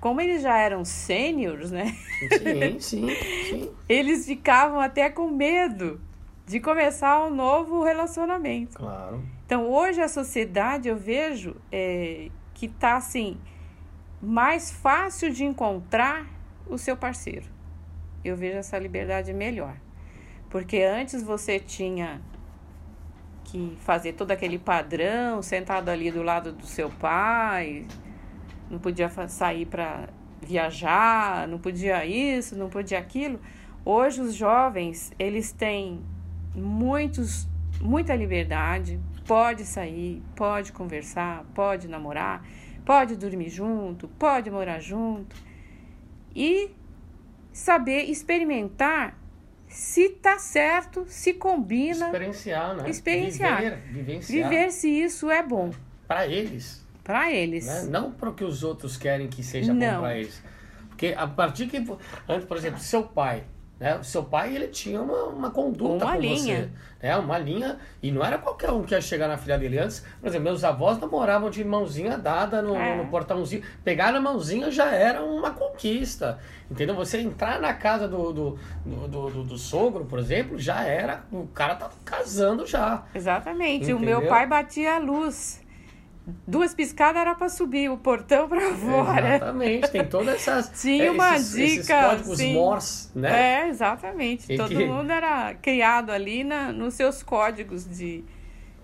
Como 0.00 0.20
eles 0.20 0.42
já 0.42 0.56
eram 0.56 0.84
sêniores, 0.84 1.70
né? 1.72 1.96
Sim, 2.38 2.78
sim, 2.80 3.08
sim. 3.50 3.70
eles 3.88 4.26
ficavam 4.26 4.78
até 4.80 5.10
com 5.10 5.28
medo 5.28 6.00
de 6.46 6.60
começar 6.60 7.24
um 7.24 7.34
novo 7.34 7.82
relacionamento. 7.82 8.76
Claro. 8.76 9.22
Então, 9.44 9.68
hoje 9.68 10.00
a 10.00 10.08
sociedade 10.08 10.88
eu 10.88 10.96
vejo 10.96 11.56
é, 11.70 12.30
que 12.54 12.66
está 12.66 12.96
assim 12.96 13.36
mais 14.22 14.70
fácil 14.70 15.30
de 15.30 15.44
encontrar 15.44 16.26
o 16.68 16.78
seu 16.78 16.96
parceiro. 16.96 17.46
Eu 18.24 18.36
vejo 18.36 18.58
essa 18.58 18.78
liberdade 18.78 19.32
melhor. 19.32 19.76
Porque 20.50 20.78
antes 20.78 21.22
você 21.22 21.58
tinha 21.58 22.20
que 23.44 23.76
fazer 23.80 24.12
todo 24.12 24.30
aquele 24.30 24.58
padrão, 24.58 25.42
sentado 25.42 25.88
ali 25.88 26.10
do 26.10 26.22
lado 26.22 26.52
do 26.52 26.66
seu 26.66 26.90
pai, 26.90 27.86
não 28.70 28.78
podia 28.78 29.08
sair 29.28 29.66
para 29.66 30.08
viajar, 30.42 31.48
não 31.48 31.58
podia 31.58 32.04
isso, 32.04 32.56
não 32.56 32.68
podia 32.68 32.98
aquilo. 32.98 33.40
Hoje 33.84 34.20
os 34.20 34.34
jovens, 34.34 35.12
eles 35.18 35.52
têm 35.52 36.00
muitos 36.54 37.48
muita 37.80 38.14
liberdade, 38.14 39.00
pode 39.26 39.64
sair, 39.64 40.22
pode 40.34 40.72
conversar, 40.72 41.44
pode 41.54 41.88
namorar, 41.88 42.44
pode 42.84 43.16
dormir 43.16 43.50
junto, 43.50 44.08
pode 44.08 44.50
morar 44.50 44.80
junto 44.80 45.36
e 46.34 46.70
saber 47.52 48.04
experimentar 48.04 49.16
se 49.68 50.08
tá 50.10 50.38
certo, 50.38 51.04
se 51.08 51.34
combina, 51.34 52.06
Experienciar, 52.06 52.76
né? 52.76 52.88
Experienciar. 52.88 53.60
Viver, 53.60 53.76
vivenciar. 53.92 54.50
viver 54.50 54.70
se 54.70 54.88
isso 54.88 55.30
é 55.30 55.42
bom 55.42 55.70
Para 56.06 56.26
eles. 56.26 56.86
para 57.04 57.30
eles. 57.30 57.66
Né? 57.66 57.84
Não 57.90 58.10
para 58.10 58.30
o 58.30 58.34
que 58.34 58.44
os 58.44 58.62
outros 58.62 58.96
querem 58.96 59.28
que 59.28 59.42
seja 59.42 59.72
bom 59.72 59.78
Não. 59.78 60.00
para 60.00 60.16
eles. 60.18 60.42
Porque 60.88 61.14
a 61.16 61.26
partir 61.26 61.68
que. 61.68 61.76
Antes, 62.28 62.46
por 62.46 62.56
exemplo, 62.56 62.80
seu 62.80 63.02
pai. 63.04 63.44
Né? 63.78 63.96
O 63.96 64.02
seu 64.02 64.24
pai 64.24 64.56
ele 64.56 64.66
tinha 64.68 65.00
uma, 65.00 65.24
uma 65.24 65.50
conduta 65.50 66.04
Uma 66.04 66.14
com 66.14 66.20
linha. 66.20 66.36
você. 66.36 66.68
Né? 67.00 67.16
Uma 67.16 67.38
linha. 67.38 67.78
E 68.02 68.10
não 68.10 68.24
era 68.24 68.36
qualquer 68.36 68.72
um 68.72 68.82
que 68.82 68.92
ia 68.92 69.00
chegar 69.00 69.28
na 69.28 69.36
filha 69.36 69.56
dele 69.56 69.78
antes. 69.78 70.04
Por 70.20 70.26
exemplo, 70.26 70.44
meus 70.46 70.64
avós 70.64 70.98
namoravam 70.98 71.48
de 71.48 71.62
mãozinha 71.64 72.18
dada 72.18 72.60
no, 72.60 72.74
É. 72.74 72.96
no 72.96 73.06
portãozinho. 73.06 73.62
Pegar 73.84 74.12
na 74.12 74.20
mãozinha 74.20 74.68
já 74.70 74.92
era 74.92 75.22
uma 75.22 75.52
conquista. 75.52 76.40
Entendeu? 76.68 76.96
Você 76.96 77.18
entrar 77.20 77.60
na 77.60 77.72
casa 77.72 78.08
do, 78.08 78.32
do, 78.32 78.58
do, 78.84 79.08
do, 79.30 79.44
do- 79.44 79.58
sogro, 79.58 80.04
por 80.06 80.18
exemplo, 80.18 80.58
já 80.58 80.82
era. 80.82 81.22
O 81.30 81.46
cara 81.46 81.76
tava 81.76 81.94
casando 82.04 82.66
já. 82.66 83.04
Exatamente. 83.14 83.92
O 83.92 83.96
Entendeu? 83.96 84.20
meu 84.20 84.28
pai 84.28 84.44
batia 84.46 84.96
a 84.96 84.98
luz. 84.98 85.60
Duas 86.46 86.74
piscadas 86.74 87.22
era 87.22 87.34
para 87.34 87.48
subir 87.48 87.90
o 87.90 87.96
portão 87.96 88.48
para 88.48 88.74
fora. 88.74 89.36
Exatamente, 89.36 89.90
tem 89.90 90.04
todas 90.06 90.34
essas. 90.34 90.68
Tinha 90.80 91.06
é, 91.06 91.10
uma 91.10 91.36
esses, 91.36 91.54
esses 91.54 91.86
dica, 91.86 92.08
códigos 92.08 92.38
sim. 92.38 92.54
Morse, 92.54 93.10
né? 93.18 93.62
É, 93.62 93.68
exatamente. 93.68 94.52
E 94.52 94.56
Todo 94.56 94.68
que- 94.68 94.84
mundo 94.84 95.10
era 95.10 95.54
criado 95.54 96.10
ali 96.10 96.44
na, 96.44 96.70
nos 96.70 96.94
seus 96.94 97.22
códigos 97.22 97.84
de, 97.84 98.18
de 98.18 98.24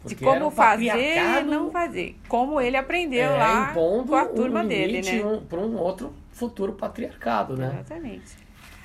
Porque 0.02 0.24
como 0.24 0.46
um 0.46 0.50
fazer 0.50 1.18
e 1.40 1.42
não 1.42 1.70
fazer. 1.70 2.16
Como 2.28 2.60
ele 2.60 2.76
aprendeu 2.78 3.32
é, 3.32 3.36
lá 3.36 3.72
com 3.74 4.14
a 4.14 4.24
turma 4.24 4.62
um 4.62 4.68
dele, 4.68 5.02
né? 5.02 5.24
um, 5.24 5.44
para 5.44 5.60
um 5.60 5.76
outro 5.76 6.14
futuro 6.32 6.72
patriarcado, 6.72 7.56
né? 7.56 7.68
Exatamente. 7.74 8.36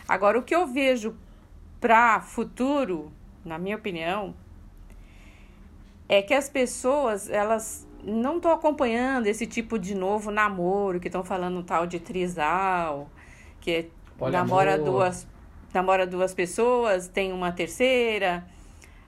Agora, 0.07 0.37
o 0.37 0.43
que 0.43 0.53
eu 0.53 0.67
vejo 0.67 1.15
para 1.79 2.19
futuro, 2.19 3.11
na 3.45 3.57
minha 3.57 3.77
opinião, 3.77 4.35
é 6.09 6.21
que 6.21 6.33
as 6.33 6.49
pessoas, 6.49 7.29
elas 7.29 7.87
não 8.03 8.37
estão 8.37 8.51
acompanhando 8.51 9.27
esse 9.27 9.45
tipo 9.45 9.77
de 9.77 9.95
novo 9.95 10.31
namoro, 10.31 10.99
que 10.99 11.07
estão 11.07 11.23
falando 11.23 11.63
tal 11.63 11.85
de 11.85 11.99
trisal, 11.99 13.09
que 13.59 13.71
é 13.71 13.85
namora 14.31 14.77
duas, 14.77 15.27
namora 15.73 16.05
duas 16.07 16.33
pessoas, 16.33 17.07
tem 17.07 17.31
uma 17.31 17.51
terceira. 17.51 18.45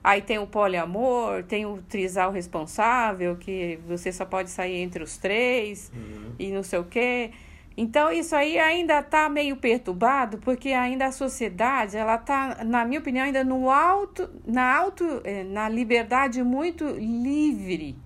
Aí 0.04 0.20
tem 0.20 0.38
o 0.38 0.46
poliamor, 0.46 1.44
tem 1.44 1.64
o 1.64 1.78
trisal 1.88 2.32
responsável, 2.32 3.36
que 3.36 3.78
você 3.86 4.10
só 4.10 4.24
pode 4.24 4.50
sair 4.50 4.78
entre 4.78 5.02
os 5.02 5.16
três 5.16 5.92
Uhum. 5.94 6.32
e 6.38 6.50
não 6.50 6.62
sei 6.64 6.78
o 6.80 6.84
quê. 6.84 7.30
Então 7.76 8.12
isso 8.12 8.34
aí 8.34 8.58
ainda 8.58 8.98
está 8.98 9.28
meio 9.28 9.56
perturbado, 9.56 10.38
porque 10.38 10.70
ainda 10.70 11.06
a 11.06 11.12
sociedade, 11.12 11.96
ela 11.96 12.16
está, 12.16 12.64
na 12.64 12.84
minha 12.84 13.00
opinião, 13.00 13.24
ainda 13.24 13.44
no 13.44 13.70
alto, 13.70 14.28
na 14.44 14.76
alto, 14.76 15.04
eh, 15.24 15.44
na 15.44 15.68
liberdade 15.68 16.42
muito 16.42 16.84
livre. 16.84 17.96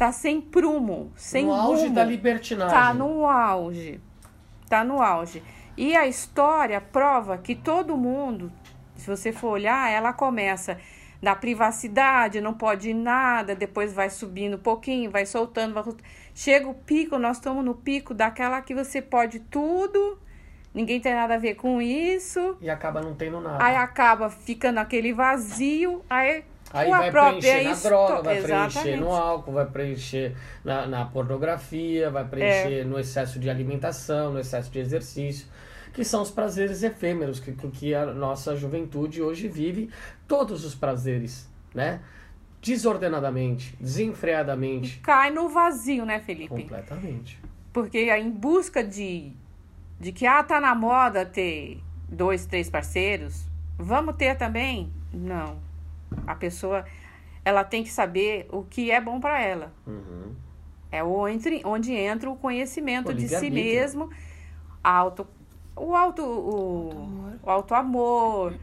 Tá 0.00 0.12
sem 0.12 0.40
prumo, 0.40 1.12
sem 1.14 1.44
no 1.44 1.52
auge 1.52 1.82
rumo. 1.82 1.94
da 1.94 2.02
libertinagem. 2.02 2.74
Tá 2.74 2.94
no 2.94 3.26
auge. 3.26 4.00
Tá 4.66 4.82
no 4.82 5.02
auge. 5.02 5.42
E 5.76 5.94
a 5.94 6.06
história 6.06 6.80
prova 6.80 7.36
que 7.36 7.54
todo 7.54 7.98
mundo, 7.98 8.50
se 8.96 9.06
você 9.06 9.30
for 9.30 9.48
olhar, 9.48 9.90
ela 9.90 10.14
começa 10.14 10.78
na 11.20 11.36
privacidade, 11.36 12.40
não 12.40 12.54
pode 12.54 12.88
ir 12.88 12.94
nada, 12.94 13.54
depois 13.54 13.92
vai 13.92 14.08
subindo 14.08 14.56
um 14.56 14.60
pouquinho, 14.60 15.10
vai 15.10 15.26
soltando, 15.26 15.74
vai... 15.74 15.84
soltando. 15.84 16.02
chega 16.34 16.66
o 16.66 16.72
pico, 16.72 17.18
nós 17.18 17.36
estamos 17.36 17.62
no 17.62 17.74
pico 17.74 18.14
daquela 18.14 18.62
que 18.62 18.74
você 18.74 19.02
pode 19.02 19.38
tudo, 19.38 20.18
ninguém 20.72 20.98
tem 20.98 21.12
nada 21.12 21.34
a 21.34 21.38
ver 21.38 21.56
com 21.56 21.82
isso, 21.82 22.56
E 22.62 22.70
acaba 22.70 23.02
não 23.02 23.14
tendo 23.14 23.38
nada. 23.38 23.62
aí 23.62 23.76
acaba 23.76 24.30
ficando 24.30 24.78
aquele 24.78 25.12
vazio, 25.12 26.02
aí, 26.08 26.42
Aí 26.72 26.88
vai 26.88 27.10
preencher 27.10 27.64
na 27.64 27.74
droga, 27.74 28.22
vai 28.22 28.40
preencher 28.42 28.66
Exatamente. 28.68 29.00
no 29.00 29.10
álcool, 29.12 29.52
vai 29.52 29.66
preencher 29.66 30.36
na, 30.64 30.86
na 30.86 31.04
pornografia, 31.04 32.10
vai 32.10 32.22
É. 32.22 32.26
preencher 32.26 32.84
no 32.86 32.98
excesso 32.98 33.38
de 33.40 33.50
alimentação, 33.50 34.32
no 34.32 34.38
excesso 34.38 34.70
de 34.70 34.78
exercício, 34.78 35.46
que 35.92 36.04
são 36.04 36.22
os 36.22 36.30
prazeres 36.30 36.82
efêmeros 36.84 37.40
que, 37.40 37.52
que 37.52 37.92
a 37.94 38.06
nossa 38.06 38.54
juventude 38.56 39.20
hoje 39.20 39.48
vive, 39.48 39.90
todos 40.28 40.64
os 40.64 40.74
prazeres, 40.74 41.48
né? 41.74 42.00
Desordenadamente, 42.62 43.74
desenfreadamente, 43.80 45.00
Cai 45.00 45.30
no 45.30 45.48
vazio, 45.48 46.04
né, 46.04 46.20
Felipe? 46.20 46.48
completamente. 46.48 47.40
Porque 47.72 48.10
em 48.14 48.30
busca 48.30 48.84
de, 48.84 49.32
de 49.98 50.12
que, 50.12 50.26
ah, 50.26 50.42
tá 50.42 50.60
na 50.60 50.74
moda 50.74 51.24
ter 51.26 51.80
dois, 52.08 52.46
três 52.46 52.68
parceiros, 52.70 53.46
vamos 53.78 54.14
ter 54.16 54.36
também? 54.36 54.92
Não. 55.12 55.56
A 56.26 56.34
pessoa, 56.34 56.84
ela 57.44 57.64
tem 57.64 57.82
que 57.82 57.90
saber 57.90 58.46
o 58.50 58.62
que 58.62 58.90
é 58.90 59.00
bom 59.00 59.20
para 59.20 59.40
ela. 59.40 59.72
Uhum. 59.86 60.34
É 60.92 61.02
onde, 61.04 61.62
onde 61.64 61.92
entra 61.92 62.28
o 62.28 62.36
conhecimento 62.36 63.10
O 63.10 63.14
de 63.14 63.28
si 63.28 63.50
mesmo, 63.50 64.10
a 64.82 64.90
auto, 64.90 65.26
o 65.76 65.94
auto, 65.94 66.22
o, 66.24 67.38
o 67.42 67.50
auto 67.50 67.74
amor. 67.74 68.54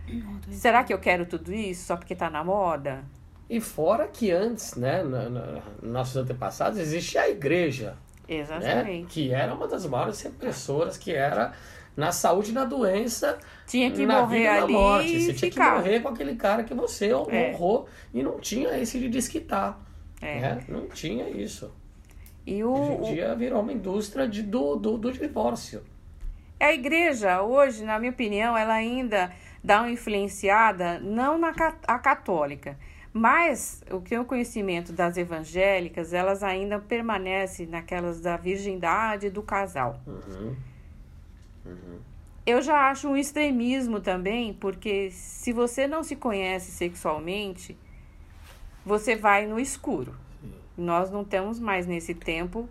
Será 0.51 0.83
que 0.83 0.93
eu 0.93 0.99
quero 0.99 1.25
tudo 1.25 1.53
isso 1.53 1.85
só 1.85 1.95
porque 1.95 2.15
tá 2.15 2.29
na 2.29 2.43
moda? 2.43 3.03
E 3.49 3.61
fora 3.61 4.07
que 4.07 4.29
antes, 4.29 4.75
né, 4.75 5.03
na, 5.03 5.29
na- 5.29 5.61
nossos 5.81 6.17
antepassados, 6.17 6.77
existia 6.79 7.21
a 7.21 7.29
igreja, 7.29 7.91
né? 8.27 8.37
Exatamente. 8.39 9.07
Que 9.07 9.31
era 9.31 9.53
uma 9.53 9.67
das 9.69 9.85
maiores 9.85 10.21
repressoras, 10.21 10.97
que 10.97 11.13
era 11.13 11.53
na 11.97 12.11
saúde 12.11 12.51
e 12.51 12.53
na 12.53 12.63
doença, 12.63 13.39
Tinha 13.65 13.89
que 13.91 14.05
na 14.05 14.21
morrer 14.21 14.37
vida 14.37 14.49
e 14.49 14.57
na 14.57 14.63
ali 14.63 14.73
morte. 14.73 15.21
Você 15.21 15.33
tinha 15.33 15.51
que 15.51 15.59
morrer 15.59 15.99
com 16.01 16.09
aquele 16.09 16.35
cara 16.35 16.63
que 16.63 16.73
você 16.75 17.07
É. 17.07 17.15
honrou 17.15 17.87
e 18.13 18.21
não 18.21 18.39
tinha 18.39 18.77
esse 18.77 18.99
de 18.99 19.09
desquitar. 19.09 19.79
É. 20.21 20.39
Né? 20.39 20.63
Não 20.69 20.87
tinha 20.87 21.27
isso. 21.27 21.73
E 22.45 22.63
o, 22.63 22.71
Hoje 22.71 22.91
em 22.91 23.13
dia 23.15 23.35
virou 23.35 23.61
uma 23.61 23.73
indústria 23.73 24.27
de, 24.27 24.43
do, 24.43 24.75
do, 24.75 24.97
do 24.97 25.11
divórcio. 25.11 25.83
A 26.59 26.71
igreja, 26.71 27.41
hoje, 27.41 27.83
na 27.83 27.99
minha 27.99 28.11
opinião, 28.11 28.55
ela 28.57 28.73
ainda 28.73 29.31
dá 29.63 29.81
uma 29.81 29.89
influenciada, 29.91 30.99
não 30.99 31.37
na 31.37 31.53
a 31.87 31.99
católica, 31.99 32.77
mas 33.11 33.83
o 33.91 33.99
que 33.99 34.15
é 34.15 34.19
o 34.19 34.25
conhecimento 34.25 34.93
das 34.93 35.17
evangélicas, 35.17 36.13
elas 36.13 36.41
ainda 36.43 36.79
permanecem 36.79 37.65
naquelas 37.67 38.21
da 38.21 38.37
virgindade 38.37 39.29
do 39.29 39.41
casal. 39.41 39.99
Uhum. 40.07 40.55
Eu 42.45 42.61
já 42.61 42.89
acho 42.89 43.09
um 43.09 43.17
extremismo 43.17 43.99
também, 43.99 44.53
porque 44.53 45.11
se 45.11 45.51
você 45.51 45.85
não 45.85 46.03
se 46.03 46.15
conhece 46.15 46.71
sexualmente, 46.71 47.77
você 48.85 49.15
vai 49.15 49.45
no 49.45 49.59
escuro. 49.59 50.15
Nós 50.77 51.11
não 51.11 51.23
estamos 51.23 51.59
mais 51.59 51.85
nesse 51.85 52.13
tempo 52.13 52.69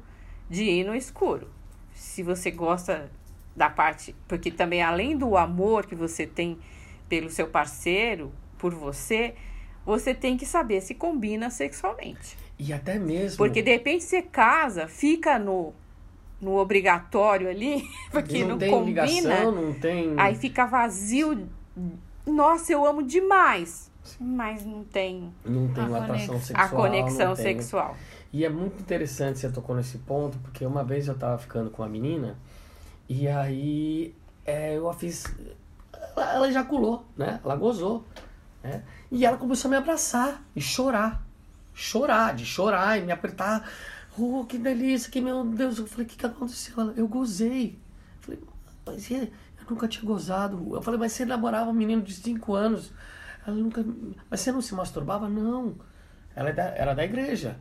de 0.48 0.64
ir 0.64 0.84
no 0.84 0.94
escuro. 0.94 1.50
Se 1.94 2.22
você 2.22 2.50
gosta 2.50 3.10
da 3.56 3.70
parte. 3.70 4.14
Porque 4.28 4.50
também, 4.50 4.82
além 4.82 5.16
do 5.16 5.36
amor 5.36 5.86
que 5.86 5.94
você 5.94 6.26
tem 6.26 6.58
pelo 7.08 7.30
seu 7.30 7.48
parceiro, 7.48 8.32
por 8.58 8.74
você, 8.74 9.34
você 9.84 10.14
tem 10.14 10.36
que 10.36 10.44
saber 10.44 10.82
se 10.82 10.94
combina 10.94 11.48
sexualmente. 11.48 12.36
E 12.58 12.72
até 12.72 12.98
mesmo. 12.98 13.38
Porque 13.38 13.62
de 13.62 13.70
repente 13.70 14.04
você 14.04 14.20
casa, 14.20 14.86
fica 14.86 15.38
no, 15.38 15.72
no 16.40 16.56
obrigatório 16.56 17.48
ali, 17.48 17.82
porque 18.12 18.40
não, 18.42 18.50
não, 18.50 18.58
tem 18.58 18.70
combina. 18.70 19.04
ligação, 19.06 19.52
não 19.52 19.72
tem. 19.72 20.14
Aí 20.18 20.34
fica 20.34 20.66
vazio. 20.66 21.48
Nossa, 22.26 22.72
eu 22.72 22.84
amo 22.86 23.02
demais. 23.02 23.90
Mas 24.20 24.64
não 24.64 24.84
tem 24.84 25.32
Não 25.44 25.66
tem 25.68 25.82
A 25.82 25.86
uma 25.88 25.98
atração 25.98 26.26
conexão. 26.28 26.40
sexual. 26.40 26.64
a 26.64 26.68
conexão 26.68 27.28
não 27.28 27.34
tem- 27.34 27.44
sexual. 27.44 27.96
E 28.32 28.44
é 28.44 28.48
muito 28.48 28.80
interessante 28.80 29.38
você 29.40 29.50
tocou 29.50 29.74
nesse 29.74 29.98
ponto, 29.98 30.38
porque 30.38 30.64
uma 30.64 30.84
vez 30.84 31.08
eu 31.08 31.14
tava 31.16 31.38
ficando 31.38 31.70
com 31.70 31.82
uma 31.82 31.88
menina 31.88 32.36
e 33.08 33.26
aí 33.26 34.14
é, 34.44 34.76
eu 34.76 34.88
a 34.88 34.94
fiz. 34.94 35.24
Ela, 36.14 36.34
ela 36.34 36.48
ejaculou, 36.48 37.04
né? 37.16 37.40
Ela 37.44 37.56
gozou. 37.56 38.04
Né? 38.62 38.82
E 39.10 39.24
ela 39.26 39.36
começou 39.38 39.68
a 39.68 39.70
me 39.72 39.76
abraçar 39.76 40.42
e 40.54 40.60
chorar. 40.60 41.24
Chorar, 41.74 42.34
de 42.34 42.44
chorar 42.46 42.98
e 42.98 43.02
me 43.02 43.10
apertar. 43.12 43.68
Oh, 44.18 44.44
que 44.44 44.56
delícia, 44.58 45.10
que 45.10 45.20
meu 45.20 45.44
Deus. 45.44 45.78
Eu 45.78 45.86
falei, 45.86 46.06
o 46.06 46.08
que, 46.08 46.16
que 46.16 46.26
aconteceu? 46.26 46.74
Ela, 46.80 46.94
eu 46.96 47.06
gozei. 47.06 47.78
Eu 48.16 48.22
falei, 48.22 48.40
mas 48.86 49.10
eu 49.10 49.28
nunca 49.70 49.88
tinha 49.88 50.04
gozado. 50.04 50.74
Eu 50.74 50.82
falei, 50.82 50.98
mas 50.98 51.12
você 51.12 51.24
namorava 51.24 51.70
um 51.70 51.74
menino 51.74 52.02
de 52.02 52.14
5 52.14 52.54
anos. 52.54 52.92
Ela 53.46 53.56
nunca. 53.56 53.84
Mas 54.30 54.40
você 54.40 54.50
não 54.52 54.62
se 54.62 54.74
masturbava? 54.74 55.28
Não. 55.28 55.74
Ela 56.34 56.50
é 56.50 56.52
da- 56.52 56.74
era 56.76 56.94
da 56.94 57.04
igreja. 57.04 57.58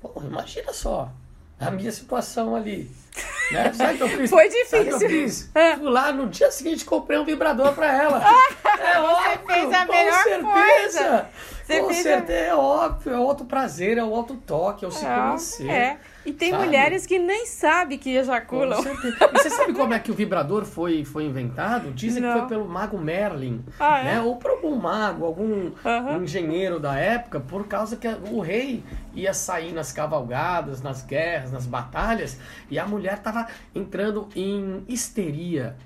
Pô, 0.00 0.12
imagina 0.24 0.72
só. 0.72 1.12
A 1.58 1.70
minha 1.70 1.92
situação 1.92 2.54
ali. 2.56 2.90
Né? 3.50 3.72
Sabe 3.74 3.94
o 3.94 3.96
que 3.98 4.02
eu 4.02 4.08
fiz? 4.08 4.30
Foi 4.30 4.50
Sabe 4.50 4.82
o 4.82 4.86
que 4.86 4.92
eu 4.94 4.98
difícil. 4.98 5.08
fiz? 5.08 5.78
Fui 5.78 5.90
lá, 5.90 6.12
no 6.12 6.28
dia 6.28 6.50
seguinte 6.50 6.84
comprei 6.84 7.18
um 7.18 7.24
vibrador 7.24 7.72
pra 7.74 7.92
ela. 7.92 8.22
É 8.82 8.98
óbvio, 8.98 9.40
fez 9.46 9.72
a 9.72 9.86
com 9.86 9.92
melhor 9.92 10.22
certeza. 10.22 10.48
coisa. 10.52 11.26
Você 11.64 11.80
com 11.80 11.86
fez 11.88 11.98
a- 12.00 12.02
certeza, 12.02 12.38
é 12.48 12.54
óbvio. 12.54 13.12
É 13.14 13.18
o 13.18 13.22
alto 13.22 13.44
prazer, 13.44 13.98
é 13.98 14.02
o 14.04 14.14
alto 14.14 14.34
toque, 14.36 14.84
é 14.84 14.88
o 14.88 14.90
se 14.90 15.04
É, 15.04 15.14
conhecer. 15.14 15.68
é. 15.70 15.96
E 16.24 16.32
tem 16.32 16.50
sabe? 16.52 16.64
mulheres 16.66 17.04
que 17.04 17.18
nem 17.18 17.46
sabem 17.46 17.98
que 17.98 18.14
ejaculam. 18.14 18.80
certeza. 18.80 19.16
E 19.20 19.38
você 19.38 19.50
sabe 19.50 19.72
como 19.72 19.92
é 19.92 19.98
que 19.98 20.10
o 20.10 20.14
vibrador 20.14 20.64
foi, 20.64 21.04
foi 21.04 21.24
inventado? 21.24 21.90
Dizem 21.92 22.22
que 22.22 22.28
Não. 22.28 22.38
foi 22.38 22.48
pelo 22.48 22.64
mago 22.68 22.96
Merlin, 22.96 23.64
Ah, 23.78 23.98
é? 24.00 24.04
né? 24.04 24.20
Ou 24.22 24.36
por 24.36 24.52
algum 24.52 24.76
mago, 24.76 25.24
algum 25.26 25.72
Aham. 25.84 26.22
engenheiro 26.22 26.78
da 26.78 26.96
época, 26.96 27.40
por 27.40 27.66
causa 27.66 27.96
que 27.96 28.06
o 28.30 28.40
rei 28.40 28.84
ia 29.14 29.34
sair 29.34 29.72
nas 29.72 29.92
cavalgadas, 29.92 30.80
nas 30.80 31.02
guerras, 31.02 31.50
nas 31.50 31.66
batalhas, 31.66 32.38
e 32.70 32.78
a 32.78 32.86
mulher 32.86 33.01
estava 33.10 33.46
entrando 33.74 34.28
em 34.34 34.84
histeria. 34.88 35.76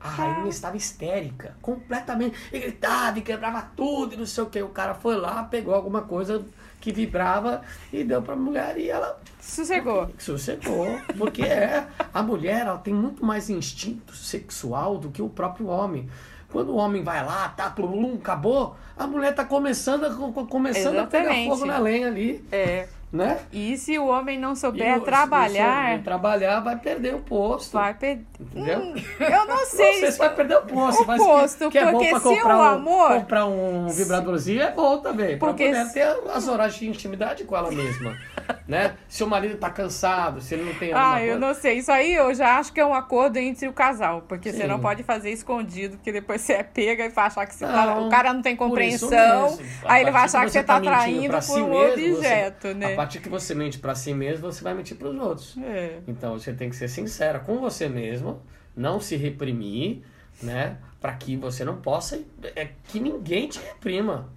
A 0.00 0.08
rainha 0.08 0.48
estava 0.48 0.76
histérica, 0.76 1.56
completamente. 1.60 2.36
E 2.52 2.58
gritava 2.60 3.18
e 3.18 3.22
quebrava 3.22 3.62
tudo 3.76 4.14
e 4.14 4.16
não 4.16 4.26
sei 4.26 4.44
o 4.44 4.46
que. 4.46 4.62
O 4.62 4.68
cara 4.68 4.94
foi 4.94 5.16
lá, 5.16 5.42
pegou 5.42 5.74
alguma 5.74 6.02
coisa 6.02 6.44
que 6.80 6.92
vibrava 6.92 7.62
e 7.92 8.04
deu 8.04 8.22
pra 8.22 8.36
mulher 8.36 8.78
e 8.78 8.88
ela 8.88 9.18
Sossegou. 9.40 10.08
Sossegou, 10.16 10.86
porque 11.16 11.42
é. 11.42 11.84
A 12.14 12.22
mulher 12.22 12.60
ela 12.66 12.78
tem 12.78 12.94
muito 12.94 13.24
mais 13.24 13.50
instinto 13.50 14.14
sexual 14.14 14.98
do 14.98 15.10
que 15.10 15.20
o 15.20 15.28
próprio 15.28 15.66
homem. 15.66 16.08
Quando 16.52 16.68
o 16.70 16.76
homem 16.76 17.02
vai 17.02 17.24
lá, 17.24 17.48
tá, 17.48 17.68
plum, 17.68 18.14
acabou, 18.14 18.76
a 18.96 19.06
mulher 19.06 19.34
tá 19.34 19.44
começando, 19.44 20.04
a- 20.04 20.14
co- 20.14 20.46
começando 20.46 20.96
a 20.98 21.06
pegar 21.06 21.34
fogo 21.50 21.66
na 21.66 21.78
lenha 21.78 22.06
ali, 22.06 22.44
É. 22.52 22.86
né? 23.12 23.38
E 23.52 23.76
se 23.76 23.98
o 23.98 24.06
homem 24.06 24.38
não 24.38 24.54
souber 24.54 24.96
o- 24.96 25.00
se 25.00 25.04
trabalhar, 25.06 25.96
você 25.96 26.02
trabalhar, 26.02 26.60
vai 26.60 26.76
perder 26.76 27.14
o 27.14 27.20
posto. 27.20 27.72
vai 27.72 27.94
perder. 27.94 28.24
Entendeu? 28.40 28.94
Eu 29.18 29.46
não 29.46 29.64
sei. 29.66 29.92
Não 29.92 30.00
sei 30.00 30.12
se 30.12 30.18
vai 30.18 30.34
perder 30.34 30.58
o 30.58 30.62
posto, 30.62 31.02
O 31.02 31.06
mas 31.06 31.20
que- 31.20 31.26
posto, 31.26 31.70
que, 31.70 31.78
é 31.78 31.84
bom 31.86 31.92
porque 31.92 32.10
pra 32.10 32.20
se 32.20 32.28
o 32.28 32.46
um, 32.46 32.62
amor- 32.62 33.08
comprar 33.20 33.46
um 33.46 33.86
vibradorzinho 33.88 34.62
é 34.62 34.70
bom 34.70 34.98
também, 34.98 35.38
pra 35.38 35.48
Porque 35.48 35.66
mulher 35.68 35.86
se- 35.86 35.94
ter 35.94 36.06
as 36.34 36.46
horas 36.48 36.74
de 36.74 36.86
intimidade 36.88 37.44
com 37.44 37.56
ela 37.56 37.70
mesma, 37.70 38.16
né? 38.68 38.94
Se 39.08 39.24
o 39.24 39.26
marido 39.26 39.56
tá 39.56 39.70
cansado, 39.70 40.40
se 40.40 40.54
ele 40.54 40.64
não 40.64 40.74
tem 40.74 40.92
Ah, 40.92 41.20
eu 41.22 41.38
coisa- 41.38 41.46
não 41.46 41.54
sei. 41.54 41.78
Isso 41.78 41.90
aí 41.90 42.14
eu 42.14 42.34
já 42.34 42.58
acho 42.58 42.72
que 42.72 42.80
é 42.80 42.84
um 42.86 42.94
acordo 42.94 43.36
entre 43.38 43.66
o 43.68 43.72
casal. 43.72 44.22
Porque 44.28 44.52
você 44.52 44.62
Sim. 44.62 44.66
não 44.68 44.78
pode 44.80 45.02
fazer 45.02 45.30
escondido, 45.30 45.96
porque 45.96 46.12
depois 46.12 46.40
você 46.42 46.52
é 46.54 46.62
pega 46.62 47.04
e 47.06 47.08
vai 47.08 47.26
achar 47.26 47.46
que 47.46 47.54
você 47.54 47.66
tá, 47.66 47.86
Não, 47.86 48.06
o 48.06 48.10
cara 48.10 48.32
não 48.32 48.42
tem 48.42 48.54
compreensão. 48.54 49.08
mesmo. 49.50 49.66
Aí 49.84 50.02
ele 50.02 50.10
vai 50.10 50.22
achar 50.24 50.44
que 50.44 50.50
você 50.50 50.62
tá 50.62 50.74
mentindo 50.74 50.94
traindo 50.96 51.28
pra 51.28 51.38
por 51.38 51.42
si 51.44 51.60
um 51.60 51.68
mesmo, 51.70 51.96
você- 51.96 52.12
objeto, 52.18 52.74
né? 52.74 52.94
A 52.98 53.02
partir 53.02 53.20
que 53.20 53.28
você 53.28 53.54
mente 53.54 53.78
pra 53.78 53.94
si 53.94 54.12
mesmo, 54.12 54.50
você 54.50 54.60
vai 54.60 54.74
mentir 54.74 54.96
pros 54.96 55.16
outros. 55.16 55.56
É. 55.58 56.00
Então 56.08 56.36
você 56.36 56.52
tem 56.52 56.68
que 56.68 56.74
ser 56.74 56.88
sincera 56.88 57.38
com 57.38 57.60
você 57.60 57.88
mesmo, 57.88 58.42
não 58.74 58.98
se 58.98 59.14
reprimir, 59.14 60.02
né? 60.42 60.78
Para 61.00 61.12
que 61.12 61.36
você 61.36 61.64
não 61.64 61.76
possa, 61.80 62.20
é, 62.56 62.70
que 62.88 62.98
ninguém 62.98 63.46
te 63.46 63.60
reprima, 63.60 64.28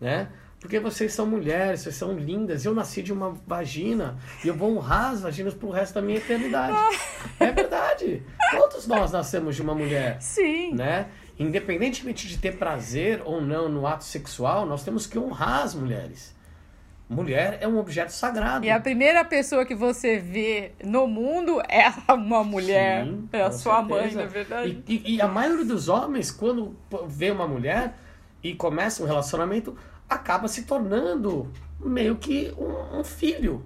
né? 0.00 0.26
Porque 0.58 0.80
vocês 0.80 1.12
são 1.12 1.24
mulheres, 1.24 1.82
vocês 1.82 1.94
são 1.94 2.18
lindas. 2.18 2.64
Eu 2.64 2.74
nasci 2.74 3.00
de 3.00 3.12
uma 3.12 3.30
vagina 3.46 4.18
e 4.44 4.48
eu 4.48 4.56
vou 4.56 4.76
honrar 4.76 5.12
as 5.12 5.20
vaginas 5.20 5.54
pro 5.54 5.70
resto 5.70 5.94
da 5.94 6.02
minha 6.02 6.18
eternidade. 6.18 6.76
é 7.38 7.52
verdade. 7.52 8.24
Todos 8.50 8.88
nós 8.88 9.12
nascemos 9.12 9.54
de 9.54 9.62
uma 9.62 9.72
mulher 9.72 10.20
Sim. 10.20 10.74
né? 10.74 11.06
Independentemente 11.38 12.26
de 12.26 12.38
ter 12.38 12.56
prazer 12.56 13.22
ou 13.24 13.40
não 13.40 13.68
no 13.68 13.86
ato 13.86 14.02
sexual, 14.02 14.66
nós 14.66 14.82
temos 14.82 15.06
que 15.06 15.16
honrar 15.16 15.62
as 15.62 15.76
mulheres. 15.76 16.34
Mulher 17.08 17.58
é 17.60 17.68
um 17.68 17.78
objeto 17.78 18.10
sagrado. 18.12 18.64
E 18.64 18.70
a 18.70 18.80
primeira 18.80 19.22
pessoa 19.24 19.64
que 19.66 19.74
você 19.74 20.18
vê 20.18 20.72
no 20.82 21.06
mundo 21.06 21.60
é 21.68 21.92
uma 22.12 22.42
mulher. 22.42 23.04
Sim, 23.04 23.28
é 23.32 23.42
a 23.42 23.50
sua 23.52 23.82
mãe, 23.82 24.10
certeza. 24.10 24.22
na 24.22 24.26
verdade. 24.26 24.82
E, 24.88 24.94
e- 24.94 25.14
e 25.16 25.20
a 25.20 25.28
maioria 25.28 25.64
dos 25.66 25.88
homens, 25.88 26.30
quando 26.30 26.74
vê 27.06 27.30
uma 27.30 27.46
mulher 27.46 27.94
e 28.42 28.54
começa 28.54 29.02
um 29.02 29.06
relacionamento, 29.06 29.76
acaba 30.08 30.48
se 30.48 30.62
tornando 30.62 31.50
meio 31.78 32.16
que 32.16 32.52
um, 32.58 33.00
um 33.00 33.04
filho. 33.04 33.62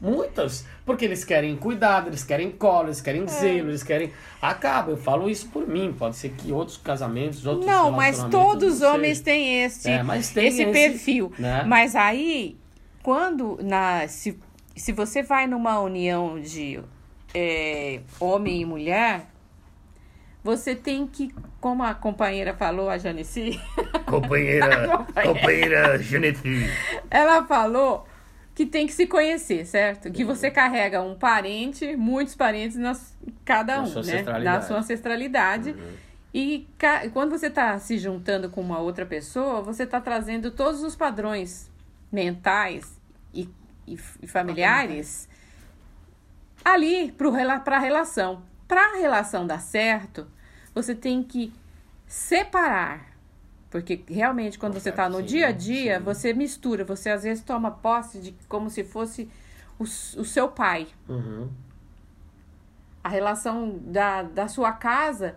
Muitas. 0.00 0.64
Porque 0.86 1.04
eles 1.04 1.24
querem 1.24 1.56
cuidado, 1.56 2.08
eles 2.08 2.22
querem 2.22 2.52
colo, 2.52 2.86
eles 2.86 3.00
querem 3.00 3.24
É. 3.24 3.26
zelo, 3.26 3.70
eles 3.70 3.82
querem. 3.82 4.12
Acaba, 4.40 4.92
eu 4.92 4.96
falo 4.96 5.28
isso 5.28 5.48
por 5.48 5.66
mim. 5.66 5.92
Pode 5.98 6.14
ser 6.14 6.28
que 6.30 6.52
outros 6.52 6.76
casamentos, 6.76 7.44
outros 7.44 7.66
Não, 7.66 7.90
mas 7.90 8.22
todos 8.30 8.74
os 8.76 8.82
homens 8.82 9.20
têm 9.20 9.64
esse, 9.64 9.90
É, 9.90 9.98
tem 10.04 10.16
esse 10.18 10.38
esse, 10.40 10.66
perfil. 10.66 11.32
né? 11.36 11.64
Mas 11.66 11.96
aí, 11.96 12.56
quando 13.02 13.58
na, 13.62 14.06
se, 14.08 14.38
se 14.76 14.92
você 14.92 15.22
vai 15.22 15.46
numa 15.46 15.80
união 15.80 16.40
de 16.40 16.80
é, 17.34 18.00
homem 18.20 18.60
e 18.62 18.64
mulher, 18.64 19.26
você 20.42 20.74
tem 20.74 21.06
que, 21.06 21.34
como 21.60 21.82
a 21.82 21.94
companheira 21.94 22.54
falou, 22.54 22.88
a 22.88 22.96
Janice, 22.96 23.60
Companheira, 24.06 25.06
companheira 25.22 25.98
Geneti. 25.98 26.64
ela 27.10 27.44
falou 27.44 28.06
que 28.54 28.64
tem 28.66 28.86
que 28.86 28.92
se 28.92 29.06
conhecer, 29.06 29.64
certo? 29.66 30.10
Que 30.10 30.24
você 30.24 30.50
carrega 30.50 31.00
um 31.02 31.14
parente, 31.14 31.94
muitos 31.96 32.34
parentes 32.34 32.76
nas, 32.76 33.16
cada 33.44 33.76
Na 33.76 33.82
um, 33.82 33.86
sua 33.86 34.02
né? 34.02 34.12
ancestralidade. 34.14 34.44
Na 34.56 34.62
sua 34.62 34.78
ancestralidade. 34.78 35.76
E 36.34 36.66
ca- 36.76 37.08
quando 37.10 37.30
você 37.30 37.46
está 37.46 37.78
se 37.78 37.98
juntando 37.98 38.50
com 38.50 38.60
uma 38.60 38.78
outra 38.80 39.06
pessoa, 39.06 39.60
você 39.62 39.84
está 39.84 40.00
trazendo 40.00 40.50
todos 40.50 40.82
os 40.82 40.96
padrões 40.96 41.70
mentais 42.10 42.98
e, 43.32 43.48
e 43.86 43.98
e 44.20 44.26
familiares 44.26 45.28
ali 46.64 47.12
para 47.12 47.76
a 47.76 47.78
relação. 47.78 48.42
Para 48.66 48.92
a 48.92 48.96
relação 48.96 49.46
dar 49.46 49.60
certo, 49.60 50.26
você 50.74 50.94
tem 50.94 51.22
que 51.22 51.52
separar. 52.06 53.16
Porque 53.70 54.02
realmente, 54.08 54.58
quando 54.58 54.74
você 54.74 54.90
está 54.90 55.08
no 55.08 55.22
dia 55.22 55.48
a 55.48 55.52
dia, 55.52 56.00
você 56.00 56.32
mistura, 56.32 56.84
você 56.84 57.10
às 57.10 57.22
vezes 57.22 57.42
toma 57.42 57.70
posse 57.70 58.18
de 58.18 58.34
como 58.48 58.70
se 58.70 58.84
fosse 58.84 59.30
o, 59.78 59.84
o 59.84 60.24
seu 60.24 60.48
pai. 60.48 60.88
Uhum. 61.08 61.50
A 63.02 63.08
relação 63.08 63.78
da, 63.78 64.22
da 64.22 64.48
sua 64.48 64.72
casa, 64.72 65.36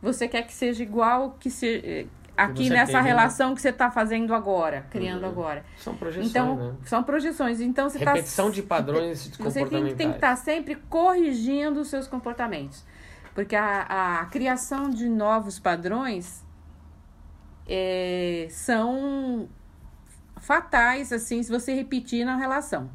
você 0.00 0.28
quer 0.28 0.42
que 0.42 0.52
seja 0.52 0.82
igual 0.82 1.36
que 1.38 1.50
se, 1.50 2.08
aqui 2.36 2.68
nessa 2.70 2.92
teve, 2.92 3.02
né? 3.04 3.08
relação 3.08 3.54
que 3.54 3.60
você 3.60 3.68
está 3.70 3.90
fazendo 3.90 4.34
agora, 4.34 4.86
criando 4.90 5.22
Uhum. 5.24 5.28
agora. 5.28 5.64
São 5.78 5.94
projeções, 5.96 6.30
Então, 6.30 6.56
né? 6.56 6.74
são 6.84 7.02
projeções. 7.02 7.60
Então, 7.60 7.88
você 7.88 7.98
tá 7.98 8.12
Repetição 8.12 8.50
de 8.50 8.62
padrões 8.62 9.28
Você 9.38 9.64
tem, 9.66 9.94
tem 9.94 10.10
que 10.10 10.16
estar 10.16 10.36
sempre 10.36 10.74
corrigindo 10.88 11.80
os 11.80 11.88
seus 11.88 12.06
comportamentos. 12.06 12.84
Porque 13.34 13.56
a, 13.56 14.20
a 14.20 14.26
criação 14.26 14.88
de 14.90 15.08
novos 15.08 15.58
padrões 15.58 16.44
eh, 17.66 18.46
são 18.50 19.48
fatais, 20.36 21.12
assim, 21.12 21.42
se 21.42 21.50
você 21.50 21.74
repetir 21.74 22.24
na 22.24 22.36
relação. 22.36 22.90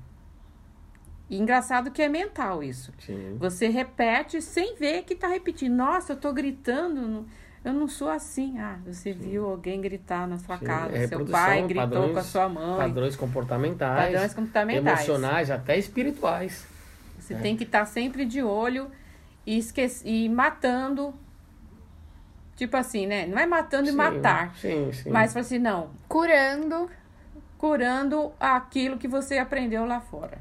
E 1.30 1.38
engraçado 1.38 1.92
que 1.92 2.02
é 2.02 2.10
mental 2.10 2.64
isso. 2.64 2.92
Sim. 3.00 3.36
Você 3.40 3.68
repete 3.68 4.42
sem 4.42 4.76
ver 4.76 5.04
que 5.04 5.16
tá 5.16 5.28
repetindo. 5.28 5.76
Nossa, 5.76 6.14
eu 6.14 6.18
tô 6.18 6.34
gritando. 6.34 7.02
não- 7.08 7.26
Eu 7.64 7.74
não 7.74 7.88
sou 7.88 8.10
assim. 8.10 8.58
Ah, 8.60 8.78
você 8.86 9.12
viu 9.12 9.46
alguém 9.50 9.82
gritar 9.82 10.28
na 10.28 10.38
sua 10.38 10.58
Sim, 10.58 10.66
casa. 10.66 10.98
é 10.98 11.08
Seu 11.08 11.26
pai 11.26 11.62
gritou 11.64 11.84
padrões- 11.90 12.14
com 12.14 12.20
a 12.20 12.24
sua 12.24 12.50
mãe. 12.50 12.78
Padrões 12.78 13.16
comportamentais, 13.16 14.12
Padrões 14.14 14.34
comportamentais. 14.34 14.86
emocionais, 15.08 15.52
até 15.52 15.78
espirituais. 15.78 16.66
Você 17.20 17.34
É. 17.34 17.38
tem 17.38 17.58
que 17.58 17.64
estar 17.66 17.86
sempre 17.86 18.26
de 18.26 18.42
olho 18.42 18.90
e, 19.46 19.58
esquece, 19.58 20.08
e 20.08 20.30
matando. 20.30 21.14
Tipo 22.56 22.76
assim, 22.78 23.06
né? 23.08 23.26
Não 23.26 23.38
é 23.38 23.46
matando 23.46 23.88
e 23.88 23.92
Sim, 23.92 23.98
matar. 23.98 24.56
Sim, 24.56 24.92
sim. 24.94 25.10
Mas 25.10 25.34
fala 25.34 25.46
assim, 25.46 25.60
não. 25.60 25.90
Curando. 26.08 26.90
Curando 27.58 28.32
aquilo 28.40 28.98
que 28.98 29.08
você 29.08 29.38
aprendeu 29.38 29.86
lá 29.86 30.00
fora. 30.00 30.38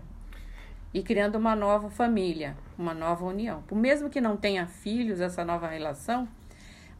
E 0.94 1.02
criando 1.02 1.34
uma 1.36 1.54
nova 1.56 1.90
família, 1.90 2.56
uma 2.78 2.94
nova 2.94 3.24
união. 3.24 3.62
Por 3.62 3.76
mesmo 3.76 4.08
que 4.08 4.20
não 4.20 4.36
tenha 4.36 4.66
filhos, 4.66 5.20
essa 5.20 5.44
nova 5.44 5.66
relação, 5.68 6.26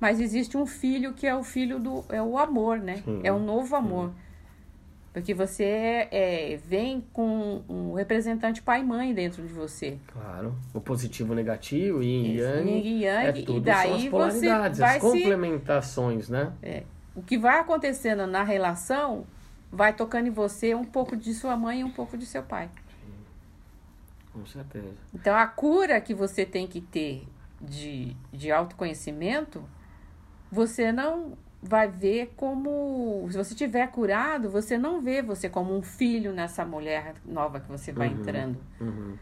mas 0.01 0.21
existe 0.21 0.57
um 0.57 0.67
filho 0.67 1.13
que 1.15 1.27
é 1.27 1.35
o 1.35 1.43
filho 1.43 1.79
do. 1.79 2.05
é 2.09 2.23
o 2.23 2.39
amor, 2.39 2.79
né? 2.79 3.03
É 3.23 3.33
um 3.33 3.45
novo 3.45 3.75
amor. 3.77 4.13
Porque 5.13 5.35
você 5.35 5.65
é, 5.65 6.09
é, 6.53 6.57
vem 6.59 7.01
com 7.13 7.63
um 7.69 7.95
representante 7.95 8.63
pai 8.63 8.81
e 8.81 8.85
mãe 8.85 9.13
dentro 9.13 9.43
de 9.43 9.53
você. 9.53 9.99
Claro. 10.13 10.55
O 10.73 10.81
positivo, 10.81 11.33
o 11.33 11.35
negativo, 11.37 12.03
yin 12.03 12.25
e 12.27 12.37
yang. 12.39 12.71
yin 12.71 12.83
e 12.85 13.05
yang, 13.05 13.27
é 13.27 13.41
e 13.41 13.45
tudo 13.45 13.61
daí 13.63 13.89
são 13.89 13.97
as 13.97 14.05
polaridades, 14.07 14.81
as 14.81 14.93
se- 14.95 15.01
complementações, 15.01 16.29
né? 16.29 16.53
O 17.17 17.23
que 17.23 17.37
vai 17.37 17.59
acontecendo 17.59 18.27
na 18.29 18.45
relação 18.45 19.27
vai 19.73 19.93
tocando 19.93 20.29
em 20.29 20.31
você 20.31 20.75
um 20.75 20.85
pouco 20.85 21.17
de 21.17 21.35
sua 21.35 21.57
mãe 21.57 21.81
e 21.81 21.85
um 21.85 21.91
pouco 21.91 22.17
de 22.17 22.25
seu 22.25 22.43
pai. 22.43 22.71
Com 24.33 24.47
certeza. 24.47 24.95
Então, 25.13 25.35
a 25.35 25.47
cura 25.47 26.01
que 26.01 26.15
você 26.15 26.47
tem 26.47 26.67
que 26.67 26.81
ter 26.81 27.27
de, 27.61 28.15
de 28.33 28.53
autoconhecimento, 28.53 29.65
você 30.51 30.91
não 30.93 31.33
vai 31.63 31.89
ver 31.89 32.33
como. 32.37 33.27
Se 33.31 33.37
você 33.37 33.55
tiver 33.55 33.87
curado, 33.89 34.49
você 34.51 34.79
não 34.79 35.01
vê 35.01 35.21
você 35.23 35.49
como 35.49 35.77
um 35.77 35.83
filho 35.83 36.33
nessa 36.33 36.65
mulher 36.65 37.15
nova 37.25 37.61
que 37.61 37.69
você 37.69 37.93
vai 37.93 38.09
Uhum. 38.09 38.21
entrando. 38.21 38.59
Uhum. 38.81 39.15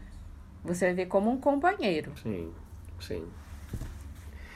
Você 0.63 0.85
vai 0.85 0.93
ver 0.93 1.05
como 1.07 1.31
um 1.31 1.37
companheiro. 1.37 2.11
Sim, 2.21 2.51
sim. 2.99 3.25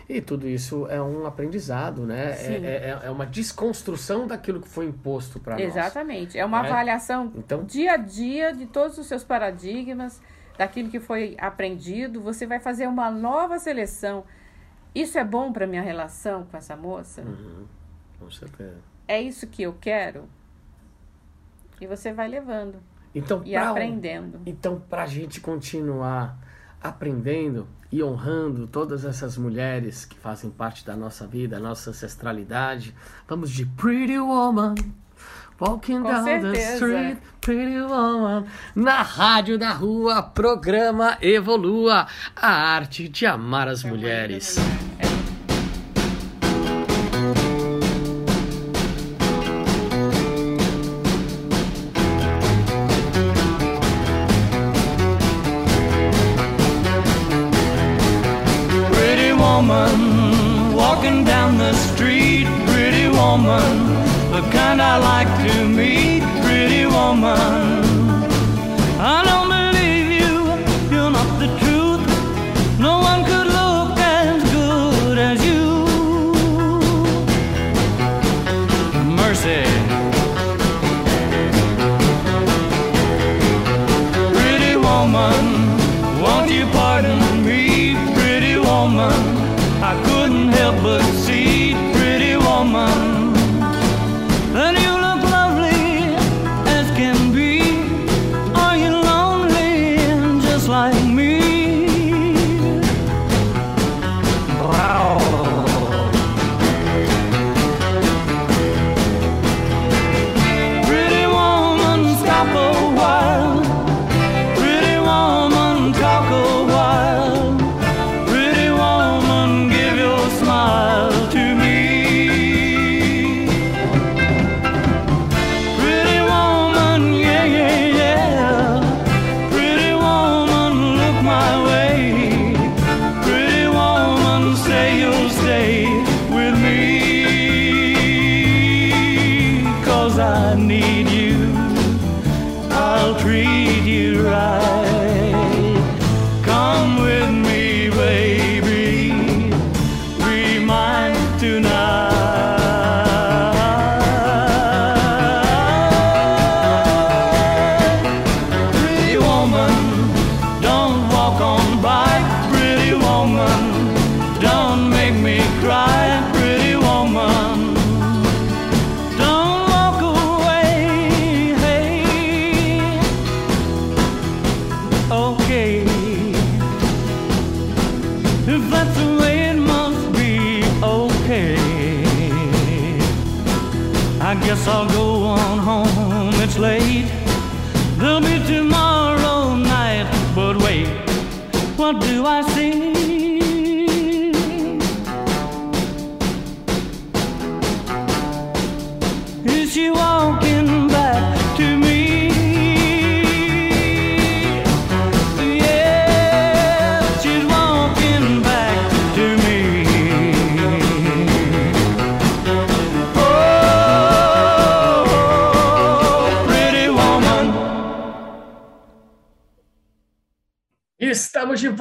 E 0.09 0.19
tudo 0.19 0.45
isso 0.47 0.87
é 0.87 1.01
um 1.01 1.25
aprendizado, 1.25 2.05
né? 2.05 2.33
Sim. 2.33 2.65
É, 2.65 2.69
é, 2.69 2.99
é 3.03 3.09
uma 3.09 3.25
desconstrução 3.25 4.27
daquilo 4.27 4.59
que 4.59 4.67
foi 4.67 4.85
imposto 4.87 5.39
para 5.39 5.53
nós. 5.55 5.63
Exatamente. 5.63 6.37
É 6.37 6.43
uma 6.45 6.61
Né? 6.61 6.69
avaliação 6.69 7.31
Então- 7.35 7.63
dia 7.63 7.93
a 7.93 7.97
dia 7.97 8.51
de 8.53 8.65
todos 8.65 8.97
os 8.97 9.07
seus 9.07 9.23
paradigmas, 9.23 10.21
daquilo 10.57 10.89
que 10.89 10.99
foi 10.99 11.37
aprendido. 11.39 12.19
Você 12.21 12.45
vai 12.45 12.59
fazer 12.59 12.87
uma 12.87 13.09
nova 13.09 13.57
seleção. 13.57 14.25
Isso 14.93 15.17
é 15.17 15.23
bom 15.23 15.51
para 15.53 15.65
minha 15.67 15.81
relação 15.81 16.43
com 16.45 16.57
essa 16.57 16.75
moça? 16.75 17.21
Uhum. 17.21 17.65
Com 18.19 18.29
certeza. 18.31 18.77
É 19.07 19.21
isso 19.21 19.47
que 19.47 19.63
eu 19.63 19.73
quero? 19.79 20.25
E 21.79 21.87
você 21.87 22.13
vai 22.13 22.27
levando 22.27 22.75
Então, 23.15 23.41
e 23.45 23.51
pra- 23.53 23.69
aprendendo. 23.71 24.39
Então, 24.45 24.79
para 24.89 25.03
a 25.03 25.07
gente 25.07 25.39
continuar 25.41 26.37
aprendendo 26.81 27.67
e 27.91 28.01
honrando 28.03 28.67
todas 28.67 29.03
essas 29.05 29.37
mulheres 29.37 30.05
que 30.05 30.17
fazem 30.17 30.49
parte 30.49 30.85
da 30.85 30.95
nossa 30.95 31.27
vida, 31.27 31.59
nossa 31.59 31.89
ancestralidade, 31.89 32.95
vamos 33.27 33.49
de 33.49 33.65
Pretty 33.65 34.19
Woman. 34.19 34.75
Walking 35.61 36.01
Com 36.01 36.11
down 36.11 36.25
the 36.25 36.57
certeza. 36.57 36.75
street, 36.75 37.17
pretty 37.39 37.79
woman. 37.81 38.45
Na 38.75 39.03
rádio 39.03 39.59
da 39.59 39.69
rua, 39.71 40.23
programa 40.23 41.17
Evolua, 41.21 42.07
a 42.35 42.47
arte 42.73 43.07
de 43.07 43.27
amar 43.27 43.67
as 43.67 43.83
mulheres. 43.83 44.55
Pretty 44.55 45.10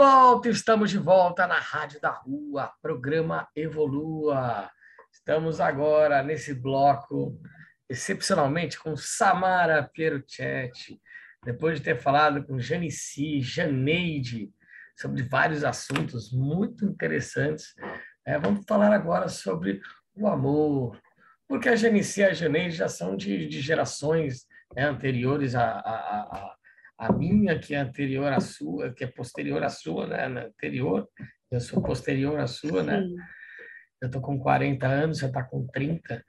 volta, 0.03 0.49
estamos 0.49 0.91
de 0.91 0.97
volta 0.97 1.47
na 1.47 1.59
Rádio 1.59 2.01
da 2.01 2.09
Rua, 2.09 2.73
programa 2.81 3.47
Evolua. 3.55 4.71
Estamos 5.13 5.61
agora 5.61 6.23
nesse 6.23 6.55
bloco, 6.55 7.39
excepcionalmente, 7.87 8.79
com 8.79 8.97
Samara 8.97 9.91
Pieruccetti, 9.93 10.99
depois 11.45 11.77
de 11.77 11.85
ter 11.85 11.99
falado 11.99 12.43
com 12.47 12.59
Janici, 12.59 13.43
Janeide, 13.43 14.51
sobre 14.97 15.23
vários 15.23 15.65
assuntos 15.65 16.33
muito 16.33 16.87
interessantes. 16.87 17.75
é, 18.25 18.39
vamos 18.39 18.65
falar 18.67 18.95
agora 18.95 19.29
sobre 19.29 19.83
o 20.15 20.27
amor, 20.27 20.99
porque 21.47 21.69
a 21.69 21.77
Janici 21.77 22.21
e 22.21 22.25
a 22.25 22.33
Janeide 22.33 22.75
já 22.75 22.89
são 22.89 23.19
de, 23.19 23.47
de 23.47 23.61
gerações 23.61 24.47
né, 24.75 24.85
anteriores 24.85 25.55
a, 25.55 25.63
a, 25.63 26.21
a, 26.23 26.55
a 27.01 27.11
minha, 27.11 27.59
que 27.59 27.75
é 27.75 27.79
anterior 27.79 28.31
à 28.31 28.41
sua, 28.41 28.93
que 28.93 29.03
é 29.03 29.07
posterior 29.07 29.63
à 29.65 29.71
sua, 29.71 30.07
né? 30.07 30.27
Anterior, 30.27 31.09
eu 31.51 31.59
sou 31.59 31.83
posterior 31.83 32.39
à 32.39 32.47
sua, 32.47 32.83
né? 32.83 33.01
Sim. 33.01 33.17
Eu 34.03 34.07
estou 34.07 34.21
com 34.21 34.39
40 34.39 34.87
anos, 34.87 35.19
você 35.19 35.27
está 35.27 35.43
com 35.43 35.67
30, 35.67 36.23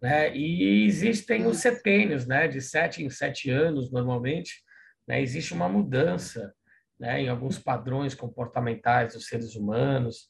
né? 0.00 0.32
E 0.32 0.86
existem 0.86 1.44
os 1.44 1.56
setênios, 1.56 2.24
né? 2.24 2.46
De 2.46 2.60
7 2.60 3.02
em 3.02 3.10
7 3.10 3.50
anos, 3.50 3.90
normalmente, 3.90 4.62
né? 5.08 5.20
Existe 5.20 5.52
uma 5.54 5.68
mudança, 5.68 6.54
né? 7.00 7.22
Em 7.22 7.28
alguns 7.28 7.58
padrões 7.58 8.14
comportamentais 8.14 9.14
dos 9.14 9.26
seres 9.26 9.56
humanos, 9.56 10.28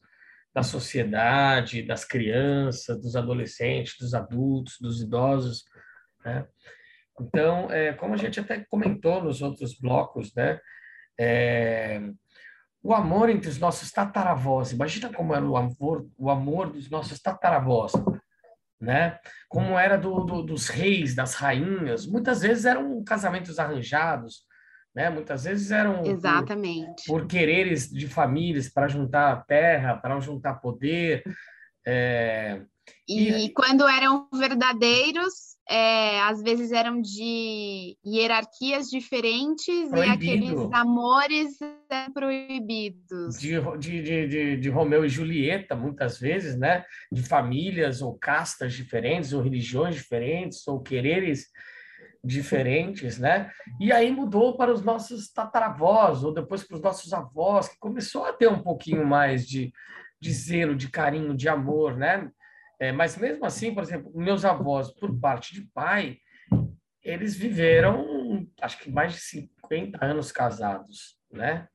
da 0.54 0.62
sociedade, 0.62 1.82
das 1.82 2.06
crianças, 2.06 2.98
dos 2.98 3.14
adolescentes, 3.14 3.96
dos 4.00 4.14
adultos, 4.14 4.78
dos 4.80 5.02
idosos, 5.02 5.64
né? 6.24 6.46
Então, 7.20 7.70
é, 7.70 7.92
como 7.92 8.14
a 8.14 8.16
gente 8.16 8.40
até 8.40 8.64
comentou 8.68 9.22
nos 9.22 9.42
outros 9.42 9.78
blocos, 9.78 10.34
né? 10.34 10.58
É, 11.18 12.00
o 12.82 12.94
amor 12.94 13.28
entre 13.30 13.48
os 13.48 13.58
nossos 13.58 13.92
tataravós, 13.92 14.72
imagina 14.72 15.12
como 15.12 15.34
era 15.34 15.44
o 15.44 15.56
amor, 15.56 16.08
o 16.18 16.30
amor 16.30 16.70
dos 16.72 16.90
nossos 16.90 17.20
tataravós, 17.20 17.92
né? 18.80 19.18
Como 19.48 19.78
era 19.78 19.96
do, 19.96 20.20
do, 20.24 20.42
dos 20.42 20.68
reis, 20.68 21.14
das 21.14 21.34
rainhas, 21.34 22.06
muitas 22.06 22.40
vezes 22.40 22.64
eram 22.64 23.02
casamentos 23.04 23.58
arranjados, 23.58 24.42
né? 24.94 25.08
Muitas 25.10 25.44
vezes 25.44 25.70
eram 25.70 26.02
por- 26.02 26.10
Exatamente. 26.10 27.04
por 27.06 27.26
quereres 27.26 27.88
de 27.88 28.08
famílias 28.08 28.68
para 28.68 28.88
juntar 28.88 29.44
terra, 29.46 29.96
para 29.96 30.18
juntar 30.18 30.54
poder, 30.54 31.22
é, 31.86 32.62
E, 33.08 33.50
quando 33.50 33.86
eram 33.88 34.28
verdadeiros, 34.34 35.51
é, 35.68 36.20
às 36.22 36.42
vezes 36.42 36.72
eram 36.72 37.00
de 37.00 37.96
hierarquias 38.04 38.88
diferentes 38.88 39.68
e 39.68 39.88
Proibido. 39.88 40.12
aqueles 40.12 40.72
amores 40.72 41.58
proibidos. 42.12 43.38
de, 43.38 43.60
de, 43.78 44.02
de, 44.02 44.26
de, 44.28 44.56
de 44.56 44.68
Romeu 44.68 45.04
e 45.04 45.08
Julieta, 45.08 45.74
muitas 45.76 46.18
vezes, 46.18 46.58
né? 46.58 46.84
De 47.10 47.22
famílias 47.22 48.02
ou 48.02 48.18
castas 48.18 48.74
diferentes, 48.74 49.32
ou 49.32 49.42
religiões 49.42 49.94
diferentes, 49.94 50.66
ou 50.66 50.80
quereres 50.80 51.46
diferentes, 52.24 53.18
né? 53.18 53.50
E 53.80 53.92
aí 53.92 54.10
mudou 54.10 54.56
para 54.56 54.72
os 54.72 54.82
nossos 54.82 55.32
tataravós, 55.32 56.22
ou 56.22 56.32
depois 56.32 56.62
para 56.62 56.76
os 56.76 56.82
nossos 56.82 57.12
avós, 57.12 57.68
que 57.68 57.78
começou 57.78 58.24
a 58.24 58.32
ter 58.32 58.48
um 58.48 58.62
pouquinho 58.62 59.06
mais 59.06 59.46
de, 59.46 59.72
de 60.20 60.32
zelo, 60.32 60.74
de 60.76 60.88
carinho, 60.88 61.36
de 61.36 61.48
amor, 61.48 61.96
né? 61.96 62.30
É, 62.82 62.90
mas 62.90 63.16
mesmo 63.16 63.46
assim, 63.46 63.72
por 63.72 63.84
exemplo, 63.84 64.10
meus 64.12 64.44
avós, 64.44 64.90
por 64.92 65.16
parte 65.20 65.54
de 65.54 65.60
pai, 65.72 66.18
eles 67.00 67.36
viveram, 67.36 68.44
acho 68.60 68.76
que 68.80 68.90
mais 68.90 69.12
de 69.12 69.20
50 69.20 70.04
anos 70.04 70.32
casados, 70.32 71.16
né? 71.30 71.68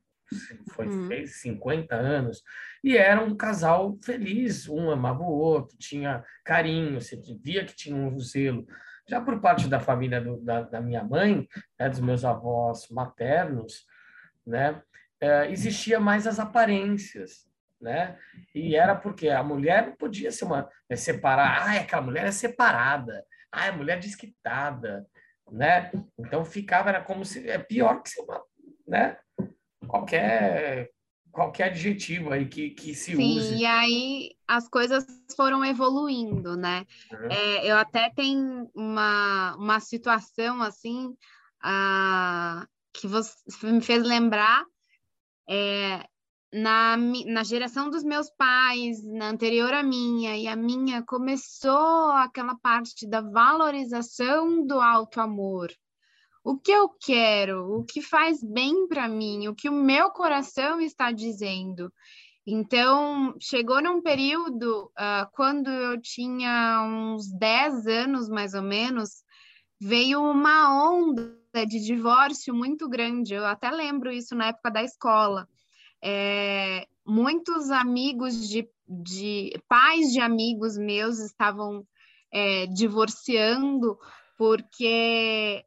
Foi 0.74 0.86
Uhum. 0.86 1.06
fez 1.08 1.40
50 1.40 1.94
anos 1.96 2.42
e 2.84 2.94
era 2.94 3.24
um 3.24 3.34
casal 3.34 3.98
feliz, 4.04 4.68
um 4.68 4.90
amava 4.90 5.22
o 5.22 5.32
outro, 5.32 5.78
tinha 5.78 6.22
carinho, 6.44 7.00
você 7.00 7.18
via 7.42 7.64
que 7.64 7.74
tinha 7.74 7.96
um 7.96 8.18
zelo. 8.20 8.66
Já 9.08 9.18
por 9.18 9.40
parte 9.40 9.66
da 9.66 9.80
família 9.80 10.20
do- 10.20 10.42
da, 10.42 10.60
da 10.60 10.78
minha 10.82 11.02
mãe, 11.02 11.48
né, 11.80 11.88
dos 11.88 12.00
meus 12.00 12.22
avós 12.22 12.86
maternos, 12.90 13.86
né, 14.46 14.82
eh, 15.22 15.50
existia 15.50 15.98
mais 15.98 16.26
as 16.26 16.38
aparências, 16.38 17.47
né? 17.80 18.18
E 18.54 18.74
era 18.76 18.94
porque 18.94 19.28
a 19.28 19.42
mulher 19.42 19.86
não 19.86 19.96
podia 19.96 20.30
ser 20.30 20.44
uma 20.44 20.68
é, 20.88 20.96
separar, 20.96 21.68
ah, 21.68 21.80
aquela 21.80 22.02
mulher 22.02 22.26
é 22.26 22.32
separada, 22.32 23.24
ah, 23.52 23.66
é 23.66 23.72
mulher 23.72 23.98
desquitada, 23.98 25.06
né? 25.50 25.90
Então 26.18 26.44
ficava 26.44 26.90
era 26.90 27.02
como 27.02 27.24
se 27.24 27.48
é 27.48 27.58
pior 27.58 28.02
que 28.02 28.10
ser 28.10 28.22
uma, 28.22 28.42
né? 28.86 29.16
Qualquer 29.86 30.90
qualquer 31.30 31.64
adjetivo 31.64 32.32
aí 32.32 32.48
que, 32.48 32.70
que 32.70 32.94
se 32.94 33.14
Sim, 33.14 33.36
use. 33.36 33.54
e 33.54 33.64
aí 33.64 34.30
as 34.46 34.68
coisas 34.68 35.06
foram 35.36 35.64
evoluindo, 35.64 36.56
né? 36.56 36.84
né? 37.12 37.28
É, 37.30 37.70
eu 37.70 37.76
até 37.76 38.10
tenho 38.10 38.68
uma, 38.74 39.54
uma 39.56 39.78
situação 39.78 40.60
assim 40.62 41.14
ah, 41.62 42.66
que 42.92 43.06
você 43.06 43.36
me 43.62 43.80
fez 43.80 44.02
lembrar 44.02 44.64
é, 45.48 46.04
na, 46.52 46.96
na 46.96 47.44
geração 47.44 47.90
dos 47.90 48.02
meus 48.02 48.30
pais, 48.30 49.04
na 49.04 49.28
anterior 49.28 49.72
à 49.74 49.82
minha, 49.82 50.36
e 50.36 50.48
a 50.48 50.56
minha 50.56 51.02
começou 51.02 52.10
aquela 52.12 52.56
parte 52.56 53.06
da 53.06 53.20
valorização 53.20 54.66
do 54.66 54.80
alto 54.80 55.20
amor. 55.20 55.70
O 56.42 56.58
que 56.58 56.72
eu 56.72 56.88
quero, 56.88 57.78
o 57.78 57.84
que 57.84 58.00
faz 58.00 58.42
bem 58.42 58.88
para 58.88 59.08
mim, 59.08 59.48
o 59.48 59.54
que 59.54 59.68
o 59.68 59.72
meu 59.72 60.10
coração 60.10 60.80
está 60.80 61.12
dizendo. 61.12 61.92
Então, 62.46 63.34
chegou 63.38 63.82
num 63.82 64.00
período, 64.00 64.90
ah, 64.96 65.28
quando 65.34 65.68
eu 65.68 66.00
tinha 66.00 66.82
uns 66.82 67.30
10 67.30 67.86
anos, 67.86 68.28
mais 68.30 68.54
ou 68.54 68.62
menos, 68.62 69.22
veio 69.78 70.22
uma 70.22 70.90
onda 70.90 71.36
de 71.66 71.78
divórcio 71.80 72.54
muito 72.54 72.88
grande. 72.88 73.34
Eu 73.34 73.44
até 73.44 73.70
lembro 73.70 74.10
isso 74.10 74.34
na 74.34 74.46
época 74.46 74.70
da 74.70 74.82
escola. 74.82 75.46
É, 76.02 76.86
muitos 77.06 77.70
amigos 77.70 78.48
de, 78.48 78.68
de 78.88 79.52
pais 79.68 80.12
de 80.12 80.20
amigos 80.20 80.76
meus 80.76 81.18
estavam 81.18 81.86
é, 82.32 82.66
divorciando 82.66 83.98
porque 84.36 85.64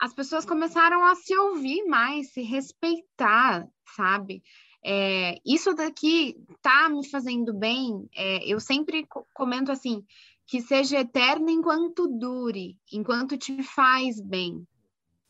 as 0.00 0.12
pessoas 0.14 0.44
começaram 0.44 1.04
a 1.04 1.14
se 1.14 1.36
ouvir 1.36 1.84
mais, 1.84 2.32
se 2.32 2.42
respeitar, 2.42 3.68
sabe? 3.96 4.42
É, 4.84 5.38
isso 5.44 5.74
daqui 5.74 6.36
tá 6.62 6.88
me 6.88 7.06
fazendo 7.08 7.52
bem. 7.52 8.08
É, 8.14 8.44
eu 8.46 8.60
sempre 8.60 9.04
co- 9.06 9.26
comento 9.34 9.72
assim, 9.72 10.04
que 10.46 10.60
seja 10.62 11.00
eterno 11.00 11.50
enquanto 11.50 12.06
dure, 12.08 12.76
enquanto 12.92 13.36
te 13.36 13.62
faz 13.62 14.20
bem. 14.20 14.66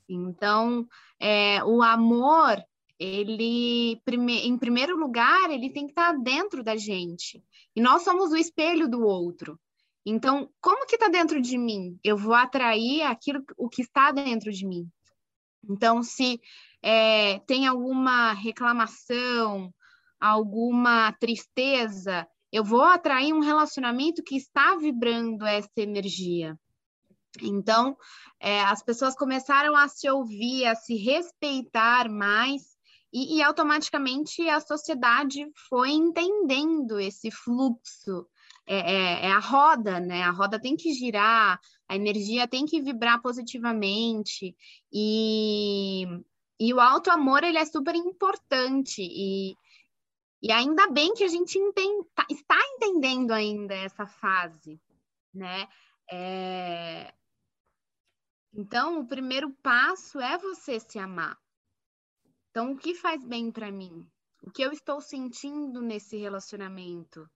Então, 0.09 0.87
é, 1.19 1.63
o 1.65 1.83
amor, 1.83 2.63
ele, 2.99 4.01
em 4.07 4.59
primeiro 4.59 4.97
lugar, 4.97 5.51
ele 5.51 5.71
tem 5.71 5.87
que 5.87 5.93
estar 5.93 6.13
dentro 6.13 6.65
da 6.65 6.77
gente. 6.77 7.43
E 7.75 7.81
nós 7.81 8.03
somos 8.03 8.33
o 8.33 8.37
espelho 8.37 8.89
do 8.89 9.03
outro. 9.03 9.59
Então, 10.05 10.51
como 10.61 10.87
que 10.87 10.97
está 10.97 11.09
dentro 11.09 11.41
de 11.41 11.59
mim? 11.59 11.99
Eu 12.03 12.17
vou 12.17 12.35
atrair 12.35 13.03
aquilo, 13.03 13.45
o 13.57 13.69
que 13.69 13.83
está 13.83 14.11
dentro 14.11 14.51
de 14.51 14.67
mim. 14.67 14.89
Então, 15.69 16.03
se 16.03 16.41
é, 16.83 17.41
tem 17.41 17.67
alguma 17.67 18.33
reclamação, 18.33 19.73
alguma 20.19 21.13
tristeza, 21.13 22.27
eu 22.51 22.65
vou 22.65 22.83
atrair 22.83 23.33
um 23.33 23.41
relacionamento 23.41 24.23
que 24.23 24.37
está 24.37 24.77
vibrando 24.77 25.45
essa 25.45 25.69
energia. 25.77 26.59
Então, 27.43 27.97
é, 28.41 28.63
as 28.63 28.83
pessoas 28.83 29.15
começaram 29.15 29.77
a 29.77 29.87
se 29.89 30.09
ouvir, 30.09 30.65
a 30.65 30.75
se 30.75 30.97
respeitar 30.97 32.09
mais, 32.09 32.78
e, 33.13 33.37
e 33.37 33.43
automaticamente 33.43 34.49
a 34.49 34.61
sociedade 34.61 35.51
foi 35.69 35.91
entendendo 35.91 37.01
esse 37.01 37.31
fluxo 37.31 38.27
é, 38.67 38.77
é, 38.77 39.27
é 39.27 39.33
a 39.33 39.39
roda, 39.39 39.99
né? 39.99 40.23
A 40.23 40.31
roda 40.31 40.61
tem 40.61 40.77
que 40.77 40.93
girar, 40.93 41.59
a 41.89 41.97
energia 41.97 42.47
tem 42.47 42.67
que 42.67 42.83
vibrar 42.83 43.21
positivamente 43.23 44.55
e, 44.93 46.05
e 46.61 46.75
o 46.75 46.81
alto 46.81 47.11
amor 47.11 47.43
ele 47.45 47.57
é 47.57 47.65
super 47.65 47.95
importante 47.95 49.01
e, 49.01 49.57
e 50.43 50.53
ainda 50.53 50.89
bem 50.89 51.15
que 51.15 51.25
a 51.25 51.29
gente 51.29 51.59
tá, 52.15 52.27
está 52.31 52.59
entendendo 52.75 53.33
ainda 53.33 53.75
essa 53.75 54.07
fase, 54.07 54.79
né? 55.33 55.67
É... 56.11 57.15
Então, 58.53 59.01
o 59.01 59.07
primeiro 59.07 59.51
passo 59.63 60.21
é 60.21 60.37
você 60.37 60.79
se 60.79 60.99
amar. 60.99 61.39
Então, 62.51 62.73
o 62.73 62.77
que 62.77 62.95
faz 62.95 63.25
bem 63.25 63.51
para 63.51 63.71
mim? 63.71 64.07
O 64.43 64.51
que 64.51 64.63
eu 64.63 64.73
estou 64.73 65.01
sentindo 65.01 65.81
nesse 65.83 66.17
relacionamento? 66.17 67.29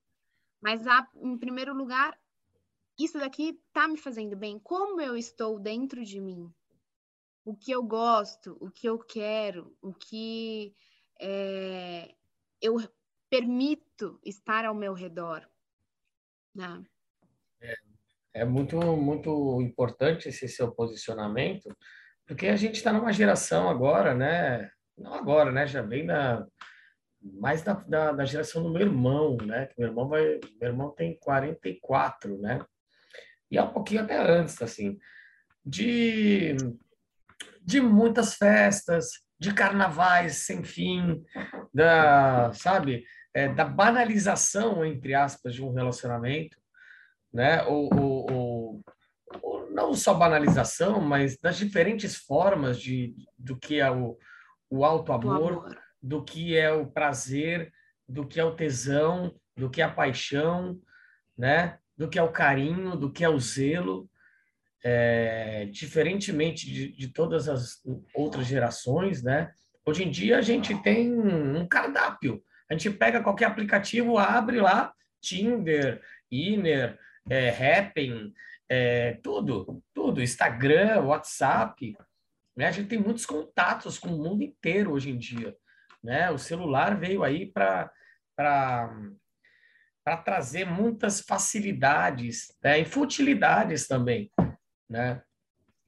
Mas, 0.61 0.83
em 1.17 1.37
primeiro 1.37 1.75
lugar, 1.75 2.17
isso 2.99 3.19
daqui 3.19 3.61
tá 3.73 3.89
me 3.89 3.97
fazendo 3.97 4.37
bem? 4.37 4.59
Como 4.59 5.01
eu 5.01 5.17
estou 5.17 5.59
dentro 5.59 6.05
de 6.05 6.21
mim? 6.21 6.53
O 7.45 7.57
que 7.57 7.73
eu 7.73 7.83
gosto, 7.83 8.57
o 8.61 8.71
que 8.71 8.89
eu 8.89 8.99
quero, 8.99 9.77
o 9.83 9.93
que 9.93 10.75
é, 11.21 12.15
eu 12.61 12.77
permito 13.29 14.21
estar 14.25 14.65
ao 14.65 14.75
meu 14.75 14.93
redor. 14.93 15.49
Né? 16.55 16.85
É, 17.61 17.75
é 18.35 18.45
muito, 18.45 18.77
muito 18.97 19.61
importante 19.61 20.29
esse 20.29 20.47
seu 20.49 20.71
posicionamento, 20.73 21.75
porque 22.27 22.47
a 22.47 22.57
gente 22.57 22.77
está 22.77 22.93
numa 22.93 23.13
geração 23.13 23.69
agora, 23.69 24.15
né? 24.15 24.71
Não 24.97 25.15
agora, 25.15 25.51
né? 25.51 25.67
Já 25.67 25.83
vem 25.83 26.07
da 26.07 26.47
mais 27.23 27.63
da, 27.63 27.75
da, 27.75 28.13
da, 28.13 28.25
geração 28.25 28.63
do 28.63 28.71
meu 28.71 28.83
irmão, 28.83 29.37
né? 29.37 29.69
Meu 29.79 29.89
irmão 29.89 30.09
vai, 30.09 30.41
meu 30.61 30.71
irmão 30.71 30.91
tem 30.91 31.17
44, 31.21 32.37
né? 32.39 32.65
E 33.51 33.57
é 33.57 33.63
um 33.63 33.73
pouquinho 33.73 34.03
até 34.03 34.19
antes, 34.19 34.61
assim, 34.61 34.99
de 35.65 36.57
de 37.65 37.81
muitas 37.81 38.35
festas, 38.35 39.11
de 39.39 39.55
carnavais 39.55 40.39
sem 40.39 40.65
fim, 40.65 41.23
da, 41.73 42.53
sabe, 42.53 43.05
é, 43.33 43.49
da 43.49 43.65
banalização 43.65 44.85
entre 44.85 45.15
aspas 45.15 45.55
de 45.55 45.65
um 45.65 45.73
relacionamento, 45.73 46.57
né? 47.33 47.63
Ou, 47.65 47.89
ou, 47.95 48.81
não 49.71 49.95
só 49.95 50.13
banalização, 50.13 51.01
mas 51.01 51.37
das 51.39 51.57
diferentes 51.57 52.17
formas 52.17 52.79
de 52.79 53.15
do 53.39 53.57
que 53.57 53.81
é 53.81 53.91
o, 53.91 54.19
o 54.73 54.87
alto 54.87 55.13
amor. 55.13 55.77
do 56.03 56.25
que 56.25 56.57
é 56.57 56.73
o 56.73 56.87
prazer, 56.87 57.71
do 58.09 58.27
que 58.27 58.41
é 58.41 58.45
o 58.45 58.57
tesão, 58.57 59.35
do 59.55 59.69
que 59.69 59.83
é 59.83 59.85
a 59.85 59.91
paixão, 59.91 60.81
né? 61.37 61.79
Do 61.97 62.09
que 62.09 62.19
é 62.19 62.23
o 62.23 62.33
carinho, 62.33 62.97
do 62.97 63.13
que 63.13 63.23
é 63.23 63.29
o 63.29 63.39
zelo. 63.39 64.09
É, 64.83 65.67
diferentemente 65.67 66.67
de, 66.67 66.89
de 66.97 67.09
todas 67.09 67.49
as 67.49 67.81
outras 68.15 68.47
gerações, 68.47 69.23
né? 69.23 69.53
Hoje 69.85 70.05
em 70.05 70.11
dia 70.11 70.39
a 70.39 70.43
gente 70.43 70.75
tem 70.83 71.13
um 71.13 71.67
cardápio. 71.69 72.43
A 72.69 72.73
gente 72.73 72.91
pega 72.91 73.23
qualquer 73.23 73.45
aplicativo, 73.45 74.17
abre 74.17 74.59
lá, 74.59 74.93
Tinder, 75.21 76.01
Inner, 76.31 76.99
é, 77.29 77.51
Happn, 77.51 78.33
é, 78.69 79.19
tudo, 79.23 79.83
tudo, 79.95 80.23
Instagram, 80.23 81.03
WhatsApp. 81.03 81.95
Né? 82.57 82.67
A 82.67 82.71
gente 82.71 82.89
tem 82.89 82.99
muitos 82.99 83.27
contatos 83.27 83.99
com 83.99 84.09
o 84.09 84.19
mundo 84.19 84.43
inteiro 84.43 84.93
hoje 84.93 85.11
em 85.11 85.19
dia. 85.19 85.57
Né? 86.03 86.31
O 86.31 86.39
celular 86.39 86.99
veio 86.99 87.23
aí 87.23 87.51
para 87.51 87.91
trazer 90.25 90.65
muitas 90.65 91.21
facilidades 91.21 92.55
né? 92.63 92.81
e 92.81 92.85
futilidades 92.85 93.87
também. 93.87 94.31
Né? 94.89 95.23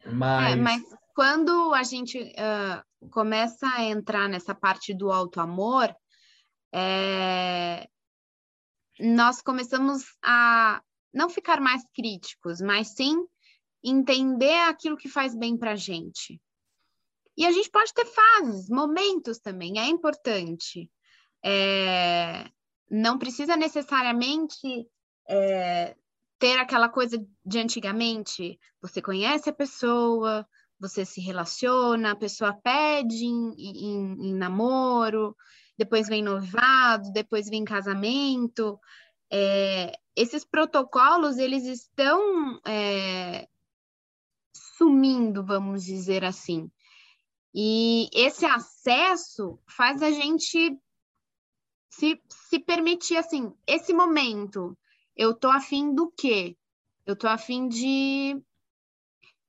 Mas... 0.06 0.52
É, 0.52 0.56
mas 0.56 0.82
quando 1.14 1.72
a 1.74 1.82
gente 1.82 2.18
uh, 2.18 3.08
começa 3.10 3.66
a 3.74 3.82
entrar 3.84 4.28
nessa 4.28 4.54
parte 4.54 4.94
do 4.94 5.12
alto 5.12 5.40
amor, 5.40 5.94
é... 6.74 7.86
nós 8.98 9.40
começamos 9.40 10.04
a 10.22 10.82
não 11.12 11.30
ficar 11.30 11.60
mais 11.60 11.82
críticos, 11.94 12.60
mas 12.60 12.88
sim 12.88 13.24
entender 13.82 14.60
aquilo 14.62 14.96
que 14.96 15.08
faz 15.08 15.34
bem 15.36 15.56
para 15.56 15.72
a 15.72 15.76
gente. 15.76 16.40
E 17.36 17.44
a 17.44 17.52
gente 17.52 17.70
pode 17.70 17.92
ter 17.92 18.06
fases, 18.06 18.68
momentos 18.68 19.38
também, 19.38 19.78
é 19.78 19.86
importante. 19.86 20.90
É, 21.44 22.48
não 22.90 23.18
precisa 23.18 23.56
necessariamente 23.56 24.86
é, 25.28 25.96
ter 26.38 26.58
aquela 26.58 26.88
coisa 26.88 27.24
de 27.44 27.58
antigamente. 27.58 28.58
Você 28.80 29.02
conhece 29.02 29.50
a 29.50 29.52
pessoa, 29.52 30.46
você 30.78 31.04
se 31.04 31.20
relaciona, 31.20 32.12
a 32.12 32.16
pessoa 32.16 32.52
pede 32.52 33.24
em, 33.24 33.54
em, 33.58 34.28
em 34.28 34.34
namoro, 34.34 35.36
depois 35.76 36.08
vem 36.08 36.22
noivado, 36.22 37.12
depois 37.12 37.48
vem 37.48 37.64
casamento. 37.64 38.78
É, 39.30 39.98
esses 40.14 40.44
protocolos, 40.44 41.38
eles 41.38 41.64
estão 41.64 42.60
é, 42.66 43.48
sumindo, 44.76 45.44
vamos 45.44 45.84
dizer 45.84 46.24
assim. 46.24 46.70
E 47.54 48.10
esse 48.12 48.44
acesso 48.44 49.60
faz 49.66 50.02
a 50.02 50.10
gente 50.10 50.76
se, 51.88 52.20
se 52.28 52.58
permitir, 52.58 53.16
assim, 53.16 53.54
esse 53.66 53.92
momento, 53.92 54.76
eu 55.16 55.32
tô 55.32 55.48
afim 55.48 55.94
do 55.94 56.10
quê? 56.10 56.56
Eu 57.06 57.14
tô 57.14 57.28
afim 57.28 57.68
de 57.68 58.34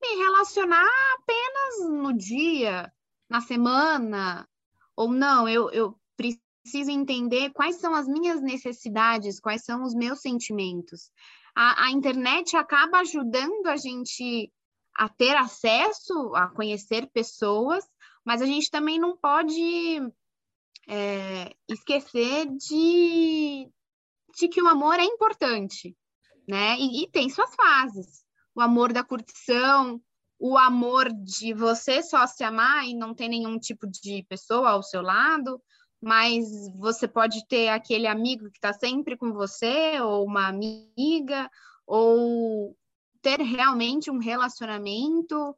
me 0.02 0.16
relacionar 0.18 0.88
apenas 1.18 1.90
no 1.90 2.14
dia, 2.14 2.94
na 3.28 3.42
semana, 3.42 4.48
ou 4.96 5.12
não, 5.12 5.50
eu, 5.50 5.72
eu 5.72 6.00
preciso 6.16 6.92
entender 6.92 7.52
quais 7.52 7.78
são 7.78 7.96
as 7.96 8.08
minhas 8.08 8.42
necessidades, 8.42 9.40
quais 9.40 9.64
são 9.64 9.84
os 9.84 9.96
meus 9.96 10.22
sentimentos. 10.22 11.12
A, 11.56 11.86
a 11.86 11.92
internet 11.92 12.56
acaba 12.56 13.00
ajudando 13.00 13.66
a 13.68 13.78
gente 13.78 14.52
a 14.96 15.10
ter 15.10 15.36
acesso, 15.36 16.34
a 16.36 16.48
conhecer 16.48 17.10
pessoas, 17.12 17.84
mas 18.26 18.42
a 18.42 18.46
gente 18.46 18.72
também 18.72 19.00
não 19.00 19.16
pode 19.16 20.02
é, 20.88 21.56
esquecer 21.70 22.48
de, 22.58 23.70
de 24.38 24.48
que 24.48 24.62
o 24.62 24.68
amor 24.68 25.00
é 25.00 25.06
importante, 25.06 25.96
né? 26.48 26.76
E, 26.80 27.04
e 27.04 27.08
tem 27.08 27.30
suas 27.30 27.54
fases. 27.56 28.26
O 28.56 28.62
amor 28.62 28.92
da 28.92 29.04
curtição, 29.04 30.02
o 30.40 30.58
amor 30.58 31.12
de 31.14 31.54
você 31.54 32.02
só 32.02 32.26
se 32.26 32.44
amar 32.44 32.86
e 32.86 32.96
não 32.96 33.14
ter 33.14 33.28
nenhum 33.28 33.60
tipo 33.60 33.86
de 33.88 34.24
pessoa 34.28 34.72
ao 34.72 34.84
seu 34.84 35.02
lado, 35.02 35.62
mas 36.02 36.46
você 36.76 37.08
pode 37.08 37.48
ter 37.48 37.70
aquele 37.70 38.08
amigo 38.08 38.50
que 38.52 38.58
está 38.58 38.74
sempre 38.74 39.18
com 39.18 39.34
você, 39.34 40.00
ou 40.02 40.26
uma 40.26 40.48
amiga, 40.48 41.50
ou 41.86 42.76
ter 43.22 43.40
realmente 43.42 44.12
um 44.12 44.20
relacionamento. 44.20 45.56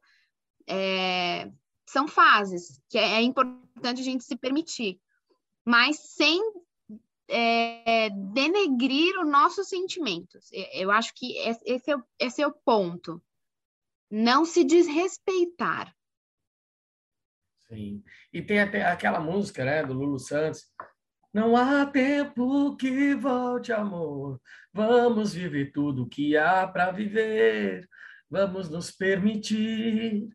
É, 0.65 1.51
são 1.87 2.07
fases 2.07 2.81
que 2.89 2.97
é, 2.97 3.13
é 3.13 3.21
importante 3.21 4.01
a 4.01 4.03
gente 4.03 4.23
se 4.23 4.35
permitir, 4.35 4.99
mas 5.65 5.97
sem 5.99 6.41
é, 7.29 8.09
denegrir 8.09 9.19
os 9.19 9.29
nossos 9.29 9.69
sentimentos. 9.69 10.49
Eu 10.73 10.91
acho 10.91 11.13
que 11.15 11.37
esse 11.37 11.91
é, 11.91 11.95
o, 11.95 12.03
esse 12.19 12.41
é 12.41 12.47
o 12.47 12.53
ponto. 12.53 13.21
Não 14.09 14.45
se 14.45 14.63
desrespeitar. 14.63 15.93
Sim. 17.67 18.03
E 18.31 18.41
tem 18.41 18.61
até 18.61 18.85
aquela 18.85 19.19
música, 19.19 19.65
né, 19.65 19.83
do 19.83 19.93
Lulu 19.93 20.19
Santos. 20.19 20.65
Não 21.33 21.55
há 21.55 21.85
tempo 21.85 22.75
que 22.77 23.13
volte, 23.13 23.73
amor. 23.73 24.41
Vamos 24.73 25.33
viver 25.33 25.71
tudo 25.71 26.07
que 26.07 26.37
há 26.37 26.65
para 26.65 26.91
viver. 26.91 27.87
Vamos 28.29 28.69
nos 28.69 28.91
permitir 28.91 30.29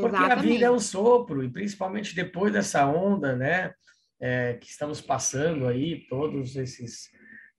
porque 0.00 0.16
Exatamente. 0.16 0.38
a 0.38 0.42
vida 0.42 0.66
é 0.66 0.70
um 0.70 0.78
sopro, 0.78 1.42
e 1.42 1.50
principalmente 1.50 2.14
depois 2.14 2.52
dessa 2.52 2.86
onda, 2.86 3.34
né, 3.34 3.74
é, 4.20 4.54
que 4.54 4.66
estamos 4.66 5.00
passando 5.00 5.66
aí, 5.66 6.06
todos 6.08 6.56
esses, 6.56 7.10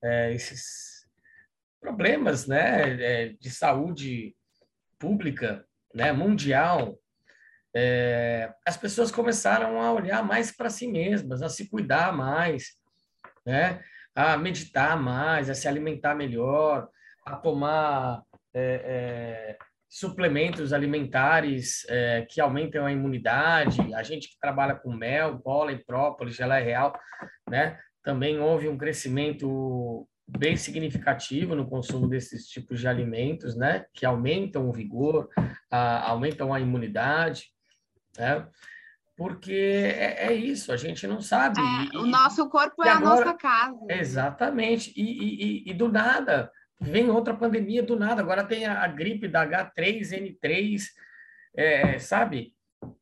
é, 0.02 0.34
esses 0.34 1.06
problemas, 1.82 2.48
né, 2.48 3.02
é, 3.02 3.30
de 3.40 3.50
saúde 3.50 4.36
pública, 4.98 5.66
né, 5.94 6.12
mundial, 6.12 6.98
é, 7.74 8.54
as 8.66 8.78
pessoas 8.78 9.12
começaram 9.12 9.82
a 9.82 9.92
olhar 9.92 10.24
mais 10.24 10.52
para 10.52 10.70
si 10.70 10.88
mesmas, 10.88 11.42
a 11.42 11.50
se 11.50 11.70
cuidar 11.70 12.16
mais, 12.16 12.78
né, 13.46 13.84
a 14.16 14.38
meditar 14.38 14.98
mais, 15.02 15.50
a 15.50 15.54
se 15.54 15.68
alimentar 15.68 16.16
melhor, 16.16 16.90
a 17.26 17.36
tomar 17.36 18.24
é, 18.54 19.58
é, 19.58 19.58
suplementos 19.90 20.72
alimentares 20.72 21.84
é, 21.90 22.22
que 22.30 22.40
aumentam 22.40 22.86
a 22.86 22.92
imunidade, 22.92 23.94
a 23.96 24.04
gente 24.04 24.30
que 24.30 24.40
trabalha 24.40 24.76
com 24.76 24.94
mel, 24.94 25.40
pólen, 25.40 25.84
própolis, 25.84 26.36
geleia 26.36 26.64
real, 26.64 27.00
né? 27.50 27.80
Também 28.04 28.40
houve 28.40 28.70
um 28.70 28.78
crescimento 28.78 30.08
bem 30.28 30.56
significativo 30.56 31.56
no 31.56 31.68
consumo 31.68 32.08
desses 32.08 32.46
tipos 32.48 32.80
de 32.80 32.88
alimentos, 32.88 33.56
né? 33.58 33.86
Que 33.94 34.06
aumentam 34.06 34.70
o 34.70 34.72
vigor, 34.72 35.28
a, 35.72 36.08
aumentam 36.10 36.54
a 36.54 36.60
imunidade, 36.60 37.46
né? 38.18 38.48
Porque 39.18 39.52
é, 39.52 40.28
é 40.28 40.34
isso, 40.34 40.72
a 40.72 40.78
gente 40.78 41.06
não 41.08 41.20
sabe. 41.20 41.60
É, 41.60 41.96
E- 41.96 41.98
o 41.98 42.06
nosso 42.06 42.48
corpo 42.48 42.84
é 42.86 42.90
a 42.90 42.98
agora- 42.98 43.26
nossa 43.26 43.38
casa. 43.38 43.80
Exatamente. 43.90 44.94
E- 44.96 45.64
e- 45.66 45.72
e 45.72 45.74
do 45.74 45.90
nada, 45.92 46.50
vem 46.80 47.10
outra 47.10 47.34
pandemia 47.34 47.84
do 47.84 47.98
nada. 47.98 48.22
Agora 48.22 48.44
tem 48.44 48.66
a, 48.66 48.84
a 48.84 48.88
gripe 48.88 49.28
da 49.28 49.46
H3N3, 49.46 50.84
é, 51.56 52.00
sabe? 52.00 52.54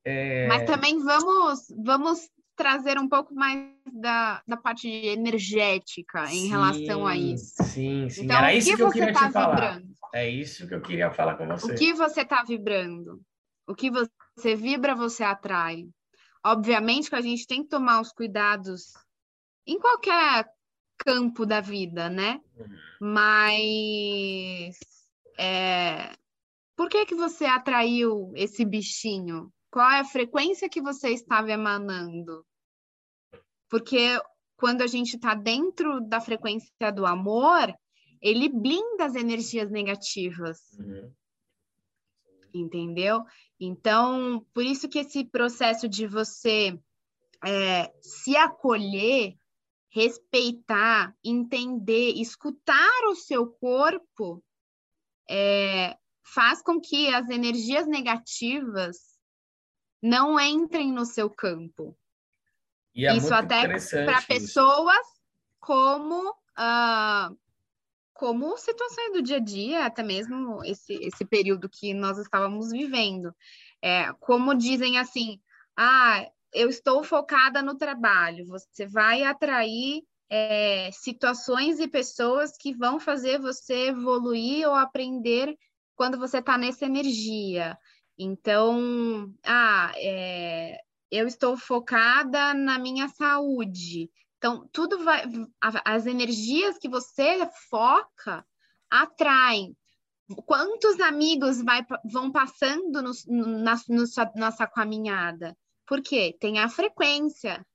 É, 0.03 0.47
Mas 0.47 0.63
também 0.63 0.97
vamos, 0.99 1.67
vamos 1.83 2.29
trazer 2.55 2.97
um 2.97 3.07
pouco 3.07 3.33
mais 3.35 3.69
da, 3.93 4.41
da 4.47 4.57
parte 4.57 4.89
energética 4.89 6.25
em 6.31 6.47
relação 6.47 7.05
a 7.05 7.13
sim, 7.13 7.33
isso. 7.33 7.63
Sim, 7.63 8.09
sim. 8.09 8.25
Então, 8.25 8.37
Era 8.37 8.53
isso 8.53 8.69
que 8.71 8.75
que 8.75 8.81
eu 8.81 8.91
queria 8.91 9.11
está 9.11 9.27
te 9.27 9.33
falar. 9.33 9.55
vibrando? 9.55 9.93
É 10.13 10.29
isso 10.29 10.67
que 10.67 10.73
eu 10.73 10.81
queria 10.81 11.11
falar 11.11 11.35
com 11.35 11.47
você. 11.47 11.71
O 11.71 11.75
que 11.75 11.93
você 11.93 12.21
está 12.21 12.43
vibrando? 12.43 13.21
O 13.67 13.75
que 13.75 13.91
você 13.91 14.55
vibra, 14.55 14.95
você 14.95 15.23
atrai. 15.23 15.85
Obviamente 16.43 17.09
que 17.09 17.15
a 17.15 17.21
gente 17.21 17.45
tem 17.45 17.61
que 17.61 17.69
tomar 17.69 18.01
os 18.01 18.11
cuidados 18.11 18.93
em 19.67 19.77
qualquer 19.77 20.47
campo 20.97 21.45
da 21.45 21.61
vida, 21.61 22.09
né? 22.09 22.41
Mas 22.99 24.77
é, 25.37 26.13
por 26.75 26.89
que 26.89 27.05
que 27.05 27.15
você 27.15 27.45
atraiu 27.45 28.31
esse 28.35 28.65
bichinho? 28.65 29.51
Qual 29.71 29.89
é 29.89 29.99
a 29.99 30.05
frequência 30.05 30.69
que 30.69 30.81
você 30.81 31.09
estava 31.09 31.51
emanando? 31.51 32.45
Porque 33.69 34.19
quando 34.55 34.81
a 34.81 34.87
gente 34.87 35.15
está 35.15 35.35
dentro 35.35 36.01
da 36.01 36.19
frequência 36.19 36.91
do 36.93 37.05
amor, 37.05 37.73
ele 38.21 38.49
blinda 38.49 39.05
as 39.05 39.15
energias 39.15 39.69
negativas 39.69 40.59
Uhum. 40.79 41.13
entendeu? 42.53 43.23
Então, 43.59 44.45
por 44.53 44.63
isso 44.63 44.89
que 44.89 44.99
esse 44.99 45.25
processo 45.25 45.87
de 45.87 46.07
você 46.07 46.79
é, 47.45 47.93
se 48.01 48.35
acolher, 48.35 49.35
respeitar, 49.89 51.15
entender, 51.23 52.13
escutar 52.15 53.05
o 53.09 53.15
seu 53.15 53.47
corpo, 53.47 54.43
é, 55.29 55.97
faz 56.23 56.61
com 56.61 56.79
que 56.79 57.13
as 57.13 57.29
energias 57.29 57.87
negativas 57.87 58.97
não 60.01 60.39
entrem 60.39 60.91
no 60.91 61.05
seu 61.05 61.29
campo. 61.29 61.97
E 62.93 63.05
é 63.05 63.15
isso 63.15 63.33
até 63.33 63.67
para 63.67 64.21
pessoas 64.23 65.05
como 65.59 66.35
ah, 66.57 67.31
como 68.13 68.57
situações 68.57 69.13
do 69.13 69.21
dia 69.21 69.37
a 69.37 69.39
dia, 69.39 69.85
até 69.85 70.01
mesmo 70.01 70.63
esse, 70.65 70.93
esse 70.95 71.23
período 71.23 71.69
que 71.69 71.93
nós 71.93 72.17
estávamos 72.17 72.71
vivendo. 72.71 73.33
É, 73.81 74.11
como 74.19 74.55
dizem 74.55 74.97
assim, 74.97 75.39
ah, 75.77 76.27
eu 76.53 76.69
estou 76.69 77.03
focada 77.03 77.61
no 77.61 77.77
trabalho, 77.77 78.45
você 78.45 78.85
vai 78.87 79.23
atrair 79.23 80.03
é, 80.29 80.89
situações 80.91 81.79
e 81.79 81.87
pessoas 81.87 82.57
que 82.57 82.73
vão 82.75 82.99
fazer 82.99 83.39
você 83.39 83.87
evoluir 83.87 84.67
ou 84.67 84.75
aprender 84.75 85.55
quando 85.95 86.17
você 86.17 86.39
está 86.39 86.57
nessa 86.57 86.85
energia. 86.85 87.77
Então, 88.17 89.33
ah, 89.45 89.91
é, 89.95 90.79
eu 91.11 91.27
estou 91.27 91.57
focada 91.57 92.53
na 92.53 92.77
minha 92.77 93.07
saúde. 93.09 94.09
Então, 94.37 94.67
tudo 94.71 95.03
vai. 95.03 95.23
As 95.85 96.05
energias 96.05 96.77
que 96.77 96.89
você 96.89 97.47
foca 97.69 98.45
atraem. 98.89 99.75
Quantos 100.45 100.99
amigos 100.99 101.61
vai, 101.61 101.85
vão 102.03 102.31
passando 102.31 103.01
no, 103.01 103.11
na 103.61 103.75
no 103.87 104.03
nossa 104.35 104.67
caminhada? 104.67 105.55
Por 105.87 106.01
quê? 106.01 106.35
Tem 106.39 106.59
a 106.59 106.67
frequência. 106.67 107.65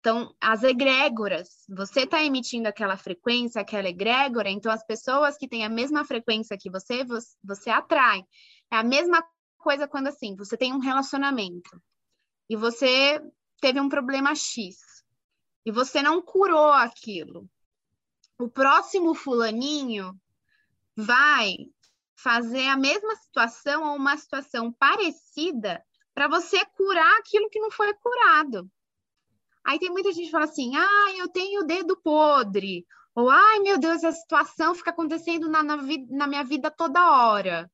Então, 0.00 0.34
as 0.40 0.62
egrégoras, 0.62 1.64
você 1.68 2.02
está 2.02 2.22
emitindo 2.22 2.68
aquela 2.68 2.96
frequência, 2.96 3.60
aquela 3.60 3.88
egrégora, 3.88 4.50
então 4.50 4.70
as 4.70 4.84
pessoas 4.84 5.36
que 5.36 5.48
têm 5.48 5.64
a 5.64 5.68
mesma 5.68 6.04
frequência 6.04 6.58
que 6.58 6.70
você, 6.70 7.04
você, 7.04 7.36
você 7.42 7.70
atrai. 7.70 8.22
É 8.70 8.76
a 8.76 8.84
mesma 8.84 9.24
coisa 9.58 9.88
quando 9.88 10.08
assim, 10.08 10.36
você 10.36 10.56
tem 10.56 10.72
um 10.72 10.78
relacionamento 10.78 11.82
e 12.48 12.56
você 12.56 13.20
teve 13.60 13.80
um 13.80 13.88
problema 13.88 14.34
X 14.34 14.76
e 15.64 15.72
você 15.72 16.02
não 16.02 16.22
curou 16.22 16.72
aquilo. 16.72 17.48
O 18.38 18.48
próximo 18.48 19.14
fulaninho 19.14 20.16
vai 20.96 21.56
fazer 22.16 22.68
a 22.68 22.76
mesma 22.76 23.16
situação 23.16 23.90
ou 23.90 23.96
uma 23.96 24.16
situação 24.16 24.72
parecida 24.72 25.82
para 26.16 26.28
você 26.28 26.64
curar 26.74 27.18
aquilo 27.18 27.50
que 27.50 27.60
não 27.60 27.70
foi 27.70 27.92
curado. 27.92 28.66
Aí 29.62 29.78
tem 29.78 29.90
muita 29.90 30.10
gente 30.12 30.24
que 30.24 30.30
fala 30.30 30.44
assim: 30.44 30.74
ah, 30.74 31.14
eu 31.18 31.28
tenho 31.28 31.60
o 31.60 31.66
dedo 31.66 31.94
podre. 32.02 32.86
Ou, 33.14 33.28
ai, 33.28 33.58
meu 33.58 33.78
Deus, 33.78 34.02
a 34.02 34.12
situação 34.12 34.74
fica 34.74 34.90
acontecendo 34.90 35.46
na, 35.50 35.62
na, 35.62 35.76
na 35.76 36.26
minha 36.26 36.42
vida 36.42 36.70
toda 36.70 37.30
hora. 37.30 37.70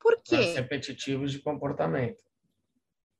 Por 0.00 0.18
quê? 0.24 0.36
repetitivos 0.54 1.30
de 1.30 1.40
comportamento. 1.40 2.24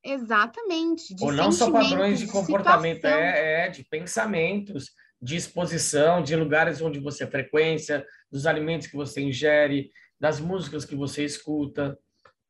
Exatamente. 0.03 1.15
de 1.15 1.25
Ou 1.25 1.33
não 1.33 1.53
só 1.53 1.71
padrões 1.71 2.19
de 2.19 2.29
comportamento, 2.29 2.97
situação. 2.97 3.19
é, 3.19 3.67
é 3.67 3.69
de 3.69 3.85
pensamentos, 3.85 4.93
de 5.21 5.37
exposição, 5.37 6.23
de 6.23 6.35
lugares 6.37 6.81
onde 6.81 7.01
você 7.01 7.27
frequência, 7.27 8.07
dos 8.31 8.47
alimentos 8.47 8.87
que 8.87 8.97
você 8.97 9.21
ingere, 9.21 9.91
das 10.19 10.41
músicas 10.41 10.87
que 10.87 10.95
você 10.95 11.25
escuta, 11.25 11.99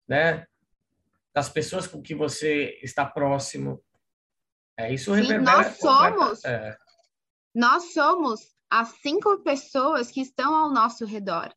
né? 0.07 0.47
Das 1.39 1.49
pessoas 1.49 1.87
com 1.87 2.03
que 2.03 2.17
você 2.17 2.81
está 2.83 3.07
próximo. 3.07 3.81
É 4.77 4.93
isso 4.93 5.15
Sim, 5.15 5.39
nós 5.39 5.79
somos. 5.79 6.45
é, 6.45 6.77
Nós 7.55 7.93
somos 7.93 8.41
as 8.69 8.89
cinco 9.01 9.39
pessoas 9.45 10.11
que 10.11 10.21
estão 10.21 10.53
ao 10.53 10.69
nosso 10.69 11.05
redor. 11.05 11.55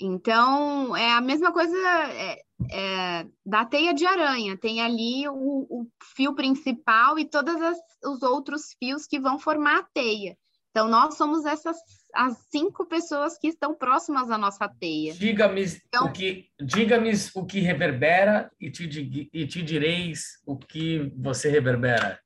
Então, 0.00 0.96
é 0.96 1.10
a 1.10 1.20
mesma 1.20 1.52
coisa 1.52 1.76
é, 1.76 2.40
é, 2.70 3.26
da 3.44 3.64
teia 3.64 3.92
de 3.92 4.06
aranha. 4.06 4.56
Tem 4.56 4.80
ali 4.80 5.28
o, 5.28 5.66
o 5.68 5.88
fio 6.14 6.36
principal 6.36 7.18
e 7.18 7.24
todos 7.24 7.56
os 8.04 8.22
outros 8.22 8.76
fios 8.78 9.08
que 9.08 9.18
vão 9.18 9.40
formar 9.40 9.78
a 9.80 9.88
teia. 9.92 10.38
Então, 10.70 10.86
nós 10.86 11.16
somos 11.16 11.44
essas 11.44 11.76
as 12.14 12.38
cinco 12.50 12.86
pessoas 12.86 13.36
que 13.38 13.48
estão 13.48 13.74
próximas 13.74 14.30
à 14.30 14.38
nossa 14.38 14.68
teia. 14.68 15.12
Diga-me 15.14 15.64
Então- 15.88 16.06
o 16.06 16.12
que 16.12 16.48
diga-me 16.60 17.10
o 17.34 17.44
que 17.44 17.60
reverbera 17.60 18.50
e 18.60 18.70
te, 18.70 18.84
e 19.32 19.46
te 19.46 19.62
direis 19.62 20.40
o 20.46 20.56
que 20.56 21.12
você 21.16 21.48
reverbera. 21.50 22.18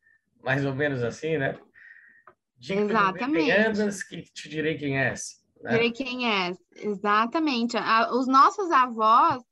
Mais 0.44 0.64
ou 0.64 0.74
menos 0.74 1.02
assim, 1.02 1.36
né? 1.38 1.58
Diga-me 2.56 2.90
Exatamente. 2.90 3.44
quem 3.46 3.52
andas 3.52 4.02
que 4.02 4.22
te 4.22 4.48
direi 4.48 4.76
quem 4.76 4.98
és. 4.98 5.38
né? 5.62 5.72
Direi 5.72 5.90
quem 5.92 6.28
é, 6.32 6.52
exatamente. 6.76 7.76
Os 8.12 8.26
nossos 8.26 8.70
avós, 8.70 9.42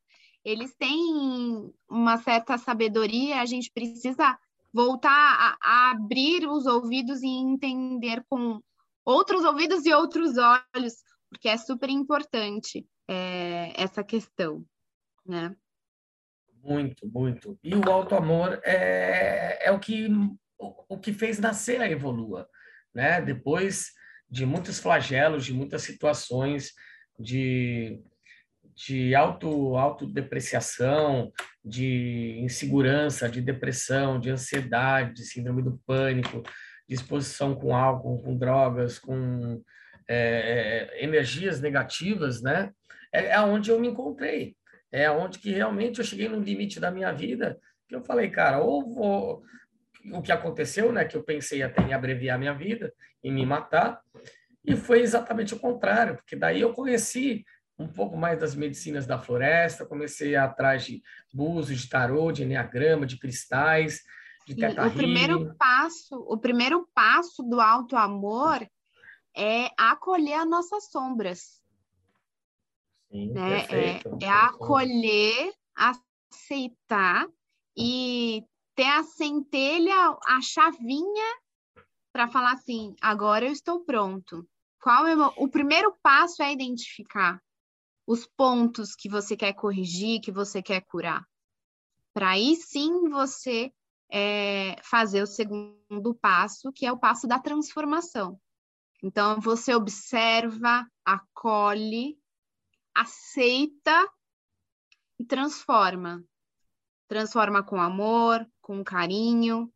eles 0.44 0.74
têm 0.76 1.72
uma 1.88 2.18
certa 2.18 2.56
sabedoria, 2.58 3.40
a 3.40 3.46
gente 3.46 3.70
precisa 3.72 4.36
voltar 4.72 5.10
a, 5.10 5.56
a 5.62 5.90
abrir 5.92 6.46
os 6.48 6.66
ouvidos 6.66 7.22
e 7.22 7.26
entender 7.28 8.22
com 8.28 8.60
outros 9.06 9.44
ouvidos 9.44 9.86
e 9.86 9.94
outros 9.94 10.36
olhos, 10.36 10.94
porque 11.30 11.48
é 11.48 11.56
super 11.56 11.88
importante 11.88 12.84
é, 13.08 13.72
essa 13.80 14.02
questão, 14.02 14.64
né? 15.24 15.54
Muito, 16.62 17.06
muito. 17.06 17.56
E 17.62 17.74
o 17.76 17.90
auto-amor 17.90 18.60
é, 18.64 19.68
é 19.68 19.70
o, 19.70 19.78
que, 19.78 20.08
o 20.58 20.98
que 20.98 21.12
fez 21.12 21.38
nascer 21.38 21.80
a 21.80 21.88
Evolua, 21.88 22.48
né? 22.92 23.20
Depois 23.20 23.92
de 24.28 24.44
muitos 24.44 24.80
flagelos, 24.80 25.44
de 25.44 25.54
muitas 25.54 25.82
situações 25.82 26.72
de, 27.16 28.02
de 28.74 29.14
auto, 29.14 29.76
autodepreciação, 29.76 31.32
de 31.64 32.40
insegurança, 32.40 33.28
de 33.28 33.40
depressão, 33.40 34.18
de 34.18 34.30
ansiedade, 34.30 35.14
de 35.14 35.24
síndrome 35.24 35.62
do 35.62 35.78
pânico, 35.86 36.42
exposição 36.88 37.54
com 37.54 37.74
álcool, 37.74 38.22
com 38.22 38.36
drogas, 38.36 38.98
com 38.98 39.62
é, 40.08 41.02
energias 41.02 41.60
negativas, 41.60 42.42
né? 42.42 42.70
É, 43.12 43.26
é 43.30 43.40
onde 43.40 43.70
eu 43.70 43.80
me 43.80 43.88
encontrei 43.88 44.56
é 44.96 45.10
onde 45.10 45.38
que 45.38 45.50
realmente 45.50 45.98
eu 45.98 46.04
cheguei 46.04 46.28
no 46.28 46.40
limite 46.40 46.80
da 46.80 46.90
minha 46.90 47.12
vida, 47.12 47.58
que 47.88 47.94
eu 47.94 48.02
falei, 48.02 48.30
cara, 48.30 48.60
ou 48.60 48.94
vou 48.94 49.42
o 50.12 50.22
que 50.22 50.30
aconteceu, 50.30 50.92
né, 50.92 51.04
que 51.04 51.16
eu 51.16 51.22
pensei 51.22 51.64
até 51.64 51.82
em 51.82 51.92
abreviar 51.92 52.38
minha 52.38 52.54
vida, 52.54 52.92
em 53.24 53.32
me 53.32 53.44
matar, 53.44 54.00
e 54.64 54.76
foi 54.76 55.00
exatamente 55.00 55.52
o 55.52 55.58
contrário, 55.58 56.14
porque 56.14 56.36
daí 56.36 56.60
eu 56.60 56.72
conheci 56.72 57.44
um 57.76 57.88
pouco 57.88 58.16
mais 58.16 58.38
das 58.38 58.54
medicinas 58.54 59.04
da 59.04 59.18
floresta, 59.18 59.84
comecei 59.84 60.36
a 60.36 60.44
atrás 60.44 60.84
de 60.84 61.02
búzios, 61.34 61.80
de 61.80 61.88
tarô, 61.88 62.30
de 62.30 62.44
enneagrama, 62.44 63.04
de 63.04 63.18
cristais, 63.18 64.02
de 64.54 64.64
o 64.64 64.94
primeiro 64.94 65.54
passo, 65.56 66.16
o 66.16 66.38
primeiro 66.38 66.88
passo 66.94 67.42
do 67.42 67.60
auto 67.60 67.96
amor 67.96 68.66
é 69.36 69.70
acolher 69.76 70.34
as 70.34 70.48
nossas 70.48 70.90
sombras, 70.90 71.60
Sim, 73.10 73.32
né? 73.32 73.58
É, 73.58 73.66
perfeito, 73.66 74.08
é 74.08 74.18
perfeito. 74.18 74.30
acolher, 74.30 75.54
aceitar 75.74 77.26
e 77.76 78.44
ter 78.74 78.86
a 78.86 79.02
centelha, 79.02 80.16
a 80.26 80.40
chavinha 80.40 81.36
para 82.12 82.28
falar 82.28 82.52
assim, 82.52 82.94
agora 83.00 83.46
eu 83.46 83.52
estou 83.52 83.84
pronto. 83.84 84.48
Qual 84.80 85.06
é 85.06 85.16
o, 85.16 85.32
o 85.36 85.48
primeiro 85.48 85.94
passo 86.02 86.42
é 86.42 86.52
identificar 86.52 87.42
os 88.06 88.24
pontos 88.24 88.94
que 88.94 89.08
você 89.08 89.36
quer 89.36 89.52
corrigir, 89.52 90.20
que 90.20 90.30
você 90.30 90.62
quer 90.62 90.82
curar. 90.82 91.26
Para 92.14 92.30
aí 92.30 92.54
sim 92.56 93.08
você 93.08 93.72
é, 94.10 94.76
fazer 94.82 95.22
o 95.22 95.26
segundo 95.26 96.14
passo, 96.14 96.72
que 96.72 96.86
é 96.86 96.92
o 96.92 96.98
passo 96.98 97.26
da 97.26 97.38
transformação. 97.38 98.40
Então, 99.02 99.40
você 99.40 99.74
observa, 99.74 100.86
acolhe, 101.04 102.18
aceita 102.94 104.08
e 105.18 105.24
transforma. 105.24 106.24
Transforma 107.08 107.62
com 107.62 107.80
amor, 107.80 108.46
com 108.60 108.82
carinho, 108.82 109.72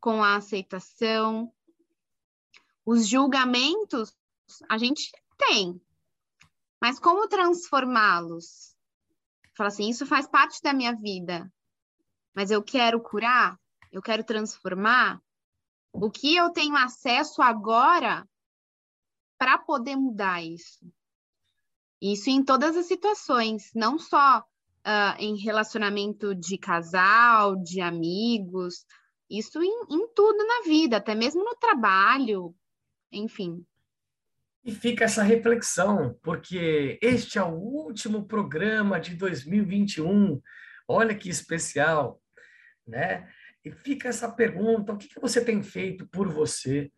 com 0.00 0.22
a 0.22 0.36
aceitação. 0.36 1.52
Os 2.84 3.08
julgamentos 3.08 4.14
a 4.68 4.78
gente 4.78 5.12
tem, 5.36 5.80
mas 6.80 6.98
como 6.98 7.28
transformá-los? 7.28 8.74
Fala 9.56 9.68
assim, 9.68 9.88
isso 9.88 10.06
faz 10.06 10.26
parte 10.26 10.62
da 10.62 10.72
minha 10.72 10.94
vida, 10.94 11.52
mas 12.34 12.50
eu 12.50 12.62
quero 12.62 13.00
curar, 13.00 13.58
eu 13.92 14.00
quero 14.00 14.24
transformar. 14.24 15.20
O 15.92 16.10
que 16.10 16.36
eu 16.36 16.50
tenho 16.50 16.76
acesso 16.76 17.42
agora 17.42 18.28
para 19.38 19.58
poder 19.58 19.96
mudar 19.96 20.42
isso? 20.42 20.84
Isso 22.00 22.30
em 22.30 22.42
todas 22.42 22.76
as 22.76 22.86
situações, 22.86 23.70
não 23.74 23.98
só 23.98 24.44
ah, 24.84 25.16
em 25.18 25.36
relacionamento 25.36 26.34
de 26.34 26.56
casal, 26.56 27.56
de 27.56 27.80
amigos, 27.80 28.86
isso 29.28 29.62
em, 29.62 29.84
em 29.90 30.08
tudo 30.14 30.44
na 30.46 30.62
vida, 30.62 30.96
até 30.96 31.14
mesmo 31.14 31.44
no 31.44 31.54
trabalho, 31.56 32.54
enfim. 33.12 33.64
E 34.64 34.72
fica 34.72 35.04
essa 35.04 35.22
reflexão, 35.22 36.18
porque 36.22 36.98
este 37.00 37.38
é 37.38 37.42
o 37.42 37.54
último 37.54 38.26
programa 38.26 39.00
de 39.00 39.14
2021. 39.14 40.40
Olha 40.86 41.14
que 41.14 41.28
especial, 41.28 42.19
né? 42.86 43.28
E 43.64 43.70
fica 43.70 44.08
essa 44.08 44.30
pergunta: 44.30 44.92
o 44.92 44.96
que 44.96 45.08
que 45.08 45.20
você 45.20 45.44
tem 45.44 45.62
feito 45.62 46.06
por 46.08 46.28
você, 46.28 46.90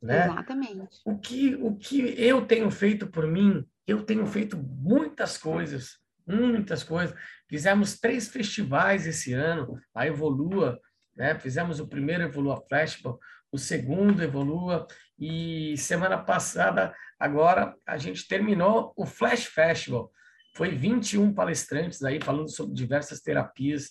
né? 0.00 0.26
Exatamente. 0.26 1.00
O 1.04 1.18
que, 1.18 1.54
o 1.56 1.74
que 1.74 2.14
eu 2.20 2.46
tenho 2.46 2.70
feito 2.70 3.06
por 3.06 3.26
mim? 3.26 3.66
Eu 3.86 4.02
tenho 4.02 4.26
feito 4.26 4.56
muitas 4.56 5.36
coisas, 5.36 5.98
muitas 6.26 6.82
coisas. 6.82 7.16
Fizemos 7.48 7.98
três 7.98 8.28
festivais 8.28 9.06
esse 9.06 9.32
ano, 9.32 9.78
a 9.94 10.06
Evolua, 10.06 10.80
né? 11.16 11.38
Fizemos 11.38 11.80
o 11.80 11.88
primeiro 11.88 12.22
Evolua 12.22 12.62
Festival, 12.68 13.18
o 13.50 13.58
segundo 13.58 14.22
Evolua, 14.22 14.86
e 15.18 15.76
semana 15.78 16.18
passada, 16.18 16.94
agora, 17.18 17.74
a 17.86 17.96
gente 17.96 18.26
terminou 18.26 18.92
o 18.96 19.06
Flash 19.06 19.46
Festival. 19.46 20.10
Foi 20.56 20.70
21 20.70 21.32
palestrantes 21.32 22.02
aí 22.02 22.20
falando 22.20 22.48
sobre 22.48 22.74
diversas 22.74 23.20
terapias, 23.20 23.90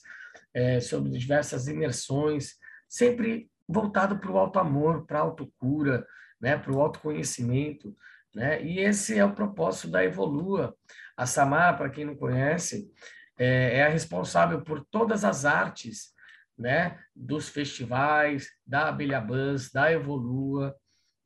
eh, 0.54 0.80
sobre 0.80 1.12
diversas 1.12 1.68
imersões, 1.68 2.54
sempre 2.88 3.50
voltado 3.68 4.18
para 4.20 4.32
o 4.32 4.38
alto 4.38 4.60
amor, 4.60 5.06
para 5.06 5.20
a 5.20 5.24
autocura, 5.24 6.06
né? 6.40 6.58
para 6.58 6.72
o 6.72 6.82
autoconhecimento. 6.82 7.96
Né? 8.36 8.64
E 8.64 8.80
esse 8.80 9.18
é 9.18 9.26
o 9.26 9.34
propósito 9.34 9.90
da 9.90 10.04
Evolua. 10.04 10.76
A 11.16 11.26
Samar, 11.26 11.78
para 11.78 11.90
quem 11.90 12.06
não 12.06 12.16
conhece, 12.16 12.92
é, 13.38 13.78
é 13.78 13.84
a 13.86 13.90
responsável 13.90 14.62
por 14.62 14.86
todas 14.86 15.24
as 15.24 15.46
artes 15.46 16.14
né? 16.58 17.00
dos 17.16 17.50
festivais, 17.50 18.50
da 18.66 18.90
Abelha 18.90 19.22
Buzz, 19.22 19.72
da 19.72 19.92
Evolua. 19.92 20.76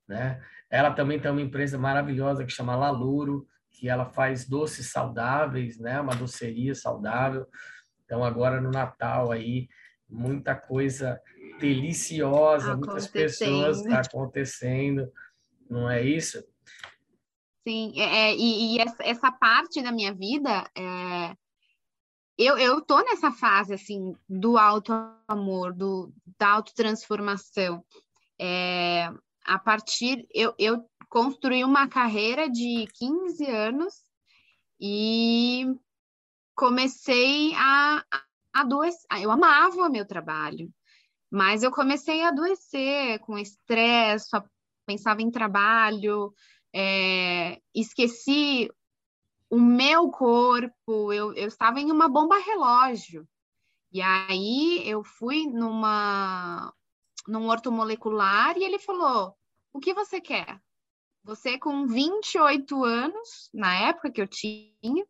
Né? 0.08 0.42
Ela 0.70 0.92
também 0.92 1.20
tem 1.20 1.32
uma 1.32 1.42
empresa 1.42 1.78
maravilhosa 1.78 2.46
que 2.46 2.52
chama 2.52 2.76
Lalouro, 2.76 3.48
que 3.72 3.90
ela 3.90 4.06
faz 4.06 4.48
doces 4.48 4.92
saudáveis, 4.92 5.80
né? 5.80 6.00
uma 6.00 6.16
doceria 6.16 6.74
saudável. 6.74 7.48
Então, 8.08 8.24
agora 8.24 8.62
no 8.62 8.72
Natal 8.72 9.34
aí, 9.34 9.68
muita 10.10 10.56
coisa 10.56 11.22
deliciosa, 11.60 12.78
muitas 12.78 13.06
pessoas 13.06 13.86
Acontecendo. 13.86 14.08
acontecendo, 14.08 15.12
não 15.70 15.92
é 15.92 16.02
isso? 16.02 16.42
Sim, 17.68 18.00
é, 18.00 18.30
é, 18.30 18.36
e, 18.36 18.76
e 18.76 18.80
essa, 18.80 19.04
essa 19.04 19.30
parte 19.30 19.84
da 19.84 19.92
minha 19.92 20.14
vida, 20.14 20.72
é, 20.74 21.36
eu, 22.38 22.58
eu 22.58 22.80
tô 22.80 23.02
nessa 23.02 23.30
fase, 23.30 23.74
assim, 23.74 24.16
do 24.30 24.58
auto-amor, 24.58 25.74
do, 25.74 26.14
da 26.40 26.52
autotransformação. 26.52 27.84
É, 28.40 29.12
a 29.44 29.60
partir, 29.60 30.26
eu, 30.34 30.56
eu 30.58 30.90
construí 31.10 31.66
uma 31.66 31.90
carreira 31.90 32.50
de 32.50 32.88
15 32.94 33.46
anos 33.52 33.94
e 34.80 35.66
comecei 36.58 37.54
a, 37.56 38.04
a 38.12 38.62
adoecer. 38.62 39.06
Eu 39.22 39.32
amava 39.32 39.88
meu 39.90 40.06
trabalho, 40.06 40.74
mas 41.32 41.62
eu 41.62 41.72
comecei 41.72 42.24
a 42.24 42.30
adoecer 42.30 43.20
com 43.20 43.38
estresse, 43.38 44.30
pensava 44.86 45.22
em 45.22 45.30
trabalho, 45.30 46.34
é, 46.74 47.62
esqueci 47.74 48.70
o 49.50 49.60
meu 49.60 50.10
corpo, 50.10 51.14
eu, 51.14 51.34
eu 51.34 51.48
estava 51.48 51.80
em 51.80 51.92
uma 51.92 52.10
bomba 52.10 52.38
relógio. 52.40 53.28
E 53.92 54.02
aí 54.02 54.82
eu 54.86 55.04
fui 55.04 55.46
numa 55.46 56.74
num 57.28 57.50
ortomolecular 57.50 58.58
e 58.58 58.64
ele 58.64 58.80
falou: 58.80 59.36
"O 59.72 59.80
que 59.80 59.94
você 59.94 60.20
quer? 60.20 60.62
Você 61.24 61.58
com 61.58 61.86
28 61.86 62.84
anos, 62.84 63.50
na 63.54 63.76
época 63.76 64.12
que 64.12 64.22
eu 64.22 64.28
tinha, 64.28 65.06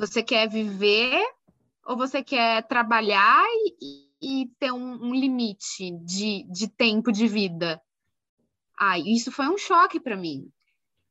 você 0.00 0.22
quer 0.22 0.48
viver 0.48 1.22
ou 1.84 1.96
você 1.96 2.24
quer 2.24 2.66
trabalhar 2.66 3.44
e, 3.80 4.08
e 4.22 4.46
ter 4.58 4.72
um, 4.72 5.04
um 5.04 5.14
limite 5.14 5.90
de, 6.04 6.44
de 6.50 6.68
tempo 6.68 7.12
de 7.12 7.28
vida?" 7.28 7.80
Ah, 8.78 8.98
isso 8.98 9.30
foi 9.30 9.46
um 9.46 9.58
choque 9.58 10.00
para 10.00 10.16
mim, 10.16 10.50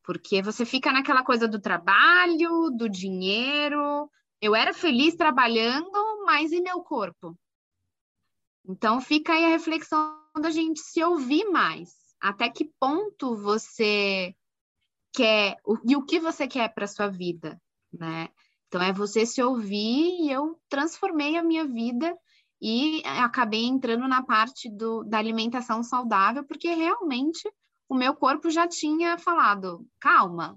porque 0.02 0.42
você 0.42 0.64
fica 0.64 0.92
naquela 0.92 1.22
coisa 1.22 1.46
do 1.46 1.60
trabalho, 1.60 2.70
do 2.70 2.88
dinheiro. 2.88 4.10
Eu 4.40 4.56
era 4.56 4.74
feliz 4.74 5.14
trabalhando, 5.14 6.24
mas 6.26 6.50
e 6.50 6.60
meu 6.60 6.82
corpo? 6.82 7.38
Então 8.66 9.00
fica 9.00 9.34
aí 9.34 9.44
a 9.44 9.48
reflexão 9.48 10.20
da 10.40 10.50
gente 10.50 10.80
se 10.80 11.02
ouvir 11.02 11.44
mais. 11.50 11.90
Até 12.20 12.48
que 12.48 12.70
ponto 12.78 13.36
você 13.36 14.34
quer 15.12 15.56
e 15.84 15.96
o 15.96 16.04
que 16.04 16.20
você 16.20 16.46
quer 16.46 16.72
para 16.74 16.86
sua 16.86 17.08
vida, 17.08 17.60
né? 17.92 18.28
Então 18.70 18.80
é 18.80 18.92
você 18.92 19.26
se 19.26 19.42
ouvir 19.42 20.20
e 20.22 20.30
eu 20.30 20.56
transformei 20.68 21.36
a 21.36 21.42
minha 21.42 21.66
vida 21.66 22.16
e 22.62 23.02
acabei 23.04 23.64
entrando 23.64 24.06
na 24.06 24.22
parte 24.22 24.70
do, 24.70 25.02
da 25.02 25.18
alimentação 25.18 25.82
saudável, 25.82 26.44
porque 26.44 26.72
realmente 26.72 27.42
o 27.88 27.96
meu 27.96 28.14
corpo 28.14 28.48
já 28.48 28.68
tinha 28.68 29.18
falado, 29.18 29.84
calma, 29.98 30.56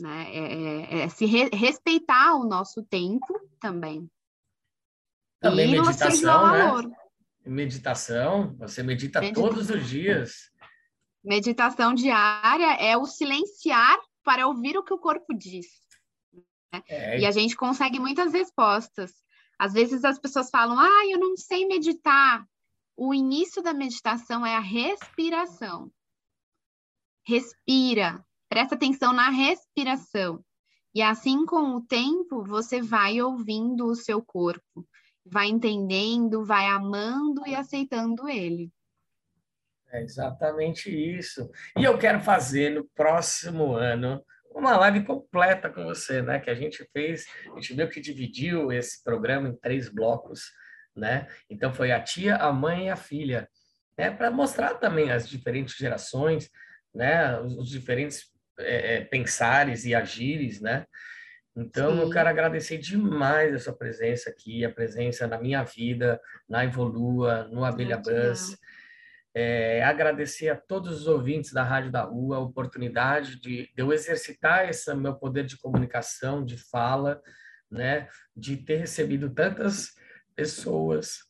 né? 0.00 0.32
É, 0.32 1.00
é- 1.00 1.00
é 1.00 1.08
se 1.08 1.26
re- 1.26 1.50
respeitar 1.52 2.36
o 2.36 2.44
nosso 2.44 2.84
tempo 2.84 3.26
também. 3.58 4.08
Também 5.40 5.74
e 5.74 5.80
meditação, 5.80 6.52
né? 6.52 6.96
Meditação, 7.44 8.54
você 8.58 8.80
medita 8.80 9.20
Meditação. 9.20 9.48
todos 9.50 9.70
os 9.70 9.88
dias. 9.88 10.52
Meditação 11.24 11.92
diária 11.94 12.74
é 12.74 12.96
o 12.96 13.06
silenciar 13.06 13.98
para 14.22 14.46
ouvir 14.46 14.78
o 14.78 14.84
que 14.84 14.94
o 14.94 14.98
corpo 14.98 15.34
diz. 15.34 15.66
É, 16.72 17.20
E 17.20 17.26
a 17.26 17.30
gente 17.30 17.56
consegue 17.56 17.98
muitas 17.98 18.32
respostas. 18.32 19.12
Às 19.58 19.72
vezes 19.72 20.04
as 20.04 20.18
pessoas 20.18 20.50
falam, 20.50 20.78
ah, 20.78 21.06
eu 21.08 21.18
não 21.18 21.36
sei 21.36 21.66
meditar. 21.66 22.46
O 22.96 23.14
início 23.14 23.62
da 23.62 23.72
meditação 23.72 24.44
é 24.44 24.54
a 24.54 24.60
respiração. 24.60 25.90
Respira, 27.26 28.24
presta 28.48 28.74
atenção 28.74 29.12
na 29.12 29.30
respiração. 29.30 30.44
E 30.94 31.02
assim, 31.02 31.44
com 31.44 31.76
o 31.76 31.80
tempo, 31.80 32.42
você 32.44 32.80
vai 32.80 33.20
ouvindo 33.20 33.86
o 33.86 33.94
seu 33.94 34.22
corpo, 34.22 34.86
vai 35.24 35.46
entendendo, 35.46 36.44
vai 36.44 36.66
amando 36.66 37.46
e 37.46 37.54
aceitando 37.54 38.28
ele. 38.28 38.72
É 39.90 40.02
exatamente 40.02 40.90
isso. 40.90 41.50
E 41.76 41.84
eu 41.84 41.98
quero 41.98 42.20
fazer 42.20 42.70
no 42.70 42.84
próximo 42.94 43.74
ano 43.74 44.22
uma 44.58 44.76
live 44.76 45.04
completa 45.04 45.70
com 45.70 45.84
você, 45.84 46.20
né? 46.22 46.38
Que 46.38 46.50
a 46.50 46.54
gente 46.54 46.84
fez, 46.92 47.26
a 47.52 47.60
gente 47.60 47.74
meio 47.74 47.88
que 47.88 48.00
dividiu 48.00 48.72
esse 48.72 49.02
programa 49.02 49.48
em 49.48 49.56
três 49.56 49.88
blocos, 49.88 50.52
né? 50.94 51.28
Então 51.48 51.72
foi 51.72 51.92
a 51.92 52.00
tia, 52.00 52.36
a 52.36 52.52
mãe 52.52 52.86
e 52.86 52.90
a 52.90 52.96
filha, 52.96 53.48
né? 53.96 54.10
Para 54.10 54.30
mostrar 54.30 54.74
também 54.74 55.10
as 55.10 55.28
diferentes 55.28 55.76
gerações, 55.76 56.50
né? 56.94 57.38
Os, 57.40 57.56
os 57.58 57.68
diferentes 57.68 58.32
é, 58.58 58.96
é, 58.96 59.04
pensares 59.04 59.84
e 59.84 59.94
agires, 59.94 60.60
né? 60.60 60.84
Então, 61.56 61.98
eu 61.98 62.06
Sim. 62.06 62.12
quero 62.12 62.28
agradecer 62.28 62.78
demais 62.78 63.52
a 63.52 63.58
sua 63.58 63.72
presença 63.72 64.30
aqui, 64.30 64.64
a 64.64 64.72
presença 64.72 65.26
na 65.26 65.38
minha 65.38 65.64
vida, 65.64 66.20
na 66.48 66.64
Evolua, 66.64 67.48
no 67.50 67.64
Abelha. 67.64 67.96
Buzz. 67.96 68.56
É, 69.40 69.84
agradecer 69.84 70.48
a 70.48 70.56
todos 70.56 71.02
os 71.02 71.06
ouvintes 71.06 71.52
da 71.52 71.62
Rádio 71.62 71.92
da 71.92 72.02
Rua 72.02 72.38
a 72.38 72.40
oportunidade 72.40 73.40
de, 73.40 73.72
de 73.72 73.72
eu 73.76 73.92
exercitar 73.92 74.68
esse 74.68 74.92
meu 74.96 75.14
poder 75.14 75.46
de 75.46 75.56
comunicação, 75.56 76.44
de 76.44 76.56
fala, 76.56 77.22
né? 77.70 78.08
De 78.36 78.56
ter 78.56 78.78
recebido 78.78 79.30
tantas 79.30 79.94
pessoas 80.34 81.20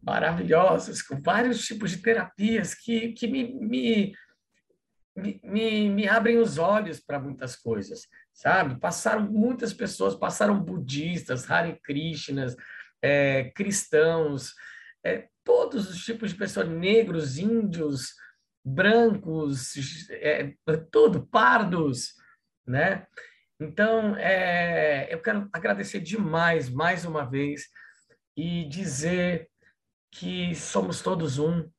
maravilhosas, 0.00 1.02
com 1.02 1.20
vários 1.20 1.66
tipos 1.66 1.90
de 1.90 1.98
terapias 1.98 2.72
que, 2.72 3.12
que 3.14 3.26
me, 3.26 3.52
me, 3.52 4.14
me, 5.42 5.90
me, 5.90 6.08
abrem 6.08 6.38
os 6.38 6.58
olhos 6.58 7.00
para 7.00 7.18
muitas 7.18 7.56
coisas, 7.56 8.02
sabe? 8.32 8.78
Passaram 8.78 9.22
muitas 9.28 9.74
pessoas, 9.74 10.14
passaram 10.14 10.62
budistas, 10.62 11.50
Hare 11.50 11.80
Krishnas, 11.82 12.54
é, 13.02 13.50
cristãos, 13.56 14.54
é, 15.04 15.28
todos 15.46 15.88
os 15.88 16.04
tipos 16.04 16.30
de 16.30 16.36
pessoas, 16.36 16.68
negros, 16.68 17.38
índios, 17.38 18.12
brancos, 18.64 19.74
é, 20.10 20.52
tudo, 20.90 21.24
pardos, 21.28 22.14
né? 22.66 23.06
Então, 23.60 24.16
é, 24.16 25.06
eu 25.08 25.22
quero 25.22 25.48
agradecer 25.52 26.00
demais, 26.00 26.68
mais 26.68 27.04
uma 27.04 27.24
vez, 27.24 27.68
e 28.36 28.68
dizer 28.68 29.48
que 30.10 30.52
somos 30.56 31.00
todos 31.00 31.38
um, 31.38 31.70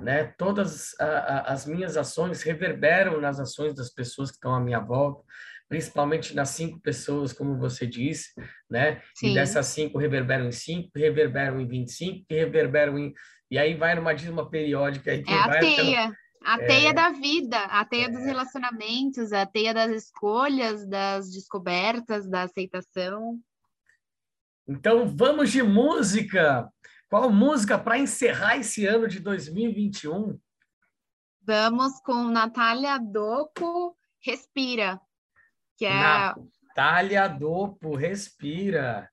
né? 0.00 0.32
Todas 0.38 0.94
a, 1.00 1.04
a, 1.04 1.40
as 1.52 1.66
minhas 1.66 1.96
ações 1.96 2.42
reverberam 2.42 3.20
nas 3.20 3.40
ações 3.40 3.74
das 3.74 3.90
pessoas 3.90 4.30
que 4.30 4.36
estão 4.36 4.54
à 4.54 4.60
minha 4.60 4.78
volta, 4.80 5.24
principalmente 5.68 6.34
nas 6.34 6.50
cinco 6.50 6.80
pessoas, 6.80 7.32
como 7.32 7.58
você 7.58 7.86
disse, 7.86 8.30
né? 8.70 9.02
Sim. 9.14 9.30
E 9.30 9.34
dessas 9.34 9.66
cinco 9.66 9.98
reverberam 9.98 10.46
em 10.46 10.52
cinco, 10.52 10.90
reverberam 10.94 11.60
em 11.60 11.66
25, 11.66 12.24
que 12.28 12.34
reverberam 12.34 12.98
em... 12.98 13.12
E 13.50 13.58
aí 13.58 13.74
vai 13.74 13.94
numa 13.94 14.12
dízima 14.14 14.48
periódica 14.48 15.10
aí 15.10 15.22
que 15.22 15.30
É 15.30 15.38
a 15.38 15.46
vai... 15.46 15.60
teia. 15.60 16.16
A 16.44 16.62
É. 16.62 16.66
teia 16.66 16.94
da 16.94 17.10
vida, 17.10 17.58
a 17.58 17.84
teia 17.84 18.08
dos 18.08 18.24
relacionamentos, 18.24 19.32
a 19.32 19.44
teia 19.44 19.74
das 19.74 19.90
escolhas, 19.90 20.86
das 20.86 21.32
descobertas, 21.32 22.28
da 22.28 22.42
aceitação. 22.42 23.40
Então 24.68 25.08
vamos 25.16 25.50
de 25.50 25.62
música! 25.62 26.70
Qual 27.08 27.30
música 27.30 27.78
para 27.78 27.98
encerrar 27.98 28.58
esse 28.58 28.84
ano 28.86 29.08
de 29.08 29.20
2021? 29.20 30.38
Vamos 31.42 32.00
com 32.00 32.24
Natália 32.24 32.98
Doco, 32.98 33.96
Respira, 34.20 35.00
que 35.76 35.84
é, 35.84 35.92
Natália 35.92 37.28
Dopo, 37.28 37.94
respira, 37.94 39.08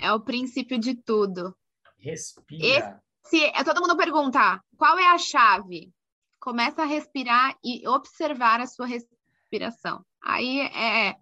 é 0.00 0.12
o 0.12 0.20
princípio 0.20 0.78
de 0.78 0.94
tudo. 0.94 1.56
respira. 1.98 3.00
Se 3.24 3.42
é, 3.42 3.64
todo 3.64 3.80
mundo 3.80 3.96
pergunta, 3.96 4.60
qual 4.76 4.98
é 4.98 5.06
a 5.06 5.18
chave? 5.18 5.92
Começa 6.40 6.82
a 6.82 6.86
respirar 6.86 7.56
e 7.64 7.86
observar 7.88 8.60
a 8.60 8.66
sua 8.66 8.86
respiração. 8.86 10.04
Aí 10.22 10.60
é, 10.60 11.16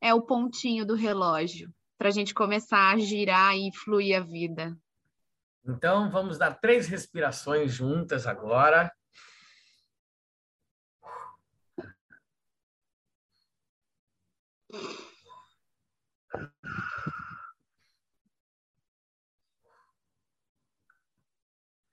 é 0.00 0.14
o 0.14 0.22
pontinho 0.22 0.84
do 0.84 0.94
relógio 0.94 1.72
para 1.96 2.08
a 2.08 2.12
gente 2.12 2.34
começar 2.34 2.94
a 2.94 2.98
girar 2.98 3.56
e 3.56 3.74
fluir 3.74 4.18
a 4.18 4.20
vida. 4.20 4.76
Então 5.66 6.10
vamos 6.10 6.36
dar 6.36 6.54
três 6.60 6.86
respirações 6.86 7.72
juntas 7.72 8.26
agora. 8.26 8.92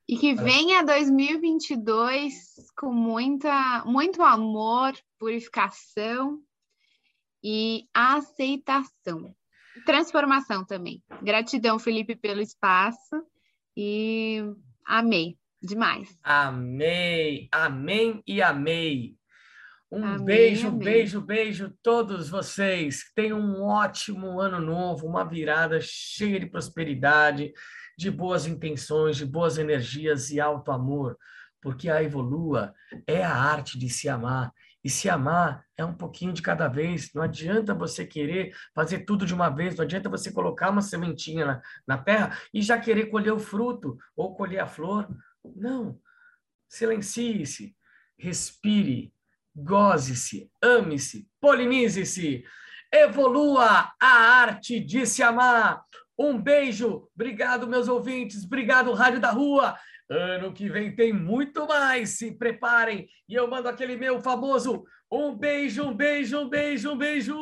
E 0.07 0.17
que 0.17 0.35
venha 0.35 0.83
2022 0.83 2.33
com 2.77 2.93
muita, 2.93 3.83
muito 3.85 4.21
amor, 4.21 4.93
purificação 5.17 6.39
e 7.43 7.87
aceitação. 7.93 9.35
Transformação 9.85 10.63
também. 10.63 11.03
Gratidão, 11.21 11.79
Felipe, 11.79 12.15
pelo 12.15 12.39
espaço 12.39 13.25
e 13.75 14.43
amei 14.85 15.37
demais. 15.61 16.17
Amei, 16.23 17.49
amém 17.51 18.23
e 18.27 18.41
amei. 18.41 19.17
Um 19.95 20.03
Amém, 20.03 20.25
beijo, 20.25 20.67
amém. 20.67 20.79
beijo, 20.79 21.21
beijo 21.21 21.73
todos 21.81 22.27
vocês. 22.27 23.13
Tenham 23.15 23.39
um 23.39 23.63
ótimo 23.63 24.41
ano 24.41 24.59
novo, 24.59 25.07
uma 25.07 25.23
virada 25.23 25.79
cheia 25.79 26.37
de 26.37 26.47
prosperidade, 26.47 27.53
de 27.97 28.11
boas 28.11 28.45
intenções, 28.45 29.15
de 29.15 29.25
boas 29.25 29.57
energias 29.57 30.31
e 30.31 30.39
alto 30.41 30.69
amor, 30.69 31.17
porque 31.61 31.89
a 31.89 32.03
Evolua 32.03 32.73
é 33.07 33.23
a 33.23 33.33
arte 33.33 33.79
de 33.79 33.89
se 33.89 34.09
amar. 34.09 34.51
E 34.83 34.89
se 34.89 35.09
amar 35.09 35.63
é 35.77 35.85
um 35.85 35.93
pouquinho 35.93 36.33
de 36.33 36.41
cada 36.41 36.67
vez. 36.67 37.13
Não 37.13 37.21
adianta 37.21 37.73
você 37.73 38.05
querer 38.05 38.53
fazer 38.75 38.99
tudo 38.99 39.25
de 39.25 39.33
uma 39.33 39.47
vez, 39.47 39.77
não 39.77 39.85
adianta 39.85 40.09
você 40.09 40.29
colocar 40.29 40.71
uma 40.71 40.81
sementinha 40.81 41.45
na, 41.45 41.61
na 41.87 41.97
terra 41.97 42.37
e 42.53 42.61
já 42.61 42.77
querer 42.77 43.05
colher 43.05 43.31
o 43.31 43.39
fruto 43.39 43.97
ou 44.13 44.35
colher 44.35 44.59
a 44.59 44.67
flor. 44.67 45.07
Não. 45.55 45.97
Silencie-se, 46.67 47.73
respire, 48.17 49.14
goze-se, 49.55 50.49
ame-se, 50.61 51.27
polinize-se, 51.39 52.43
evolua 52.91 53.91
a 54.01 54.07
arte 54.07 54.79
de 54.79 55.05
se 55.05 55.23
amar. 55.23 55.83
Um 56.17 56.39
beijo, 56.41 57.07
obrigado, 57.15 57.67
meus 57.67 57.87
ouvintes, 57.87 58.45
obrigado, 58.45 58.93
Rádio 58.93 59.19
da 59.19 59.31
Rua. 59.31 59.77
Ano 60.09 60.53
que 60.53 60.69
vem 60.69 60.95
tem 60.95 61.11
muito 61.11 61.67
mais, 61.67 62.11
se 62.11 62.31
preparem. 62.31 63.07
E 63.27 63.33
eu 63.33 63.49
mando 63.49 63.67
aquele 63.67 63.95
meu 63.95 64.21
famoso 64.21 64.85
um 65.11 65.35
beijo, 65.35 65.83
um 65.83 65.93
beijo, 65.93 66.39
um 66.39 66.49
beijo, 66.49 66.91
um 66.91 66.97
beijo. 66.97 67.35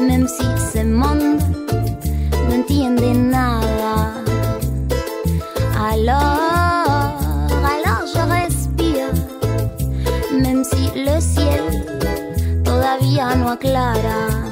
Même 0.00 0.26
si 0.28 0.44
ce 0.72 0.84
monde 0.84 1.38
no 2.48 2.54
entiende 2.54 3.14
nada. 3.14 4.12
Alors, 5.90 7.16
alors 7.72 8.04
je 8.12 8.22
respire, 8.38 9.12
même 10.32 10.64
si 10.64 10.90
le 10.94 11.20
ciel 11.20 11.64
todavía 12.64 13.34
no 13.36 13.48
aclara. 13.48 14.43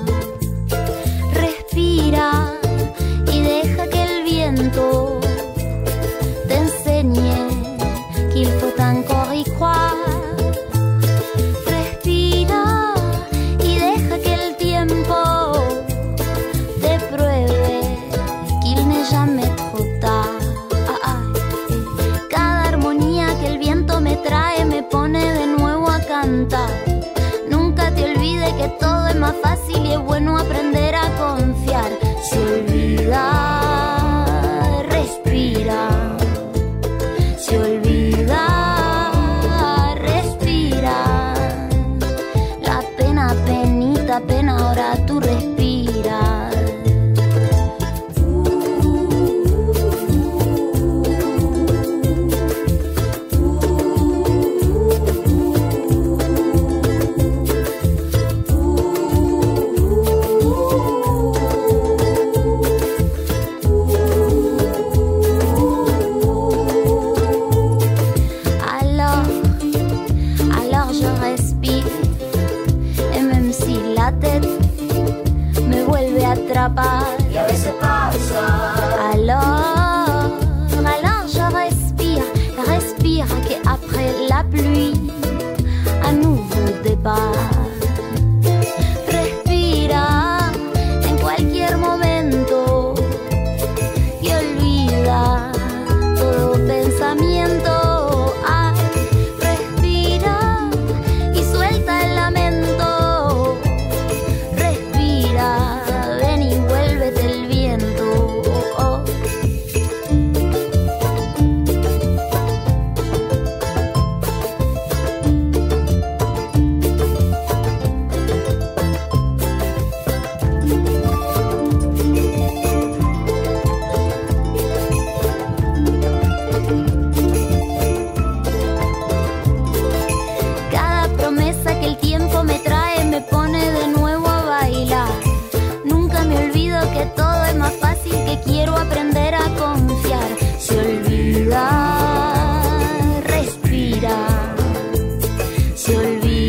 se 145.83 145.97
olvide. 145.97 146.42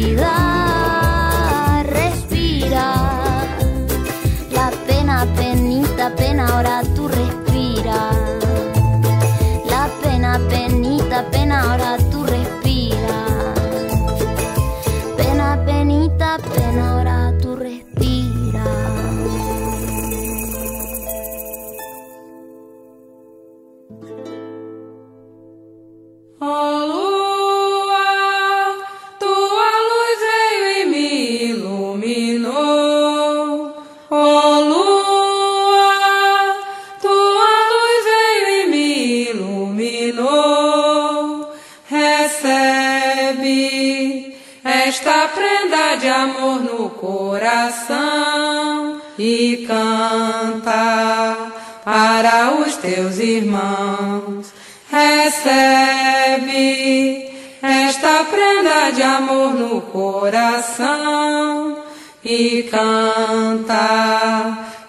Coração 60.64 61.84
e 62.24 62.64
canta 62.64 63.78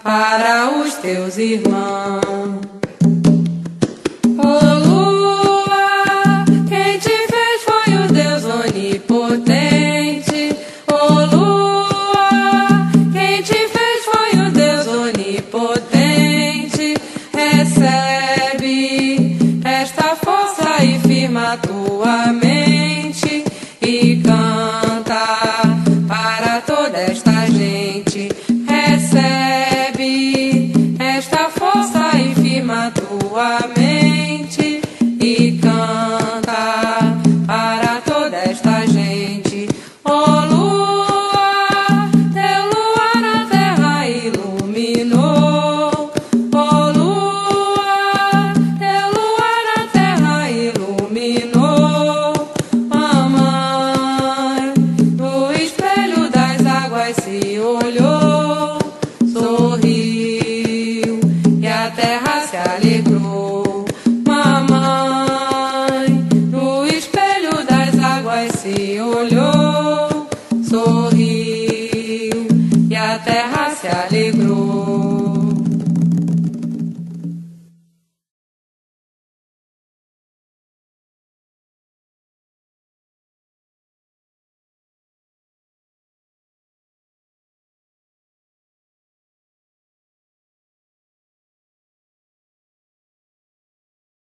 para 0.01 0.71
os 0.79 0.93
teus 0.95 1.37
irmãos. 1.37 1.84